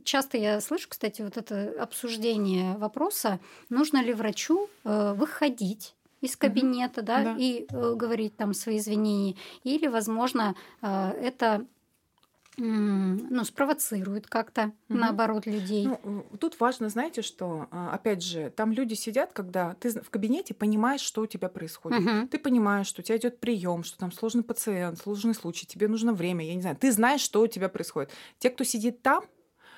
часто 0.03 0.37
я 0.37 0.59
слышу, 0.59 0.89
кстати, 0.89 1.21
вот 1.21 1.37
это 1.37 1.73
обсуждение 1.79 2.77
вопроса, 2.77 3.39
нужно 3.69 4.01
ли 4.01 4.13
врачу 4.13 4.54
э, 4.83 5.13
выходить 5.13 5.95
из 6.21 6.35
кабинета, 6.35 7.01
угу. 7.01 7.07
да, 7.07 7.23
да, 7.23 7.35
и 7.37 7.65
э, 7.69 7.95
говорить 7.95 8.35
там 8.35 8.53
свои 8.53 8.77
извинения, 8.77 9.35
или, 9.63 9.87
возможно, 9.87 10.55
э, 10.81 11.11
это 11.21 11.65
ну, 12.57 13.43
спровоцирует 13.43 14.27
как-то, 14.27 14.71
угу. 14.87 14.97
наоборот, 14.97 15.45
людей. 15.45 15.89
Ну, 16.05 16.25
тут 16.39 16.57
важно, 16.61 16.87
знаете, 16.87 17.21
что, 17.21 17.67
опять 17.69 18.23
же, 18.23 18.49
там 18.49 18.71
люди 18.71 18.93
сидят, 18.93 19.33
когда 19.33 19.73
ты 19.73 19.89
в 19.89 20.09
кабинете 20.09 20.53
понимаешь, 20.53 21.01
что 21.01 21.23
у 21.23 21.25
тебя 21.25 21.49
происходит. 21.49 21.99
Угу. 21.99 22.27
Ты 22.29 22.39
понимаешь, 22.39 22.87
что 22.87 23.01
у 23.01 23.03
тебя 23.03 23.17
идет 23.17 23.41
прием, 23.41 23.83
что 23.83 23.97
там 23.97 24.13
сложный 24.13 24.43
пациент, 24.43 24.99
сложный 24.99 25.35
случай, 25.35 25.65
тебе 25.65 25.89
нужно 25.89 26.13
время, 26.13 26.45
я 26.45 26.55
не 26.55 26.61
знаю. 26.61 26.77
Ты 26.77 26.93
знаешь, 26.93 27.19
что 27.19 27.41
у 27.41 27.47
тебя 27.47 27.67
происходит. 27.67 28.11
Те, 28.39 28.49
кто 28.49 28.63
сидит 28.63 29.01
там, 29.01 29.25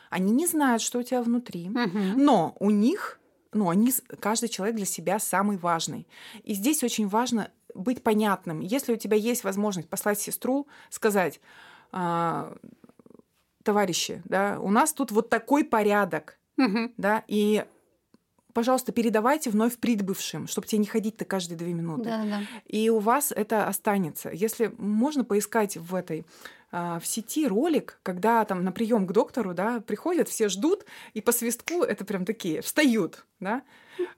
они 0.09 0.31
не 0.31 0.47
знают, 0.47 0.81
что 0.81 0.99
у 0.99 1.03
тебя 1.03 1.21
внутри, 1.21 1.69
угу. 1.69 1.99
но 2.15 2.55
у 2.59 2.69
них, 2.69 3.19
ну, 3.57 3.69
они, 3.69 3.93
каждый 4.19 4.49
человек 4.49 4.75
для 4.75 4.85
себя 4.85 5.19
самый 5.19 5.57
важный. 5.57 6.07
И 6.43 6.53
здесь 6.53 6.83
очень 6.83 7.07
важно 7.07 7.51
быть 7.73 8.03
понятным. 8.03 8.59
Если 8.59 8.93
у 8.93 8.97
тебя 8.97 9.17
есть 9.17 9.43
возможность 9.43 9.89
послать 9.89 10.19
сестру, 10.19 10.67
сказать, 10.89 11.39
а, 11.91 12.55
товарищи, 13.63 14.21
да, 14.25 14.59
у 14.61 14.69
нас 14.69 14.93
тут 14.93 15.11
вот 15.11 15.29
такой 15.29 15.63
порядок, 15.63 16.39
угу. 16.57 16.91
да, 16.97 17.23
и 17.27 17.65
пожалуйста, 18.53 18.91
передавайте 18.91 19.51
вновь 19.51 19.77
прибывшим, 19.77 20.47
чтобы 20.47 20.65
тебе 20.65 20.79
не 20.79 20.87
ходить-то 20.87 21.25
каждые 21.25 21.59
две 21.59 21.73
минуты. 21.73 22.05
Да, 22.05 22.23
да. 22.23 22.41
И 22.65 22.89
у 22.89 22.97
вас 22.97 23.31
это 23.31 23.67
останется. 23.67 24.31
Если 24.31 24.73
можно 24.79 25.23
поискать 25.23 25.77
в 25.77 25.93
этой 25.93 26.25
в 26.71 27.01
сети 27.03 27.47
ролик, 27.47 27.99
когда 28.03 28.43
там 28.45 28.63
на 28.63 28.71
прием 28.71 29.07
к 29.07 29.11
доктору, 29.13 29.53
да, 29.53 29.79
приходят, 29.79 30.27
все 30.27 30.49
ждут, 30.49 30.85
и 31.13 31.21
по 31.21 31.31
свистку 31.31 31.83
это 31.83 32.03
прям 32.03 32.25
такие 32.25 32.61
встают, 32.61 33.25
да. 33.39 33.63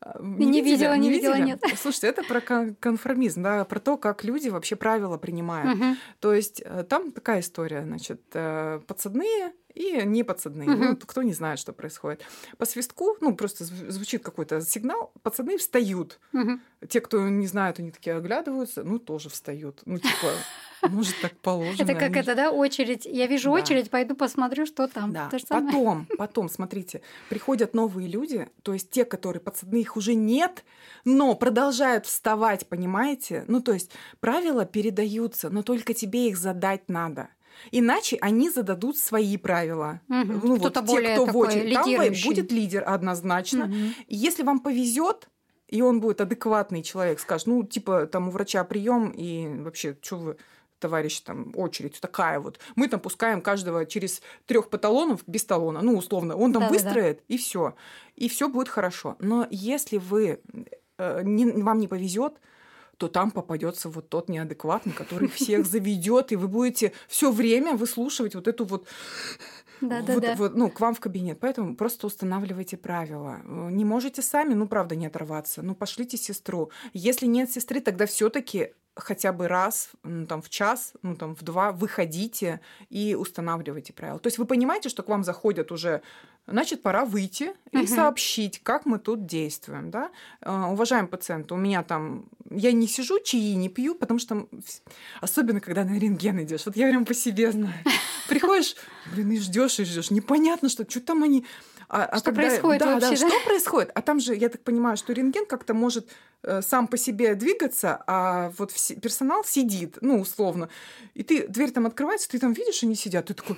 А, 0.02 0.18
не, 0.22 0.46
не 0.46 0.62
видела, 0.62 0.94
не 0.94 1.10
видела, 1.10 1.36
видела, 1.36 1.46
нет. 1.46 1.64
Слушайте, 1.78 2.08
это 2.08 2.24
про 2.24 2.42
конформизм, 2.42 3.44
да, 3.44 3.66
про 3.66 3.80
то, 3.80 3.98
как 3.98 4.24
люди 4.24 4.50
вообще 4.50 4.76
правила 4.76 5.18
принимают. 5.18 5.78
Угу. 5.78 5.86
То 6.20 6.34
есть 6.34 6.62
э, 6.64 6.84
там 6.84 7.12
такая 7.12 7.42
история, 7.42 7.84
значит, 7.84 8.22
э, 8.34 8.82
подсадные 8.88 9.54
и 9.74 10.04
не 10.06 10.24
подсадные. 10.24 10.70
Угу. 10.70 10.84
Ну, 10.84 10.98
кто 10.98 11.22
не 11.22 11.34
знает, 11.34 11.60
что 11.60 11.74
происходит. 11.74 12.22
По 12.58 12.66
свистку, 12.66 13.18
ну, 13.22 13.36
просто 13.36 13.64
звучит 13.64 14.24
какой-то 14.24 14.62
сигнал, 14.62 15.12
подсадные 15.24 15.58
встают. 15.58 16.20
Угу. 16.34 16.60
Те, 16.90 17.02
кто 17.02 17.28
не 17.30 17.48
знает, 17.48 17.80
они 17.80 17.92
такие 17.92 18.16
оглядываются, 18.16 18.84
ну, 18.84 19.00
тоже 19.00 19.30
встают. 19.30 19.82
Ну, 19.86 19.98
типа, 19.98 20.32
может, 20.90 21.16
так 21.22 21.38
положено. 21.38 21.84
Это 21.84 21.94
как 21.94 22.16
это, 22.16 22.36
да, 22.36 22.52
очередь. 22.52 23.06
Я 23.06 23.28
вижу 23.28 23.52
очередь, 23.52 23.90
пойду 23.90 24.16
посмотрю, 24.16 24.66
что 24.66 24.88
там. 24.88 25.12
Да. 25.12 25.30
Потом, 25.48 26.08
потом, 26.18 26.50
смотрите, 26.50 27.02
приходят 27.30 27.74
новые 27.74 28.08
люди, 28.08 28.50
то 28.64 28.74
есть 28.74 28.90
те, 28.90 29.06
которые 29.06 29.42
подсадные, 29.42 29.82
их 29.82 29.98
уже 29.98 30.14
нет, 30.14 30.64
но 31.06 31.36
продолжают 31.36 32.06
вставать, 32.06 32.68
понимаете? 32.68 33.46
Ну, 33.48 33.62
то 33.62 33.74
есть 33.74 33.92
правила 34.20 34.66
передаются, 34.66 35.50
но 35.50 35.64
только 35.64 35.94
тебе 35.94 36.28
их 36.28 36.38
задать 36.38 36.90
надо. 36.90 37.30
Иначе 37.72 38.18
они 38.22 38.50
зададут 38.50 38.98
свои 38.98 39.38
правила. 39.38 40.02
Угу. 40.10 40.34
Ну, 40.44 40.56
вот 40.56 40.74
те, 40.74 41.14
кто 41.14 41.26
в 41.26 41.38
очереди, 41.38 41.74
там 41.74 42.14
будет 42.26 42.52
лидер 42.52 42.84
однозначно. 42.86 43.66
Угу. 43.66 43.76
Если 44.08 44.44
вам 44.44 44.60
повезет, 44.60 45.30
и 45.68 45.82
он 45.82 46.00
будет 46.00 46.22
адекватный 46.22 46.82
человек, 46.82 47.20
скажет, 47.20 47.48
ну, 47.48 47.64
типа, 47.64 48.08
там 48.08 48.30
у 48.30 48.32
врача 48.32 48.64
прием, 48.64 49.12
и 49.12 49.48
вообще, 49.62 49.98
что 50.02 50.18
вы 50.18 50.38
товарищ, 50.80 51.20
там, 51.20 51.52
очередь 51.56 52.00
такая 52.00 52.40
вот. 52.40 52.60
Мы 52.76 52.88
там 52.88 53.00
пускаем 53.00 53.42
каждого 53.42 53.86
через 53.86 54.22
трех 54.46 54.70
паталонов 54.70 55.22
без 55.28 55.46
талона, 55.46 55.82
ну, 55.82 55.98
условно. 55.98 56.36
Он 56.36 56.54
там 56.54 56.64
да, 56.64 56.70
выстроит, 56.70 57.18
да. 57.18 57.24
и 57.28 57.38
все. 57.38 57.76
И 58.16 58.30
все 58.30 58.50
будет 58.50 58.70
хорошо. 58.70 59.16
Но 59.20 59.46
если 59.50 59.98
вы, 59.98 60.40
э, 60.98 61.22
не, 61.24 61.52
вам 61.52 61.80
не 61.80 61.88
повезет, 61.88 62.40
то 63.00 63.08
там 63.08 63.32
попадется 63.32 63.90
вот 63.90 64.10
тот 64.10 64.28
неадекватный, 64.30 64.92
который 64.92 65.30
всех 65.30 65.66
заведет, 65.66 66.32
и 66.32 66.36
вы 66.36 66.48
будете 66.50 66.92
все 67.08 67.32
время 67.32 67.76
выслушивать 67.76 68.36
вот 68.36 68.48
эту 68.48 68.66
вот 68.66 68.86
да, 69.82 70.02
да, 70.02 70.14
вот, 70.14 70.24
да. 70.24 70.36
Вот, 70.36 70.56
ну, 70.56 70.70
к 70.70 70.78
вам 70.82 70.94
в 70.94 71.00
кабинет. 71.00 71.40
Поэтому 71.40 71.78
просто 71.78 72.08
устанавливайте 72.08 72.76
правила. 72.76 73.40
Не 73.46 73.86
можете 73.86 74.22
сами, 74.22 74.54
ну, 74.54 74.68
правда, 74.68 74.98
не 74.98 75.08
оторваться. 75.08 75.62
Ну, 75.62 75.74
пошлите 75.74 76.18
сестру. 76.18 76.70
Если 76.92 77.28
нет 77.28 77.50
сестры, 77.50 77.80
тогда 77.80 78.06
все-таки 78.06 78.74
хотя 78.96 79.32
бы 79.32 79.48
раз 79.48 79.92
ну, 80.04 80.28
там, 80.28 80.42
в 80.42 80.50
час, 80.50 80.94
ну, 81.02 81.16
там, 81.16 81.36
в 81.36 81.44
два 81.44 81.72
выходите 81.72 82.60
и 82.90 83.16
устанавливайте 83.16 83.94
правила. 83.94 84.20
То 84.20 84.28
есть 84.28 84.38
вы 84.38 84.46
понимаете, 84.46 84.90
что 84.90 85.04
к 85.04 85.08
вам 85.08 85.24
заходят 85.24 85.72
уже, 85.72 86.02
значит, 86.50 86.82
пора 86.82 87.06
выйти 87.06 87.54
и 87.72 87.78
угу. 87.78 87.88
сообщить, 87.88 88.62
как 88.64 88.86
мы 88.86 89.00
тут 89.00 89.26
действуем. 89.26 89.92
Да? 89.92 90.12
А, 90.42 90.70
уважаемый 90.72 91.08
пациент, 91.08 91.52
у 91.52 91.56
меня 91.56 91.84
там... 91.84 92.26
Я 92.50 92.72
не 92.72 92.88
сижу, 92.88 93.20
чаи 93.20 93.54
не 93.54 93.70
пью, 93.70 93.96
потому 93.96 94.20
что... 94.20 94.48
Особенно, 95.22 95.62
когда 95.62 95.84
на 95.84 95.98
рентген 95.98 96.42
идешь. 96.44 96.66
Вот 96.66 96.76
я 96.76 96.90
прям 96.90 97.06
по 97.06 97.14
себе 97.14 97.52
знаю. 97.52 97.76
Приходишь, 98.28 98.76
блин, 99.14 99.32
и 99.32 99.40
ждешь 99.40 99.80
и 99.80 99.86
ждешь. 99.86 100.12
Непонятно, 100.12 100.70
что, 100.70 100.90
что 100.90 101.02
там 101.02 101.24
они 101.24 101.46
а, 101.90 102.06
а 102.06 102.18
что 102.18 102.26
когда, 102.26 102.44
происходит 102.44 102.82
да, 102.82 102.94
вообще? 102.94 103.16
Да, 103.16 103.22
да, 103.22 103.30
что 103.30 103.46
происходит? 103.46 103.92
А 103.96 104.02
там 104.02 104.20
же, 104.20 104.36
я 104.36 104.50
так 104.50 104.62
понимаю, 104.62 104.96
что 104.96 105.12
рентген 105.12 105.48
как-то 105.48 105.74
может 105.74 106.08
э, 106.44 106.62
сам 106.62 106.88
по 106.88 106.98
себе 106.98 107.34
двигаться, 107.34 108.04
а 108.06 108.54
вот 108.60 108.74
персонал 109.02 109.44
сидит, 109.44 109.98
ну, 110.02 110.20
условно. 110.20 110.70
И 111.16 111.24
ты, 111.24 111.48
дверь 111.48 111.72
там 111.72 111.88
открывается, 111.88 112.30
ты 112.30 112.38
там 112.38 112.54
видишь, 112.54 112.84
они 112.84 112.94
сидят, 112.94 113.26
ты 113.26 113.34
такой... 113.34 113.58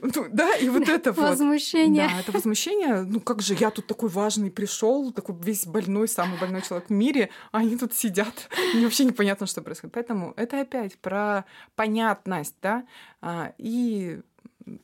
Ну, 0.00 0.26
да, 0.30 0.56
и 0.56 0.68
вот 0.68 0.88
это 0.88 1.12
вот. 1.12 1.28
Возмущение. 1.28 2.08
Да, 2.08 2.20
это 2.20 2.32
возмущение. 2.32 3.02
Ну 3.02 3.20
как 3.20 3.42
же, 3.42 3.54
я 3.54 3.70
тут 3.70 3.86
такой 3.86 4.08
важный 4.08 4.50
пришел, 4.50 5.12
такой 5.12 5.34
весь 5.40 5.66
больной, 5.66 6.08
самый 6.08 6.38
больной 6.38 6.62
человек 6.62 6.88
в 6.88 6.92
мире, 6.92 7.30
а 7.50 7.58
они 7.58 7.76
тут 7.76 7.94
сидят. 7.94 8.48
Мне 8.74 8.84
вообще 8.84 9.04
непонятно, 9.04 9.46
что 9.46 9.62
происходит. 9.62 9.94
Поэтому 9.94 10.32
это 10.36 10.60
опять 10.60 10.98
про 10.98 11.44
понятность, 11.76 12.56
да, 12.62 12.84
а, 13.20 13.52
и 13.58 14.20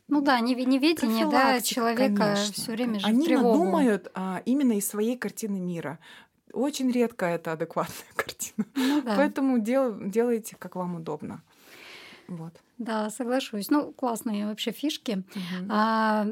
ну 0.09 0.21
да, 0.21 0.41
неведение 0.41 1.27
да, 1.27 1.61
человека 1.61 2.37
все 2.53 2.73
время 2.73 2.99
же 2.99 3.07
Они 3.07 3.27
тревогу. 3.27 3.59
думают 3.59 4.11
а, 4.15 4.43
именно 4.45 4.73
из 4.73 4.89
своей 4.89 5.17
картины 5.17 5.61
мира. 5.61 5.99
Очень 6.53 6.91
редко 6.91 7.27
это 7.27 7.53
адекватная 7.53 8.07
картина. 8.17 8.67
Ну, 8.75 9.03
да. 9.03 9.15
Поэтому 9.17 9.59
дел, 9.59 9.97
делайте, 9.99 10.57
как 10.59 10.77
вам 10.77 10.97
удобно. 10.97 11.43
Вот. 12.29 12.53
Да, 12.77 13.09
соглашусь. 13.11 13.71
Ну, 13.71 13.91
классные 13.93 14.47
вообще 14.47 14.71
фишки. 14.71 15.25
Угу. 15.35 15.67
А, 15.71 16.27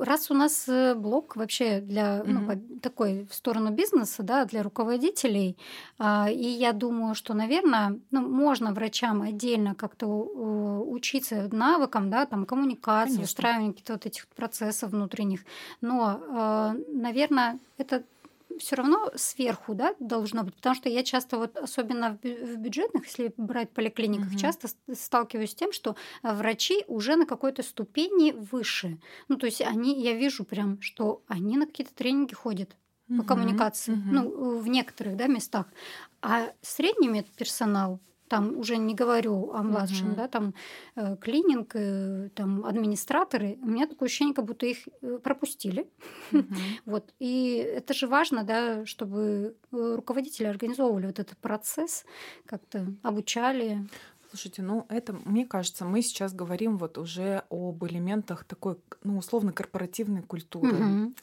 раз 0.00 0.30
у 0.30 0.34
нас 0.34 0.68
э, 0.68 0.94
блок 0.94 1.36
вообще 1.36 1.80
для 1.80 2.20
угу. 2.22 2.30
ну, 2.30 2.80
такой 2.82 3.26
в 3.28 3.34
сторону 3.34 3.72
бизнеса, 3.72 4.22
да, 4.22 4.44
для 4.44 4.62
руководителей, 4.62 5.56
а, 5.98 6.28
и 6.30 6.46
я 6.46 6.72
думаю, 6.72 7.14
что, 7.14 7.32
наверное, 7.32 7.98
ну, 8.10 8.28
можно 8.28 8.72
врачам 8.72 9.22
отдельно 9.22 9.74
как-то 9.74 10.06
учиться 10.06 11.48
навыкам, 11.50 12.10
да, 12.10 12.26
там 12.26 12.44
коммуникации, 12.44 13.22
устраивания 13.22 13.72
каких-то 13.72 13.94
вот 13.94 14.06
этих 14.06 14.28
процессов 14.28 14.90
внутренних. 14.90 15.40
Но, 15.80 16.20
а, 16.30 16.76
наверное, 16.88 17.58
это 17.78 18.04
все 18.58 18.76
равно 18.76 19.10
сверху 19.14 19.74
да, 19.74 19.94
должно 19.98 20.44
быть, 20.44 20.54
потому 20.56 20.74
что 20.74 20.88
я 20.88 21.02
часто, 21.02 21.38
вот, 21.38 21.56
особенно 21.56 22.18
в 22.22 22.56
бюджетных, 22.56 23.06
если 23.06 23.32
брать 23.36 23.70
поликлиниках, 23.70 24.28
угу. 24.28 24.38
часто 24.38 24.68
сталкиваюсь 24.92 25.50
с 25.50 25.54
тем, 25.54 25.72
что 25.72 25.96
э, 26.22 26.32
врачи 26.32 26.84
уже 26.86 27.16
на 27.16 27.26
какой-то 27.26 27.62
ступени 27.62 28.32
выше. 28.32 28.98
Ну, 29.28 29.36
то 29.36 29.46
есть 29.46 29.60
они, 29.60 30.00
я 30.02 30.14
вижу 30.14 30.44
прям, 30.44 30.80
что 30.80 31.22
они 31.26 31.56
на 31.56 31.66
какие-то 31.66 31.94
тренинги 31.94 32.34
ходят 32.34 32.76
по 33.16 33.22
коммуникации, 33.22 33.92
угу. 33.92 34.02
ну, 34.04 34.58
в 34.58 34.68
некоторых 34.68 35.16
да, 35.16 35.26
местах. 35.26 35.66
А 36.20 36.52
средний 36.60 37.08
медперсонал, 37.08 38.00
там 38.28 38.58
уже 38.58 38.76
не 38.76 38.94
говорю 38.94 39.52
о 39.52 39.62
младшем, 39.62 40.08
угу. 40.08 40.16
да, 40.16 40.28
там 40.28 40.54
э, 40.96 41.16
клининг, 41.16 41.72
э, 41.74 42.28
там 42.34 42.64
администраторы, 42.64 43.58
у 43.62 43.66
меня 43.66 43.86
такое 43.86 44.06
ощущение, 44.06 44.34
как 44.34 44.44
будто 44.44 44.66
их 44.66 44.88
э, 45.02 45.18
пропустили. 45.22 45.88
Угу. 46.32 46.44
вот. 46.86 47.14
И 47.18 47.56
это 47.56 47.94
же 47.94 48.06
важно, 48.06 48.44
да, 48.44 48.86
чтобы 48.86 49.56
э, 49.72 49.94
руководители 49.96 50.46
организовывали 50.46 51.06
вот 51.06 51.18
этот 51.18 51.38
процесс, 51.38 52.04
как-то 52.46 52.86
обучали. 53.02 53.86
Слушайте, 54.30 54.62
ну 54.62 54.84
это, 54.90 55.16
мне 55.24 55.46
кажется, 55.46 55.84
мы 55.84 56.02
сейчас 56.02 56.34
говорим 56.34 56.76
вот 56.76 56.98
уже 56.98 57.44
об 57.48 57.82
элементах 57.84 58.44
такой, 58.44 58.76
ну, 59.02 59.16
условно, 59.18 59.52
корпоративной 59.52 60.22
культуры. 60.22 60.74
Угу. 60.74 61.14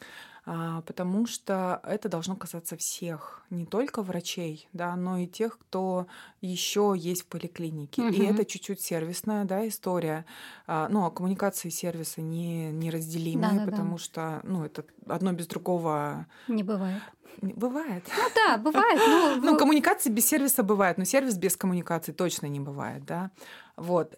А, 0.48 0.82
потому 0.82 1.26
что 1.26 1.80
это 1.82 2.08
должно 2.08 2.36
касаться 2.36 2.76
всех, 2.76 3.42
не 3.50 3.66
только 3.66 4.00
врачей, 4.02 4.68
да, 4.72 4.94
но 4.94 5.18
и 5.18 5.26
тех, 5.26 5.58
кто 5.58 6.06
еще 6.40 6.94
есть 6.96 7.22
в 7.22 7.26
поликлинике. 7.26 8.02
Угу. 8.02 8.12
И 8.12 8.24
это 8.24 8.44
чуть-чуть 8.44 8.80
сервисная 8.80 9.44
да, 9.44 9.66
история. 9.66 10.24
А, 10.68 10.88
ну, 10.88 11.04
а 11.04 11.10
коммуникации 11.10 11.66
и 11.66 11.72
сервисы 11.72 12.22
не, 12.22 12.70
неразделимы, 12.70 13.42
да, 13.42 13.50
да, 13.50 13.64
потому 13.64 13.96
да. 13.96 13.98
что 13.98 14.40
ну, 14.44 14.64
это 14.64 14.84
одно 15.08 15.32
без 15.32 15.48
другого... 15.48 16.26
Не 16.46 16.62
бывает. 16.62 17.02
Бывает. 17.42 18.04
Ну 18.16 18.30
да, 18.34 18.56
бывает. 18.62 19.00
Ну, 19.04 19.50
ну, 19.50 19.58
коммуникации 19.58 20.10
без 20.10 20.26
сервиса 20.26 20.62
бывает, 20.62 20.96
но 20.96 21.04
сервис 21.04 21.36
без 21.36 21.56
коммуникации 21.56 22.12
точно 22.12 22.46
не 22.46 22.60
бывает, 22.60 23.04
да. 23.04 23.32
Вот. 23.76 24.16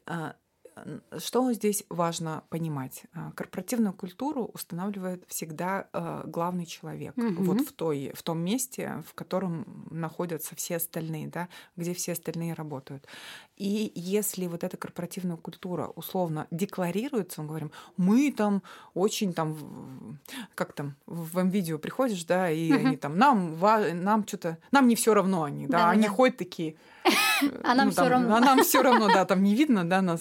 Что 1.18 1.52
здесь 1.52 1.84
важно 1.88 2.42
понимать? 2.48 3.02
А, 3.14 3.32
корпоративную 3.32 3.92
культуру 3.92 4.50
устанавливает 4.54 5.24
всегда 5.28 5.88
а, 5.92 6.24
главный 6.26 6.66
человек. 6.66 7.16
Угу. 7.16 7.42
Вот 7.44 7.60
в, 7.60 7.72
той, 7.72 8.12
в 8.14 8.22
том 8.22 8.38
месте, 8.38 9.02
в 9.08 9.14
котором 9.14 9.86
находятся 9.90 10.54
все 10.56 10.76
остальные, 10.76 11.28
да, 11.28 11.48
где 11.76 11.94
все 11.94 12.12
остальные 12.12 12.54
работают. 12.54 13.06
И 13.56 13.92
если 13.94 14.46
вот 14.46 14.64
эта 14.64 14.76
корпоративная 14.76 15.36
культура 15.36 15.88
условно 15.96 16.46
декларируется, 16.50 17.42
мы 17.42 17.48
говорим, 17.48 17.72
мы 17.96 18.32
там 18.32 18.62
очень 18.94 19.32
там, 19.32 20.18
как 20.54 20.72
там, 20.72 20.94
в 21.06 21.44
видео 21.48 21.78
приходишь, 21.78 22.24
да, 22.24 22.50
и 22.50 22.72
угу. 22.72 22.86
они 22.86 22.96
там, 22.96 23.18
нам, 23.18 23.58
нам 23.60 24.26
что-то, 24.26 24.58
нам 24.70 24.88
не 24.88 24.94
все 24.94 25.14
равно 25.14 25.44
они, 25.44 25.66
да, 25.66 25.78
да 25.78 25.90
они 25.90 26.04
да. 26.04 26.08
ходят 26.10 26.36
такие, 26.36 26.76
а 27.64 27.74
нам 27.74 27.86
ну, 27.86 27.92
все 27.92 28.09
равно. 28.09 28.36
А 28.36 28.40
нам 28.40 28.62
все 28.62 28.82
равно, 28.82 29.09
да, 29.09 29.24
там 29.24 29.42
не 29.42 29.54
видно, 29.54 29.88
да, 29.88 30.02
нас. 30.02 30.20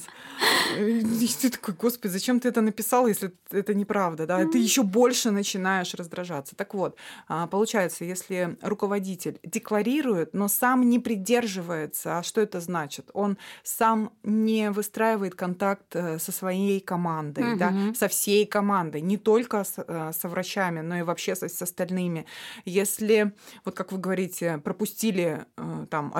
И 0.77 1.27
ты 1.41 1.49
такой, 1.49 1.73
господи, 1.73 2.11
зачем 2.11 2.39
ты 2.39 2.49
это 2.49 2.61
написал, 2.61 3.07
если 3.07 3.31
это 3.51 3.73
неправда, 3.73 4.25
да? 4.25 4.45
Ты 4.45 4.57
еще 4.57 4.83
больше 4.83 5.31
начинаешь 5.31 5.93
раздражаться. 5.93 6.55
Так 6.55 6.73
вот, 6.73 6.97
а, 7.27 7.47
получается, 7.47 8.05
если 8.05 8.57
руководитель 8.61 9.39
декларирует, 9.43 10.33
но 10.33 10.47
сам 10.47 10.89
не 10.89 10.99
придерживается, 10.99 12.19
а 12.19 12.23
что 12.23 12.41
это 12.41 12.59
значит? 12.59 13.09
Он 13.13 13.38
сам 13.63 14.11
не 14.23 14.71
выстраивает 14.71 15.35
контакт 15.35 15.95
э, 15.95 16.19
со 16.19 16.31
своей 16.31 16.79
командой, 16.79 17.51
угу. 17.51 17.59
да, 17.59 17.73
со 17.95 18.07
всей 18.07 18.45
командой, 18.45 19.01
не 19.01 19.17
только 19.17 19.63
с, 19.63 19.73
э, 19.77 20.11
со 20.13 20.27
врачами, 20.29 20.81
но 20.81 20.97
и 20.97 21.01
вообще 21.01 21.35
со, 21.35 21.47
с 21.49 21.61
остальными. 21.61 22.25
Если, 22.65 23.33
вот 23.65 23.75
как 23.75 23.91
вы 23.91 23.97
говорите, 23.97 24.59
пропустили 24.63 25.45
э, 25.57 25.85
там 25.89 26.11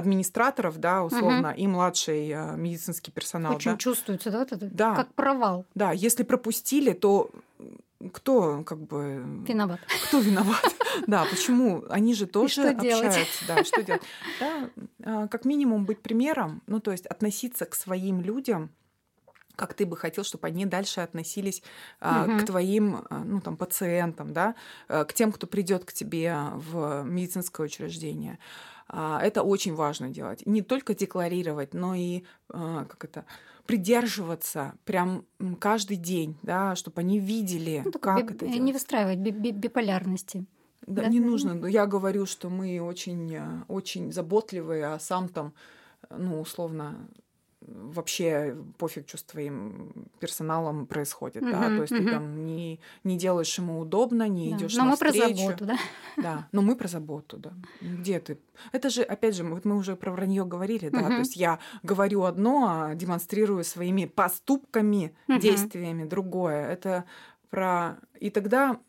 администраторов, 0.58 0.78
да, 0.78 1.04
условно, 1.04 1.50
угу. 1.50 1.58
и 1.58 1.68
младший 1.68 2.28
медицинский 2.58 3.12
персонал. 3.12 3.56
Очень 3.56 3.72
да, 3.72 3.78
чувствуется, 3.78 4.32
да, 4.32 4.42
это 4.44 4.58
да. 4.58 4.96
как 4.96 5.14
провал. 5.14 5.66
Да, 5.76 5.92
если 5.92 6.24
пропустили, 6.24 6.94
то 6.94 7.30
кто 8.14 8.64
как 8.64 8.80
бы 8.80 9.24
виноват? 9.48 9.80
Кто 10.08 10.20
виноват? 10.20 10.64
Да, 11.06 11.26
почему? 11.30 11.84
Они 11.90 12.16
же 12.16 12.26
тоже 12.26 12.70
общаются. 12.70 13.46
Да, 13.48 13.64
что 13.64 13.84
делать? 13.84 14.02
Да, 14.40 14.70
а, 15.04 15.28
как 15.28 15.46
минимум 15.46 15.86
быть 15.86 16.02
примером, 16.02 16.64
ну 16.66 16.80
то 16.80 16.92
есть 16.92 17.06
относиться 17.06 17.66
к 17.66 17.76
своим 17.76 18.22
людям 18.22 18.72
как 19.56 19.74
ты 19.74 19.86
бы 19.86 19.98
хотел, 19.98 20.24
чтобы 20.24 20.48
они 20.48 20.66
дальше 20.66 21.02
относились 21.02 21.62
угу. 22.00 22.40
к 22.40 22.46
твоим 22.46 23.06
а, 23.10 23.24
ну, 23.24 23.42
там, 23.42 23.58
пациентам, 23.58 24.34
да, 24.34 24.56
к 24.88 25.14
тем, 25.14 25.32
кто 25.32 25.46
придет 25.46 25.84
к 25.86 25.94
тебе 25.94 26.36
в 26.54 27.04
медицинское 27.04 27.64
учреждение. 27.64 28.40
Это 28.90 29.44
очень 29.44 29.76
важно 29.76 30.10
делать. 30.10 30.46
Не 30.46 30.62
только 30.62 30.94
декларировать, 30.96 31.74
но 31.74 31.94
и 31.96 32.24
как 32.48 33.04
это, 33.04 33.26
придерживаться 33.66 34.74
прям 34.86 35.26
каждый 35.60 35.98
день, 35.98 36.38
да, 36.42 36.76
чтобы 36.76 37.02
они 37.02 37.20
видели, 37.20 37.82
ну, 37.86 37.92
как 37.92 38.32
это 38.32 38.46
делать. 38.46 38.62
Не 38.62 38.74
выстраивать 38.74 39.20
би- 39.20 39.32
би- 39.32 39.52
биполярности. 39.52 40.46
Да, 40.86 41.04
да, 41.04 41.08
не 41.10 41.20
нужно. 41.20 41.66
Я 41.68 41.86
говорю, 41.86 42.26
что 42.26 42.50
мы 42.50 42.80
очень, 42.80 43.36
э, 43.36 43.64
очень 43.68 44.12
заботливые, 44.14 44.86
а 44.86 45.00
сам 45.00 45.28
там, 45.28 45.54
ну, 46.10 46.40
условно, 46.40 47.10
вообще 47.68 48.58
пофиг, 48.78 49.08
что 49.08 49.18
с 49.18 49.24
твоим 49.24 49.92
персоналом 50.20 50.88
происходит, 50.88 51.44
uh-huh, 51.44 51.52
да, 51.52 51.68
то 51.68 51.82
есть 51.82 51.94
uh-huh. 51.94 52.06
ты 52.06 52.12
там 52.12 52.46
не, 52.46 52.80
не 53.04 53.18
делаешь 53.18 53.58
ему 53.58 53.80
удобно, 53.80 54.28
не 54.28 54.52
да. 54.52 54.58
идешь 54.58 54.76
на 54.76 54.96
встречу. 54.96 55.18
Но 55.18 55.22
мы 55.22 55.28
про 55.28 55.36
заботу, 55.36 55.66
да? 55.66 55.78
Да, 56.18 56.48
но 56.52 56.62
мы 56.62 56.76
про 56.76 56.88
заботу, 56.88 57.38
да. 57.38 57.54
Где 57.82 58.20
ты? 58.20 58.40
Это 58.72 58.90
же, 58.90 59.04
опять 59.04 59.36
же, 59.36 59.44
вот 59.44 59.66
мы 59.66 59.76
уже 59.76 59.96
про 59.96 60.12
вранье 60.12 60.46
говорили, 60.46 60.90
да, 60.90 61.02
uh-huh. 61.02 61.08
то 61.08 61.20
есть 61.20 61.36
я 61.36 61.60
говорю 61.84 62.24
одно, 62.24 62.68
а 62.70 62.96
демонстрирую 62.96 63.64
своими 63.64 64.06
поступками, 64.06 65.16
uh-huh. 65.28 65.40
действиями 65.40 66.06
другое. 66.06 66.68
Это 66.70 67.04
про... 67.50 67.98
И 68.20 68.30
тогда 68.30 68.80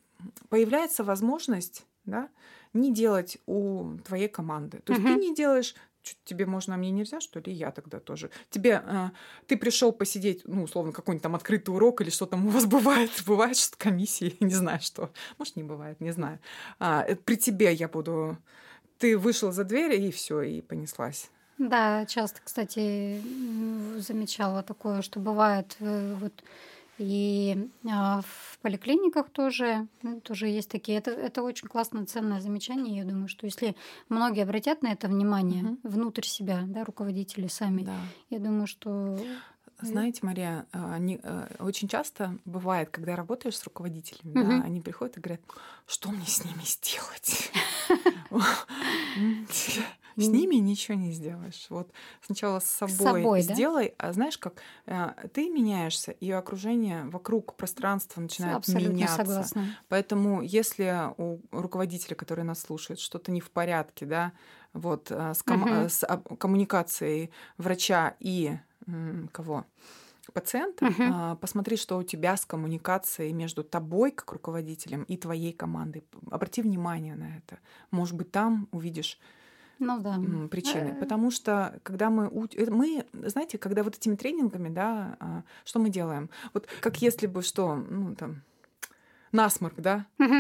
появляется 0.48 1.04
возможность, 1.04 1.86
да, 2.04 2.28
не 2.72 2.92
делать 2.92 3.38
у 3.46 3.96
твоей 4.06 4.28
команды. 4.28 4.80
То 4.84 4.92
есть 4.92 5.04
uh-huh. 5.04 5.14
ты 5.14 5.20
не 5.20 5.34
делаешь 5.34 5.74
тебе 6.24 6.46
можно, 6.46 6.74
а 6.74 6.76
мне 6.76 6.90
нельзя, 6.90 7.20
что 7.20 7.40
ли? 7.40 7.52
Я 7.52 7.70
тогда 7.70 8.00
тоже. 8.00 8.30
Тебе, 8.50 8.82
э, 8.84 9.10
ты 9.46 9.56
пришел 9.56 9.92
посидеть, 9.92 10.42
ну, 10.44 10.62
условно, 10.62 10.92
какой-нибудь 10.92 11.22
там 11.22 11.34
открытый 11.34 11.74
урок 11.74 12.00
или 12.00 12.10
что 12.10 12.26
там 12.26 12.46
у 12.46 12.50
вас 12.50 12.66
бывает? 12.76 13.10
Бывает 13.26 13.56
что 13.56 13.76
комиссии, 13.76 14.36
не 14.40 14.54
знаю 14.54 14.80
что. 14.80 15.10
Может, 15.38 15.56
не 15.56 15.62
бывает, 15.62 16.00
не 16.00 16.12
знаю. 16.12 16.38
А, 16.78 17.04
э, 17.06 17.16
при 17.16 17.36
тебе 17.36 17.72
я 17.72 17.88
буду... 17.88 18.38
Ты 18.98 19.16
вышел 19.16 19.52
за 19.52 19.64
дверь, 19.64 19.94
и 20.00 20.10
все, 20.10 20.42
и 20.42 20.60
понеслась. 20.60 21.30
Да, 21.58 22.06
часто, 22.06 22.40
кстати, 22.42 23.20
замечала 23.98 24.62
такое, 24.62 25.02
что 25.02 25.18
бывает 25.18 25.76
э, 25.80 26.14
вот 26.14 26.32
и 26.98 27.70
а, 27.90 28.20
в 28.22 28.58
поликлиниках 28.60 29.30
тоже, 29.30 29.86
ну, 30.02 30.20
тоже 30.20 30.48
есть 30.48 30.70
такие. 30.70 30.98
Это, 30.98 31.10
это 31.10 31.42
очень 31.42 31.68
классное, 31.68 32.06
ценное 32.06 32.40
замечание. 32.40 32.98
Я 32.98 33.04
думаю, 33.04 33.28
что 33.28 33.46
если 33.46 33.76
многие 34.08 34.42
обратят 34.42 34.82
на 34.82 34.92
это 34.92 35.08
внимание 35.08 35.64
угу. 35.64 35.78
внутрь 35.84 36.24
себя, 36.24 36.64
да, 36.66 36.84
руководители 36.84 37.46
сами, 37.46 37.82
да. 37.82 37.96
я 38.30 38.38
думаю, 38.38 38.66
что 38.66 39.18
знаете, 39.80 40.20
Мария, 40.22 40.66
а, 40.72 40.94
они 40.94 41.20
э, 41.22 41.46
очень 41.60 41.86
часто 41.86 42.36
бывает, 42.44 42.90
когда 42.90 43.14
работаешь 43.14 43.56
с 43.56 43.62
руководителями, 43.62 44.36
угу. 44.36 44.48
да, 44.48 44.62
они 44.64 44.80
приходят 44.80 45.16
и 45.16 45.20
говорят, 45.20 45.40
что 45.86 46.10
мне 46.10 46.26
с 46.26 46.44
ними 46.44 46.62
сделать? 46.64 47.52
С 50.22 50.28
ними 50.28 50.56
ничего 50.56 50.96
не 50.96 51.12
сделаешь. 51.12 51.66
Вот 51.70 51.90
сначала 52.22 52.60
с 52.60 52.66
собой, 52.66 52.94
с 52.94 52.98
собой 52.98 53.40
сделай, 53.42 53.94
да? 53.98 54.08
а 54.08 54.12
знаешь 54.12 54.38
как, 54.38 54.54
э, 54.86 55.10
ты 55.32 55.48
меняешься, 55.48 56.12
и 56.12 56.30
окружение 56.30 57.04
вокруг 57.04 57.54
пространства 57.54 58.20
начинает 58.20 58.56
Абсолютно 58.56 58.92
меняться. 58.92 59.16
Согласна. 59.16 59.78
Поэтому 59.88 60.42
если 60.42 61.12
у 61.16 61.40
руководителя, 61.52 62.14
который 62.14 62.44
нас 62.44 62.60
слушает, 62.60 63.00
что-то 63.00 63.30
не 63.30 63.40
в 63.40 63.50
порядке, 63.50 64.06
да, 64.06 64.32
вот 64.72 65.10
э, 65.10 65.34
с, 65.34 65.42
ком- 65.42 65.62
угу. 65.62 65.88
с 65.88 66.04
коммуникацией 66.38 67.30
врача 67.56 68.14
и 68.20 68.58
кого? 69.32 69.66
пациента, 70.32 70.86
uh-huh. 70.86 71.36
посмотри, 71.36 71.76
что 71.76 71.96
у 71.96 72.02
тебя 72.02 72.36
с 72.36 72.44
коммуникацией 72.44 73.32
между 73.32 73.64
тобой 73.64 74.10
как 74.10 74.32
руководителем 74.32 75.04
и 75.04 75.16
твоей 75.16 75.52
командой. 75.52 76.04
Обрати 76.30 76.62
внимание 76.62 77.14
на 77.14 77.36
это. 77.38 77.58
Может 77.90 78.14
быть, 78.14 78.30
там 78.30 78.68
увидишь 78.70 79.18
ну, 79.78 80.00
да. 80.00 80.20
причины. 80.48 80.90
Э. 80.90 80.94
Потому 80.94 81.30
что 81.30 81.78
когда 81.82 82.10
мы... 82.10 82.30
Мы, 82.30 83.04
знаете, 83.12 83.58
когда 83.58 83.82
вот 83.82 83.96
этими 83.96 84.16
тренингами, 84.16 84.68
да, 84.68 85.16
а, 85.20 85.42
что 85.64 85.78
мы 85.78 85.90
делаем? 85.90 86.30
Вот 86.54 86.66
как 86.80 87.00
если 87.02 87.26
бы 87.26 87.42
что, 87.42 87.76
ну, 87.76 88.14
там, 88.14 88.42
насморк, 89.32 89.74
да, 89.76 90.06
угу. 90.18 90.34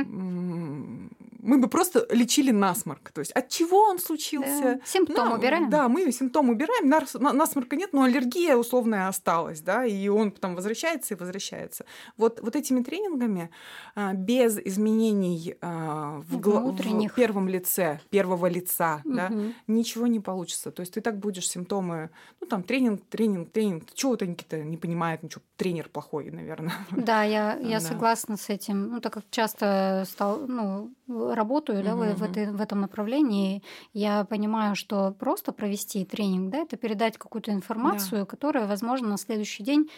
мы 1.42 1.58
бы 1.58 1.68
просто 1.68 2.06
лечили 2.10 2.50
насморк. 2.50 3.10
То 3.10 3.20
есть 3.20 3.32
от 3.32 3.48
чего 3.48 3.82
он 3.82 3.98
случился? 3.98 4.62
Да. 4.62 4.80
Симптом 4.84 5.28
ну, 5.30 5.34
убираем. 5.36 5.70
Да, 5.70 5.88
мы 5.88 6.10
симптом 6.12 6.50
убираем, 6.50 6.88
насморка 7.36 7.76
нет, 7.76 7.92
но 7.92 8.04
аллергия 8.04 8.56
условная 8.56 9.08
осталась, 9.08 9.60
да, 9.60 9.84
и 9.84 10.08
он 10.08 10.30
потом 10.30 10.54
возвращается 10.54 11.14
и 11.14 11.16
возвращается. 11.16 11.84
Вот, 12.16 12.40
вот 12.42 12.56
этими 12.56 12.82
тренингами 12.82 13.50
а, 13.94 14.14
без 14.14 14.58
изменений 14.58 15.56
а, 15.60 16.22
в, 16.28 16.38
в 16.38 17.14
первом 17.14 17.48
лице, 17.48 18.00
первого 18.10 18.46
лица, 18.46 19.02
угу. 19.04 19.14
да, 19.14 19.30
ничего 19.66 20.06
не 20.06 20.20
получится. 20.20 20.70
То 20.70 20.80
есть 20.80 20.94
ты 20.94 21.00
так 21.00 21.18
будешь 21.18 21.48
симптомы, 21.48 22.10
ну 22.40 22.46
там 22.46 22.62
тренинг, 22.62 23.02
тренинг, 23.08 23.50
тренинг, 23.50 23.92
чего-то 23.94 24.26
Никита 24.26 24.62
не 24.62 24.76
понимает, 24.76 25.22
ничего, 25.22 25.42
тренер 25.56 25.88
плохой, 25.88 26.30
наверное. 26.30 26.74
Да, 26.90 27.22
я, 27.22 27.56
я 27.56 27.80
да. 27.80 27.86
согласна 27.86 28.36
с 28.36 28.48
этим 28.48 28.77
ну, 28.86 29.00
так 29.00 29.12
как 29.12 29.24
часто 29.30 30.04
стал, 30.06 30.46
ну, 30.46 30.90
работаю 31.06 31.82
да, 31.82 31.90
uh-huh. 31.90 32.14
в, 32.14 32.22
этой, 32.22 32.50
в 32.50 32.60
этом 32.60 32.80
направлении, 32.80 33.62
я 33.92 34.24
понимаю, 34.24 34.74
что 34.76 35.12
просто 35.12 35.52
провести 35.52 36.04
тренинг, 36.04 36.52
да, 36.52 36.58
это 36.58 36.76
передать 36.76 37.18
какую-то 37.18 37.52
информацию, 37.52 38.20
да. 38.20 38.26
которая, 38.26 38.66
возможно, 38.66 39.08
на 39.08 39.18
следующий 39.18 39.62
день 39.62 39.90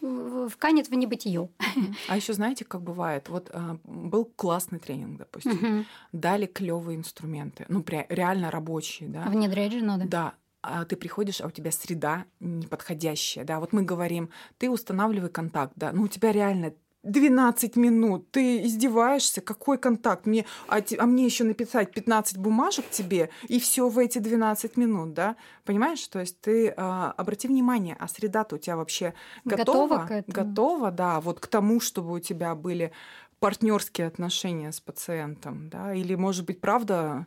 ну, 0.00 0.48
вканет 0.48 0.88
в 0.88 0.94
небытие. 0.94 1.48
А 2.08 2.16
еще 2.16 2.32
знаете, 2.32 2.64
как 2.64 2.82
бывает? 2.82 3.28
Вот 3.28 3.50
а, 3.52 3.78
был 3.84 4.24
классный 4.24 4.78
тренинг, 4.78 5.18
допустим, 5.18 5.52
uh-huh. 5.52 5.84
дали 6.12 6.46
клевые 6.46 6.96
инструменты, 6.96 7.64
ну, 7.68 7.84
реально 8.08 8.50
рабочие, 8.50 9.08
да. 9.08 9.24
Внедрять 9.24 9.72
же 9.72 9.84
надо. 9.84 10.06
Да, 10.06 10.34
а 10.62 10.84
ты 10.84 10.96
приходишь, 10.96 11.40
а 11.40 11.46
у 11.46 11.50
тебя 11.50 11.70
среда 11.70 12.24
неподходящая, 12.40 13.44
да, 13.44 13.60
вот 13.60 13.72
мы 13.72 13.82
говорим, 13.82 14.30
ты 14.58 14.70
устанавливай 14.70 15.30
контакт, 15.30 15.72
да, 15.76 15.92
ну 15.92 16.02
у 16.02 16.08
тебя 16.08 16.32
реально 16.32 16.74
12 17.04 17.76
минут, 17.76 18.30
ты 18.30 18.64
издеваешься, 18.64 19.40
какой 19.40 19.78
контакт? 19.78 20.26
Мне, 20.26 20.44
а, 20.66 20.80
а 20.98 21.06
мне 21.06 21.24
еще 21.24 21.44
написать 21.44 21.92
15 21.92 22.38
бумажек 22.38 22.90
тебе, 22.90 23.30
и 23.46 23.60
все 23.60 23.88
в 23.88 23.98
эти 23.98 24.18
12 24.18 24.76
минут, 24.76 25.14
да? 25.14 25.36
Понимаешь? 25.64 26.06
То 26.08 26.18
есть 26.20 26.40
ты 26.40 26.74
а, 26.76 27.14
обрати 27.16 27.46
внимание, 27.46 27.96
а 27.98 28.08
среда-то 28.08 28.56
у 28.56 28.58
тебя 28.58 28.76
вообще 28.76 29.14
готова? 29.44 29.98
Готова, 29.98 30.24
готова, 30.26 30.90
да, 30.90 31.20
вот 31.20 31.40
к 31.40 31.46
тому, 31.46 31.80
чтобы 31.80 32.14
у 32.14 32.18
тебя 32.18 32.54
были 32.54 32.92
партнерские 33.38 34.08
отношения 34.08 34.72
с 34.72 34.80
пациентом, 34.80 35.68
да? 35.70 35.94
Или, 35.94 36.16
может 36.16 36.44
быть, 36.44 36.60
правда, 36.60 37.26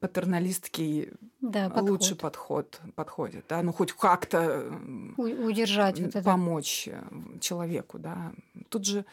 патерналистский 0.00 1.10
да, 1.40 1.68
подход. 1.68 1.90
лучший 1.90 2.16
подход 2.16 2.80
подходит, 2.94 3.44
да, 3.48 3.62
ну 3.62 3.72
хоть 3.72 3.92
как-то 3.92 4.72
удержать, 5.16 6.00
вот 6.00 6.22
помочь 6.22 6.88
это. 6.88 7.40
человеку, 7.40 7.98
да. 7.98 8.32
Тут 8.68 8.86
же 8.86 9.04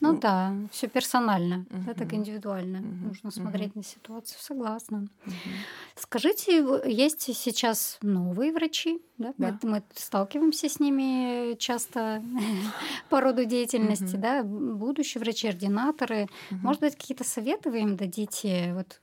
ну, 0.00 0.12
ну 0.12 0.20
да, 0.20 0.54
все 0.70 0.86
персонально, 0.86 1.66
угу. 1.70 1.82
да, 1.86 1.94
так 1.94 2.12
индивидуально. 2.12 2.78
Угу. 2.78 3.06
Нужно 3.08 3.30
смотреть 3.32 3.70
угу. 3.70 3.80
на 3.80 3.84
ситуацию, 3.84 4.38
согласна. 4.40 5.08
Угу. 5.26 5.34
Скажите, 5.96 6.64
есть 6.84 7.22
сейчас 7.36 7.98
новые 8.02 8.52
врачи, 8.52 9.02
да? 9.18 9.34
да. 9.38 9.58
Мы, 9.62 9.70
мы 9.70 9.82
сталкиваемся 9.94 10.68
с 10.68 10.78
ними 10.78 11.56
часто 11.56 12.22
по 13.08 13.20
роду 13.20 13.44
деятельности, 13.44 14.14
угу. 14.14 14.22
да, 14.22 14.42
будущие 14.44 15.20
врачи, 15.20 15.48
ординаторы. 15.48 16.28
Угу. 16.52 16.60
Может 16.62 16.80
быть, 16.80 16.94
какие-то 16.94 17.24
советы 17.24 17.70
вы 17.70 17.80
им 17.80 17.96
дадите? 17.96 18.74
Вот 18.74 19.00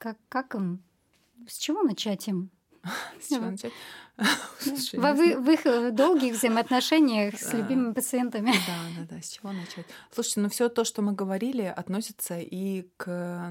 как, 0.00 0.16
как 0.30 0.54
им? 0.54 0.82
С 1.46 1.58
чего 1.58 1.82
начать 1.82 2.26
им? 2.26 2.50
С 3.20 3.28
чего 3.28 3.50
начать? 3.50 3.72
В, 4.92 4.96
в 4.96 5.50
их 5.50 5.64
э, 5.64 5.90
долгих 5.92 6.34
взаимоотношениях 6.34 7.38
с 7.38 7.54
любимыми 7.54 7.94
пациентами. 7.94 8.52
Да, 8.66 8.78
да, 8.98 9.16
да. 9.16 9.22
С 9.22 9.30
чего 9.30 9.50
начать? 9.50 9.86
Слушайте, 10.10 10.40
ну 10.40 10.50
все 10.50 10.68
то, 10.68 10.84
что 10.84 11.00
мы 11.00 11.12
говорили, 11.12 11.62
относится 11.62 12.38
и 12.38 12.86
к 12.98 13.50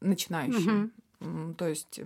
начинающим. 0.00 0.92
То 1.56 1.68
есть 1.68 2.00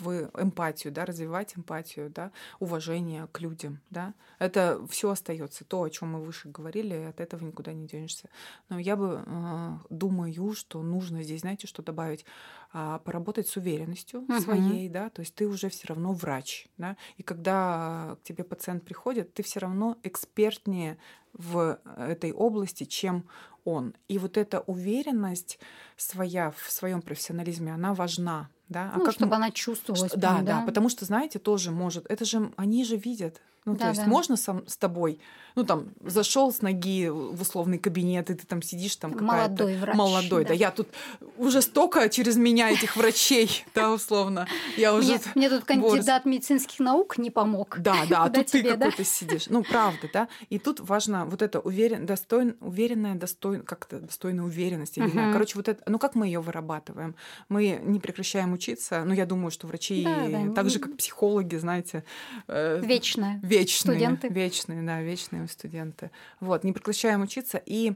в 0.00 0.30
эмпатию, 0.38 0.92
да, 0.92 1.04
развивать 1.04 1.56
эмпатию, 1.56 2.10
да, 2.10 2.32
уважение 2.58 3.28
к 3.32 3.40
людям, 3.40 3.80
да. 3.90 4.14
Это 4.38 4.80
все 4.88 5.10
остается, 5.10 5.64
то, 5.64 5.82
о 5.82 5.90
чем 5.90 6.12
мы 6.12 6.20
выше 6.20 6.48
говорили, 6.48 6.94
от 6.94 7.20
этого 7.20 7.44
никуда 7.44 7.72
не 7.72 7.86
денешься. 7.86 8.28
Но 8.68 8.78
я 8.78 8.96
бы 8.96 9.22
э, 9.24 9.72
думаю, 9.90 10.52
что 10.54 10.82
нужно 10.82 11.22
здесь, 11.22 11.40
знаете, 11.40 11.66
что 11.66 11.82
добавить, 11.82 12.24
э, 12.72 12.98
поработать 13.04 13.48
с 13.48 13.56
уверенностью 13.56 14.20
uh-huh. 14.20 14.40
своей, 14.40 14.88
да, 14.88 15.10
то 15.10 15.20
есть 15.20 15.34
ты 15.34 15.46
уже 15.46 15.68
все 15.68 15.88
равно 15.88 16.12
врач, 16.12 16.68
да, 16.76 16.96
и 17.16 17.22
когда 17.22 18.16
к 18.20 18.26
тебе 18.26 18.44
пациент 18.44 18.84
приходит, 18.84 19.32
ты 19.34 19.42
все 19.42 19.60
равно 19.60 19.96
экспертнее 20.02 20.98
в 21.32 21.78
этой 21.96 22.32
области, 22.32 22.84
чем 22.84 23.26
он. 23.64 23.94
И 24.08 24.18
вот 24.18 24.36
эта 24.36 24.60
уверенность 24.60 25.58
своя 25.96 26.50
в 26.50 26.70
своем 26.70 27.02
профессионализме, 27.02 27.74
она 27.74 27.94
важна. 27.94 28.48
Да? 28.68 28.90
А 28.94 28.98
ну, 28.98 29.04
как 29.04 29.14
чтобы 29.14 29.36
она 29.36 29.50
чувствовалась. 29.50 30.10
Что, 30.10 30.20
да, 30.20 30.38
да, 30.38 30.60
да, 30.60 30.66
потому 30.66 30.88
что, 30.88 31.04
знаете, 31.04 31.38
тоже 31.38 31.70
может, 31.70 32.06
это 32.10 32.24
же 32.24 32.52
они 32.56 32.84
же 32.84 32.96
видят, 32.96 33.40
ну, 33.66 33.74
да, 33.74 33.78
то 33.78 33.88
есть 33.88 34.02
да. 34.02 34.06
можно 34.06 34.36
сам 34.36 34.66
с 34.68 34.76
тобой, 34.76 35.18
ну, 35.56 35.64
там, 35.64 35.88
зашел 36.04 36.52
с 36.52 36.62
ноги 36.62 37.08
в 37.08 37.40
условный 37.40 37.78
кабинет, 37.78 38.30
и 38.30 38.34
ты 38.34 38.46
там 38.46 38.62
сидишь, 38.62 38.94
там, 38.94 39.16
Молодой 39.18 39.76
врач. 39.76 39.96
Молодой, 39.96 40.44
да. 40.44 40.50
да. 40.50 40.54
Я 40.54 40.70
тут 40.70 40.88
уже 41.36 41.62
столько 41.62 42.08
через 42.08 42.36
меня 42.36 42.70
этих 42.70 42.96
врачей, 42.96 43.64
да, 43.74 43.92
условно. 43.92 44.46
Я 44.76 44.94
уже... 44.94 45.18
Мне 45.34 45.50
тут 45.50 45.64
кандидат 45.64 46.26
медицинских 46.26 46.78
наук 46.78 47.18
не 47.18 47.30
помог. 47.30 47.76
Да, 47.80 48.04
да, 48.08 48.24
а 48.24 48.30
тут 48.30 48.46
ты 48.46 48.62
какой-то 48.62 49.04
сидишь. 49.04 49.46
Ну, 49.48 49.64
правда, 49.64 50.08
да. 50.12 50.28
И 50.48 50.60
тут 50.60 50.78
важно 50.78 51.26
вот 51.26 51.42
это 51.42 51.58
уверен, 51.58 52.06
достойн, 52.06 52.56
уверенная, 52.60 53.16
достойн, 53.16 53.62
как-то 53.62 53.98
достойная 53.98 54.44
уверенность, 54.44 54.96
я 54.96 55.06
не 55.06 55.10
знаю. 55.10 55.32
Короче, 55.32 55.56
вот 55.56 55.68
это, 55.68 55.82
ну, 55.90 55.98
как 55.98 56.14
мы 56.14 56.26
ее 56.26 56.40
вырабатываем? 56.40 57.16
Мы 57.48 57.80
не 57.82 57.98
прекращаем 57.98 58.52
учиться, 58.52 59.02
ну, 59.04 59.12
я 59.12 59.26
думаю, 59.26 59.50
что 59.50 59.66
врачи, 59.66 60.06
так 60.54 60.70
же, 60.70 60.78
как 60.78 60.96
психологи, 60.96 61.56
знаете... 61.56 62.04
Э, 62.46 62.80
Вечная 62.80 63.40
вечные, 63.60 63.94
студенты. 63.96 64.28
вечные, 64.28 64.82
да, 64.82 65.02
вечные 65.02 65.48
студенты. 65.48 66.10
Вот, 66.40 66.64
не 66.64 66.72
прекращаем 66.72 67.22
учиться 67.22 67.62
и 67.64 67.94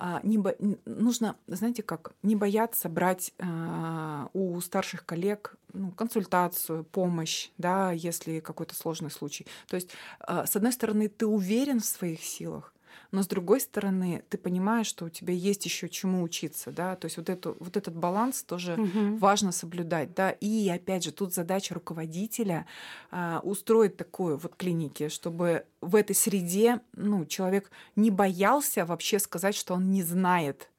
а, 0.00 0.20
не 0.22 0.38
бо... 0.38 0.56
нужно, 0.86 1.36
знаете 1.46 1.82
как, 1.82 2.12
не 2.22 2.34
бояться 2.34 2.88
брать 2.88 3.34
а, 3.38 4.30
у 4.32 4.58
старших 4.60 5.04
коллег 5.04 5.56
ну, 5.74 5.90
консультацию, 5.90 6.84
помощь, 6.84 7.50
да, 7.58 7.92
если 7.92 8.40
какой-то 8.40 8.74
сложный 8.74 9.10
случай. 9.10 9.46
То 9.68 9.76
есть, 9.76 9.90
а, 10.20 10.46
с 10.46 10.56
одной 10.56 10.72
стороны, 10.72 11.08
ты 11.08 11.26
уверен 11.26 11.80
в 11.80 11.84
своих 11.84 12.22
силах, 12.24 12.72
но 13.12 13.22
с 13.22 13.26
другой 13.26 13.60
стороны, 13.60 14.22
ты 14.28 14.38
понимаешь, 14.38 14.86
что 14.86 15.06
у 15.06 15.08
тебя 15.08 15.34
есть 15.34 15.64
еще 15.64 15.88
чему 15.88 16.22
учиться, 16.22 16.70
да, 16.70 16.96
то 16.96 17.06
есть 17.06 17.16
вот, 17.16 17.28
эту, 17.28 17.56
вот 17.58 17.76
этот 17.76 17.96
баланс 17.96 18.42
тоже 18.42 18.74
угу. 18.74 19.16
важно 19.16 19.52
соблюдать, 19.52 20.14
да, 20.14 20.30
и 20.30 20.68
опять 20.68 21.04
же, 21.04 21.12
тут 21.12 21.34
задача 21.34 21.74
руководителя 21.74 22.66
а, 23.10 23.40
устроить 23.42 23.96
такую 23.96 24.36
вот 24.38 24.54
клиники, 24.56 25.08
чтобы 25.08 25.64
в 25.80 25.96
этой 25.96 26.14
среде, 26.14 26.80
ну, 26.92 27.24
человек 27.26 27.70
не 27.96 28.10
боялся 28.10 28.84
вообще 28.84 29.18
сказать, 29.18 29.54
что 29.54 29.74
он 29.74 29.90
не 29.90 30.02
знает, 30.02 30.70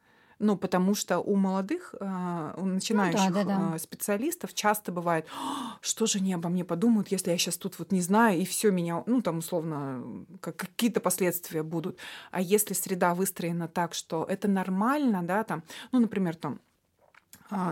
ну, 0.41 0.57
потому 0.57 0.95
что 0.95 1.19
у 1.19 1.35
молодых, 1.35 1.95
а, 1.99 2.53
у 2.57 2.65
начинающих 2.65 3.29
ну, 3.29 3.35
да, 3.35 3.43
да, 3.43 3.69
да. 3.71 3.77
специалистов 3.77 4.53
часто 4.53 4.91
бывает, 4.91 5.27
«А, 5.37 5.77
что 5.81 6.05
же 6.07 6.17
они 6.17 6.33
обо 6.33 6.49
мне 6.49 6.65
подумают, 6.65 7.09
если 7.09 7.31
я 7.31 7.37
сейчас 7.37 7.57
тут 7.57 7.79
вот 7.79 7.91
не 7.91 8.01
знаю, 8.01 8.39
и 8.39 8.45
все 8.45 8.71
меня, 8.71 9.03
ну, 9.05 9.21
там, 9.21 9.37
условно, 9.37 10.03
как, 10.41 10.57
какие-то 10.57 10.99
последствия 10.99 11.63
будут. 11.63 11.97
А 12.31 12.41
если 12.41 12.73
среда 12.73 13.13
выстроена 13.13 13.67
так, 13.67 13.93
что 13.93 14.25
это 14.27 14.47
нормально, 14.47 15.23
да, 15.23 15.43
там, 15.43 15.63
ну, 15.91 15.99
например, 15.99 16.35
там, 16.35 16.59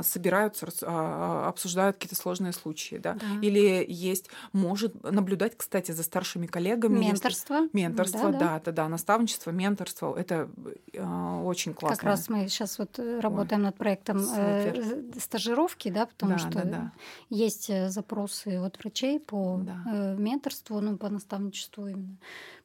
собираются, 0.04 0.68
а, 0.84 1.48
обсуждают 1.48 1.98
какие-то 1.98 2.16
сложные 2.16 2.54
случаи, 2.54 2.96
да? 2.96 3.14
да. 3.14 3.26
Или 3.42 3.86
есть, 3.88 4.30
может 4.52 5.04
наблюдать, 5.04 5.58
кстати, 5.58 5.92
за 5.92 6.04
старшими 6.04 6.48
коллегами. 6.48 7.00
Менторство. 7.00 7.56
Если... 7.56 7.70
Менторство, 7.78 8.32
да, 8.32 8.40
да, 8.40 8.62
да, 8.66 8.72
да, 8.72 8.90
наставничество, 8.90 9.52
менторство, 9.52 10.16
это 10.18 10.50
э, 10.94 11.42
очень 11.44 11.74
классно. 11.74 11.98
Как 11.98 12.06
раз 12.06 12.30
мы 12.30 12.48
сейчас 12.48 12.78
вот 12.80 13.00
работаем 13.00 13.62
Ой, 13.62 13.66
над 13.68 13.78
проектом 13.78 14.20
э, 14.36 15.12
стажировки, 15.20 15.90
да, 15.90 16.06
потому 16.06 16.34
да, 16.34 16.38
что 16.38 16.50
да, 16.50 16.64
да. 16.64 16.92
есть 17.30 17.70
э, 17.70 17.90
запросы 17.90 18.58
от 18.58 18.78
врачей 18.80 19.20
по 19.20 19.60
да. 19.64 19.84
э, 19.92 20.16
менторству, 20.18 20.80
ну, 20.82 20.98
по 20.98 21.10
наставничеству 21.10 21.88
именно, 21.88 22.18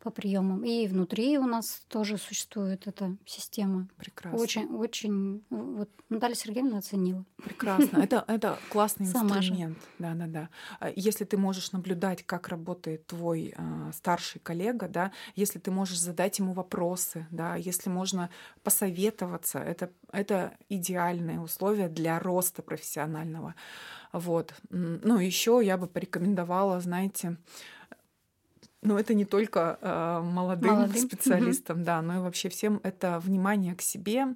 по 0.05 0.11
приемам. 0.11 0.65
И 0.65 0.87
внутри 0.87 1.39
у 1.39 1.47
нас 1.47 1.83
тоже 1.89 2.19
существует 2.19 2.87
эта 2.87 3.17
система. 3.25 3.89
Прекрасно. 3.97 4.39
Очень, 4.39 4.67
очень, 4.77 5.43
вот 5.49 5.89
Наталья 6.11 6.35
Сергеевна 6.35 6.79
оценила. 6.79 7.25
Прекрасно. 7.43 7.99
Это, 7.99 8.23
это 8.29 8.59
классный 8.69 9.07
инструмент. 9.07 9.79
Да, 9.99 10.15
да, 10.15 10.27
да. 10.27 10.49
Если 10.95 11.25
ты 11.25 11.39
можешь 11.39 11.73
наблюдать, 11.73 12.23
как 12.23 12.49
работает 12.49 13.07
твой 13.07 13.55
э, 13.57 13.91
старший 13.95 14.43
коллега, 14.43 14.89
да, 14.89 15.11
если 15.37 15.59
ты 15.59 15.71
можешь 15.71 15.99
задать 15.99 16.39
ему 16.39 16.53
вопросы, 16.53 17.27
да, 17.31 17.57
если 17.57 17.89
можно 17.89 18.29
посоветоваться, 18.63 19.59
это, 19.59 19.91
это 20.13 20.53
идеальные 20.69 21.41
условия 21.41 21.89
для 21.89 22.19
роста 22.19 22.61
профессионального. 22.61 23.55
Вот. 24.13 24.55
Ну, 24.69 25.19
еще 25.19 25.61
я 25.65 25.79
бы 25.79 25.87
порекомендовала, 25.87 26.79
знаете, 26.81 27.39
но 28.85 28.99
это 28.99 29.15
не 29.15 29.25
только 29.25 29.79
э, 29.81 30.21
молодым, 30.23 30.75
молодым 30.75 30.97
специалистам, 30.97 31.79
угу. 31.79 31.87
да, 31.87 32.03
но 32.03 32.17
и 32.17 32.19
вообще 32.19 32.51
всем 32.51 32.81
это 32.83 33.19
внимание 33.19 33.75
к 33.75 33.81
себе, 33.81 34.27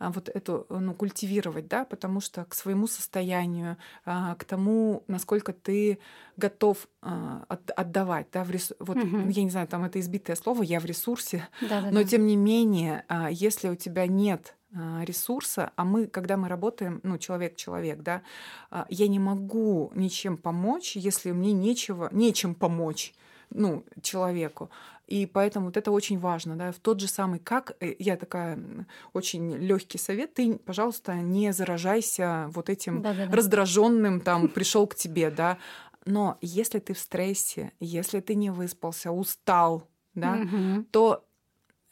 э, 0.00 0.08
вот 0.08 0.30
эту, 0.30 0.66
ну, 0.70 0.94
культивировать, 0.94 1.68
да, 1.68 1.84
потому 1.84 2.20
что 2.20 2.46
к 2.46 2.54
своему 2.54 2.86
состоянию, 2.86 3.76
э, 4.06 4.34
к 4.38 4.44
тому, 4.44 5.04
насколько 5.08 5.52
ты 5.52 5.98
готов 6.38 6.88
э, 7.02 7.40
от, 7.48 7.70
отдавать, 7.76 8.28
да, 8.32 8.44
в 8.44 8.50
ресурс, 8.50 8.78
вот, 8.80 8.96
угу. 8.96 9.28
я 9.28 9.44
не 9.44 9.50
знаю, 9.50 9.68
там 9.68 9.84
это 9.84 10.00
избитое 10.00 10.36
слово, 10.36 10.62
я 10.62 10.80
в 10.80 10.86
ресурсе, 10.86 11.46
да, 11.60 11.82
да, 11.82 11.90
но 11.90 12.02
да. 12.02 12.04
тем 12.04 12.26
не 12.26 12.36
менее, 12.36 13.04
э, 13.08 13.28
если 13.30 13.68
у 13.68 13.76
тебя 13.76 14.06
нет 14.06 14.54
ресурса, 15.00 15.72
а 15.76 15.84
мы, 15.84 16.06
когда 16.06 16.36
мы 16.36 16.46
работаем, 16.46 17.00
ну, 17.02 17.16
человек-человек, 17.16 18.02
да, 18.02 18.20
я 18.90 19.08
не 19.08 19.18
могу 19.18 19.90
ничем 19.94 20.36
помочь, 20.36 20.94
если 20.94 21.32
мне 21.32 21.52
нечего, 21.54 22.10
нечем 22.12 22.54
помочь 22.54 23.14
ну, 23.50 23.84
человеку. 24.02 24.70
И 25.06 25.24
поэтому 25.24 25.66
вот 25.66 25.76
это 25.76 25.90
очень 25.90 26.18
важно, 26.18 26.56
да, 26.56 26.70
в 26.70 26.78
тот 26.78 27.00
же 27.00 27.08
самый, 27.08 27.38
как 27.38 27.76
э, 27.80 27.94
я 27.98 28.16
такая 28.16 28.58
очень 29.14 29.56
легкий 29.56 29.96
совет, 29.96 30.34
ты, 30.34 30.58
пожалуйста, 30.58 31.14
не 31.14 31.52
заражайся 31.52 32.50
вот 32.52 32.68
этим 32.68 33.00
Да-да-да. 33.00 33.34
раздраженным, 33.34 34.20
там, 34.20 34.48
пришел 34.54 34.86
к 34.86 34.94
тебе, 34.94 35.30
да. 35.30 35.56
Но 36.04 36.36
если 36.42 36.78
ты 36.78 36.92
в 36.92 36.98
стрессе, 36.98 37.72
если 37.80 38.20
ты 38.20 38.34
не 38.34 38.50
выспался, 38.50 39.10
устал, 39.10 39.88
да, 40.14 40.46
то 40.90 41.24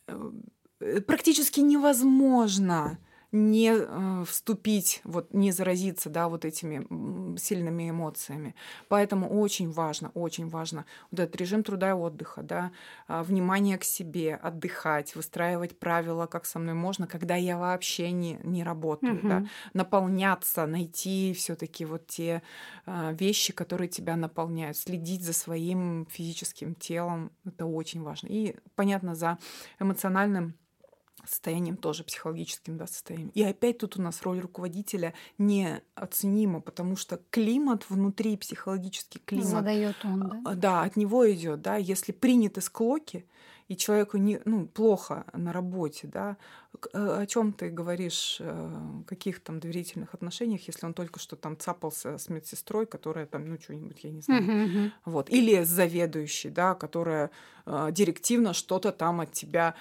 э, 0.09 1.01
практически 1.01 1.61
невозможно 1.61 2.99
не 3.37 3.73
э, 3.77 4.25
вступить, 4.27 5.01
вот 5.05 5.33
не 5.35 5.53
заразиться, 5.53 6.11
да, 6.11 6.29
вот 6.29 6.45
этими 6.45 7.37
сильными 7.39 7.91
эмоциями. 7.91 8.55
Поэтому 8.89 9.29
очень 9.29 9.71
важно, 9.71 10.11
очень 10.15 10.49
важно 10.49 10.87
вот 11.11 11.21
этот 11.21 11.37
режим 11.37 11.63
труда 11.63 11.91
и 11.91 11.93
отдыха, 11.93 12.43
да, 12.43 12.73
а, 13.09 13.23
внимание 13.23 13.79
к 13.79 13.85
себе, 13.85 14.35
отдыхать, 14.35 15.15
выстраивать 15.15 15.79
правила, 15.79 16.27
как 16.27 16.47
со 16.47 16.59
мной 16.59 16.75
можно, 16.75 17.07
когда 17.07 17.37
я 17.37 17.59
вообще 17.59 18.11
не, 18.11 18.39
не 18.43 18.65
работаю, 18.65 19.19
угу. 19.19 19.29
да, 19.29 19.47
наполняться, 19.75 20.67
найти 20.67 21.35
все-таки 21.35 21.85
вот 21.85 22.07
те 22.07 22.43
а, 22.87 23.13
вещи, 23.13 23.53
которые 23.53 23.89
тебя 23.89 24.17
наполняют, 24.17 24.77
следить 24.77 25.23
за 25.23 25.33
своим 25.33 26.07
физическим 26.11 26.75
телом, 26.75 27.31
это 27.45 27.67
очень 27.67 28.03
важно. 28.03 28.29
И, 28.29 28.57
понятно, 28.75 29.15
за 29.15 29.39
эмоциональным 29.79 30.55
состоянием 31.25 31.77
тоже 31.77 32.05
психологическим 32.05 32.77
да, 32.77 32.87
состоянием. 32.87 33.31
И 33.35 33.43
опять 33.43 33.79
тут 33.79 33.97
у 33.97 34.03
нас 34.03 34.23
роль 34.23 34.41
руководителя 34.41 35.15
неоценима, 35.39 36.61
потому 36.61 36.97
что 36.97 37.21
климат 37.31 37.89
внутри, 37.89 38.37
психологический 38.37 39.21
климат... 39.25 39.47
Задает 39.47 39.97
он, 40.05 40.21
да? 40.21 40.43
А, 40.45 40.55
да, 40.55 40.83
от 40.83 40.97
него 40.97 41.31
идет, 41.33 41.63
да. 41.63 41.77
Если 41.77 42.13
приняты 42.13 42.61
склоки, 42.61 43.27
и 43.69 43.77
человеку 43.77 44.17
не, 44.17 44.41
ну, 44.45 44.67
плохо 44.67 45.25
на 45.33 45.53
работе, 45.53 46.07
да, 46.07 46.37
э, 46.93 47.23
о 47.23 47.27
чем 47.27 47.53
ты 47.53 47.69
говоришь, 47.69 48.37
э, 48.41 49.03
каких 49.07 49.41
там 49.41 49.59
доверительных 49.59 50.15
отношениях, 50.15 50.69
если 50.69 50.87
он 50.87 50.95
только 50.95 51.19
что 51.19 51.35
там 51.35 51.59
цапался 51.59 52.17
с 52.17 52.29
медсестрой, 52.29 52.87
которая 52.87 53.27
там, 53.27 53.49
ну, 53.49 53.59
что-нибудь, 53.59 54.05
я 54.05 54.11
не 54.11 54.21
знаю, 54.21 54.43
uh-huh, 54.45 54.67
uh-huh. 54.67 54.91
вот, 55.05 55.31
или 55.31 55.65
с 55.65 55.69
заведующей, 55.69 56.51
да, 56.51 56.75
которая 56.75 57.31
э, 57.65 57.89
директивно 57.91 58.53
что-то 58.53 58.93
там 58.93 59.21
от 59.21 59.33
тебя 59.33 59.75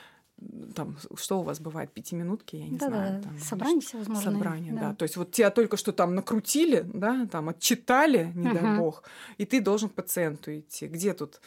там, 0.76 0.98
что 1.16 1.40
у 1.40 1.44
вас 1.44 1.60
бывает, 1.60 1.92
пятиминутки, 1.92 2.58
я 2.58 2.68
не 2.68 2.78
да, 2.78 2.88
знаю. 2.88 3.22
Да, 3.22 3.30
там, 3.30 3.40
собрание 3.40 3.82
всевозможные. 3.82 4.34
Собрание, 4.34 4.74
да. 4.74 4.80
да. 4.90 4.96
То 4.96 5.04
есть 5.04 5.18
вот 5.18 5.32
тебя 5.32 5.50
только 5.50 5.78
что 5.78 5.92
там 5.92 6.16
накрутили, 6.16 6.86
да, 6.94 7.28
там 7.32 7.50
отчитали, 7.50 8.32
не 8.36 8.48
угу. 8.48 8.60
дай 8.60 8.78
бог, 8.78 9.04
и 9.38 9.46
ты 9.46 9.62
должен 9.62 9.90
к 9.90 9.94
пациенту 9.94 10.58
идти. 10.58 10.88
Где 10.88 11.14
тут 11.14 11.40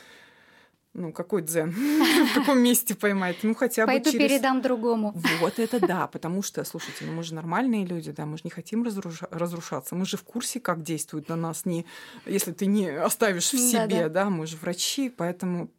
ну, 0.94 1.12
какой 1.12 1.42
дзен? 1.42 1.70
В 2.32 2.34
каком 2.34 2.58
месте 2.60 2.94
поймать? 2.94 3.36
Ну, 3.42 3.54
хотя 3.54 3.86
бы 3.86 3.92
Пойду 3.92 4.10
передам 4.10 4.60
другому. 4.62 5.14
Вот 5.40 5.58
это 5.58 5.86
да, 5.86 6.06
потому 6.08 6.42
что, 6.42 6.64
слушайте, 6.64 7.04
ну 7.04 7.12
мы 7.12 7.22
же 7.22 7.34
нормальные 7.34 7.86
люди, 7.86 8.10
да, 8.10 8.26
мы 8.26 8.36
же 8.36 8.42
не 8.44 8.50
хотим 8.50 8.82
разрушаться, 8.82 9.94
мы 9.94 10.06
же 10.06 10.16
в 10.16 10.24
курсе, 10.24 10.60
как 10.60 10.82
действует 10.82 11.28
на 11.28 11.36
нас, 11.36 11.66
не, 11.66 11.86
если 12.26 12.52
ты 12.52 12.66
не 12.66 12.88
оставишь 12.88 13.52
в 13.52 13.58
себе, 13.58 14.08
да, 14.08 14.30
мы 14.30 14.46
же 14.46 14.56
врачи, 14.56 15.08
поэтому 15.10 15.70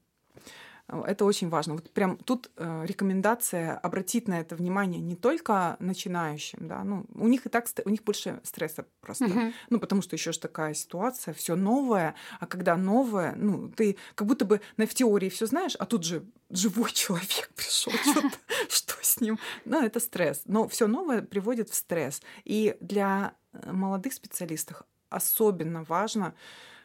это 0.89 1.25
очень 1.25 1.49
важно. 1.49 1.75
Вот 1.75 1.89
прям 1.91 2.17
тут 2.17 2.49
э, 2.57 2.85
рекомендация 2.85 3.77
обратить 3.77 4.27
на 4.27 4.39
это 4.39 4.55
внимание 4.55 5.01
не 5.01 5.15
только 5.15 5.77
начинающим, 5.79 6.67
да, 6.67 6.83
ну 6.83 7.05
у 7.15 7.27
них 7.27 7.45
и 7.45 7.49
так 7.49 7.67
у 7.85 7.89
них 7.89 8.03
больше 8.03 8.39
стресса 8.43 8.85
просто, 9.01 9.25
uh-huh. 9.25 9.53
ну 9.69 9.79
потому 9.79 10.01
что 10.01 10.15
еще 10.15 10.31
ж 10.31 10.37
такая 10.37 10.73
ситуация, 10.73 11.33
все 11.33 11.55
новое, 11.55 12.15
а 12.39 12.47
когда 12.47 12.75
новое, 12.75 13.35
ну 13.35 13.69
ты 13.69 13.97
как 14.15 14.27
будто 14.27 14.45
бы 14.45 14.61
на 14.77 14.87
в 14.87 14.93
теории 14.93 15.29
все 15.29 15.45
знаешь, 15.45 15.75
а 15.77 15.85
тут 15.85 16.03
же 16.03 16.25
живой 16.49 16.91
человек 16.93 17.49
пришел, 17.55 17.93
что 18.69 18.95
с 19.01 19.21
ним, 19.21 19.37
ну 19.65 19.81
это 19.81 19.99
стресс, 19.99 20.41
но 20.45 20.67
все 20.67 20.87
новое 20.87 21.21
приводит 21.21 21.69
в 21.69 21.75
стресс, 21.75 22.21
и 22.45 22.75
для 22.79 23.33
э, 23.53 23.71
молодых 23.71 24.13
специалистов 24.13 24.83
особенно 25.09 25.83
важно 25.83 26.33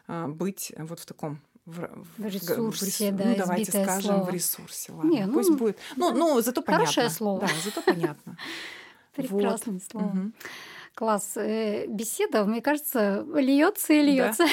э, 0.09 0.26
быть 0.26 0.72
вот 0.76 1.00
в 1.00 1.07
таком 1.07 1.40
в, 1.67 1.89
в 2.19 2.27
ресурсе, 2.27 3.11
в, 3.11 3.17
да, 3.17 3.25
ну, 3.25 3.37
давайте 3.37 3.71
скажем 3.71 4.03
слово. 4.03 4.25
в 4.25 4.31
ресурсе, 4.31 4.93
ладно, 4.93 5.11
Не, 5.11 5.27
ну, 5.27 5.33
пусть 5.33 5.51
будет. 5.53 5.79
Ну, 5.97 6.11
да. 6.11 6.17
ну, 6.19 6.41
зато 6.41 6.62
понятно. 6.62 6.87
Хорошее 6.87 7.11
слово. 7.11 7.41
Да, 7.41 7.49
зато 7.65 7.83
понятно. 7.83 8.37
Прекрасное 9.15 9.81
слово. 9.91 10.33
Класс. 10.95 11.37
Э, 11.37 11.87
беседа, 11.89 12.45
мне 12.45 12.62
кажется, 12.62 13.27
льется 13.35 13.95
и 13.95 14.03
льется. 14.03 14.47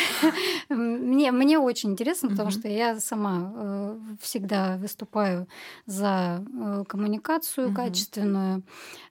Да? 0.70 0.76
мне, 0.76 1.32
мне 1.32 1.60
очень 1.60 1.92
интересно, 1.92 2.30
потому 2.30 2.50
что 2.50 2.68
я 2.68 3.00
сама 3.00 3.54
э, 3.56 4.00
всегда 4.22 4.78
выступаю 4.78 5.48
за 5.86 6.44
э, 6.44 6.84
коммуникацию 6.88 7.76
качественную, 7.76 8.64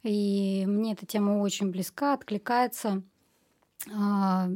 и 0.03 0.65
мне 0.67 0.95
эта 0.95 1.07
тема 1.07 1.41
очень 1.41 1.71
близка, 1.71 2.15
откликается. 2.15 3.03
А, 3.95 4.49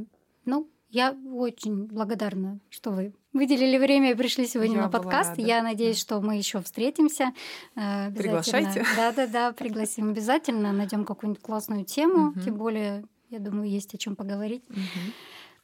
ну, 0.44 0.68
я 0.94 1.16
очень 1.32 1.86
благодарна, 1.86 2.60
что 2.70 2.92
вы 2.92 3.14
выделили 3.32 3.78
время 3.78 4.12
и 4.12 4.14
пришли 4.14 4.46
сегодня 4.46 4.76
Я 4.76 4.82
на 4.82 4.88
подкаст. 4.88 5.30
Рада. 5.30 5.42
Я 5.42 5.60
надеюсь, 5.60 5.98
что 5.98 6.20
мы 6.20 6.36
еще 6.36 6.62
встретимся. 6.62 7.32
Э, 7.74 8.12
Приглашайте. 8.12 8.86
Да, 8.96 9.10
да, 9.10 9.26
да, 9.26 9.52
пригласим 9.52 10.10
обязательно. 10.10 10.72
Найдем 10.72 11.04
какую-нибудь 11.04 11.42
классную 11.42 11.84
тему. 11.84 12.28
Угу. 12.28 12.40
Тем 12.42 12.54
более, 12.54 13.04
я 13.28 13.40
думаю, 13.40 13.68
есть 13.68 13.92
о 13.92 13.98
чем 13.98 14.14
поговорить. 14.14 14.62
Угу. 14.70 14.78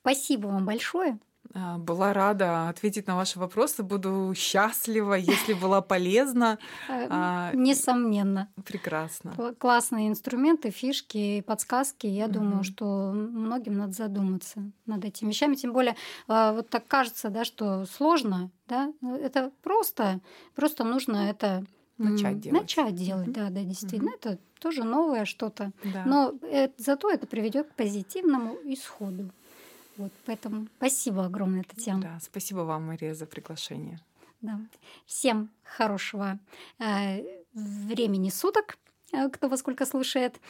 Спасибо 0.01 0.49
вам 0.49 0.67
большое. 0.67 1.21
А, 1.53 1.79
была 1.79 2.13
рада 2.13 2.69
ответить 2.69 3.07
на 3.07 3.17
ваши 3.17 3.39
вопросы. 3.39 3.83
Буду 3.83 4.33
счастлива, 4.37 5.15
если 5.15 5.55
была 5.55 5.81
полезна. 5.81 6.59
Э, 6.89 7.07
а, 7.09 7.53
несомненно. 7.55 8.49
Прекрасно. 8.65 9.33
Классные 9.59 10.09
инструменты, 10.09 10.71
фишки, 10.71 11.41
подсказки. 11.43 12.07
Я 12.07 12.27
думаю, 12.27 12.65
что 12.65 13.13
многим 13.13 13.75
надо 13.75 13.93
задуматься 13.93 14.63
над 14.87 15.05
этими 15.05 15.29
вещами. 15.29 15.55
Тем 15.55 15.73
более, 15.73 15.97
а, 16.27 16.53
вот 16.53 16.69
так 16.69 16.87
кажется, 16.87 17.31
да, 17.31 17.45
что 17.45 17.87
сложно. 17.87 18.51
Да? 18.69 18.93
Это 19.03 19.53
просто, 19.63 20.21
просто 20.55 20.85
нужно 20.85 21.31
это 21.31 21.65
начать 21.99 22.41
делать. 22.41 22.63
Начать 22.63 22.95
делать, 22.95 23.33
да, 23.33 23.51
да, 23.51 23.63
действительно. 23.63 24.11
mm 24.11 24.15
Это 24.15 24.39
тоже 24.59 24.85
новое 24.85 25.25
что-то. 25.25 25.73
Да. 25.85 26.05
Но 26.07 26.35
это, 26.43 26.75
зато 26.79 27.11
это 27.11 27.27
приведет 27.27 27.69
к 27.69 27.75
позитивному 27.75 28.57
исходу. 28.65 29.31
Вот, 30.01 30.13
поэтому 30.25 30.67
спасибо 30.79 31.27
огромное, 31.27 31.63
Татьяна. 31.63 32.01
Да, 32.01 32.19
спасибо 32.23 32.61
вам, 32.61 32.87
Мария, 32.87 33.13
за 33.13 33.27
приглашение. 33.27 34.01
Да. 34.41 34.59
Всем 35.05 35.51
хорошего 35.63 36.39
э, 36.79 37.23
времени 37.53 38.31
суток, 38.31 38.79
э, 39.13 39.29
кто 39.29 39.51
во 39.51 39.59
сколько 39.59 39.85
слушает. 39.85 40.41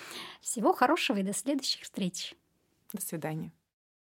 Всего 0.40 0.72
хорошего 0.72 1.16
и 1.16 1.24
до 1.24 1.32
следующих 1.32 1.82
встреч. 1.82 2.36
До 2.92 3.03
свидания. 3.03 3.51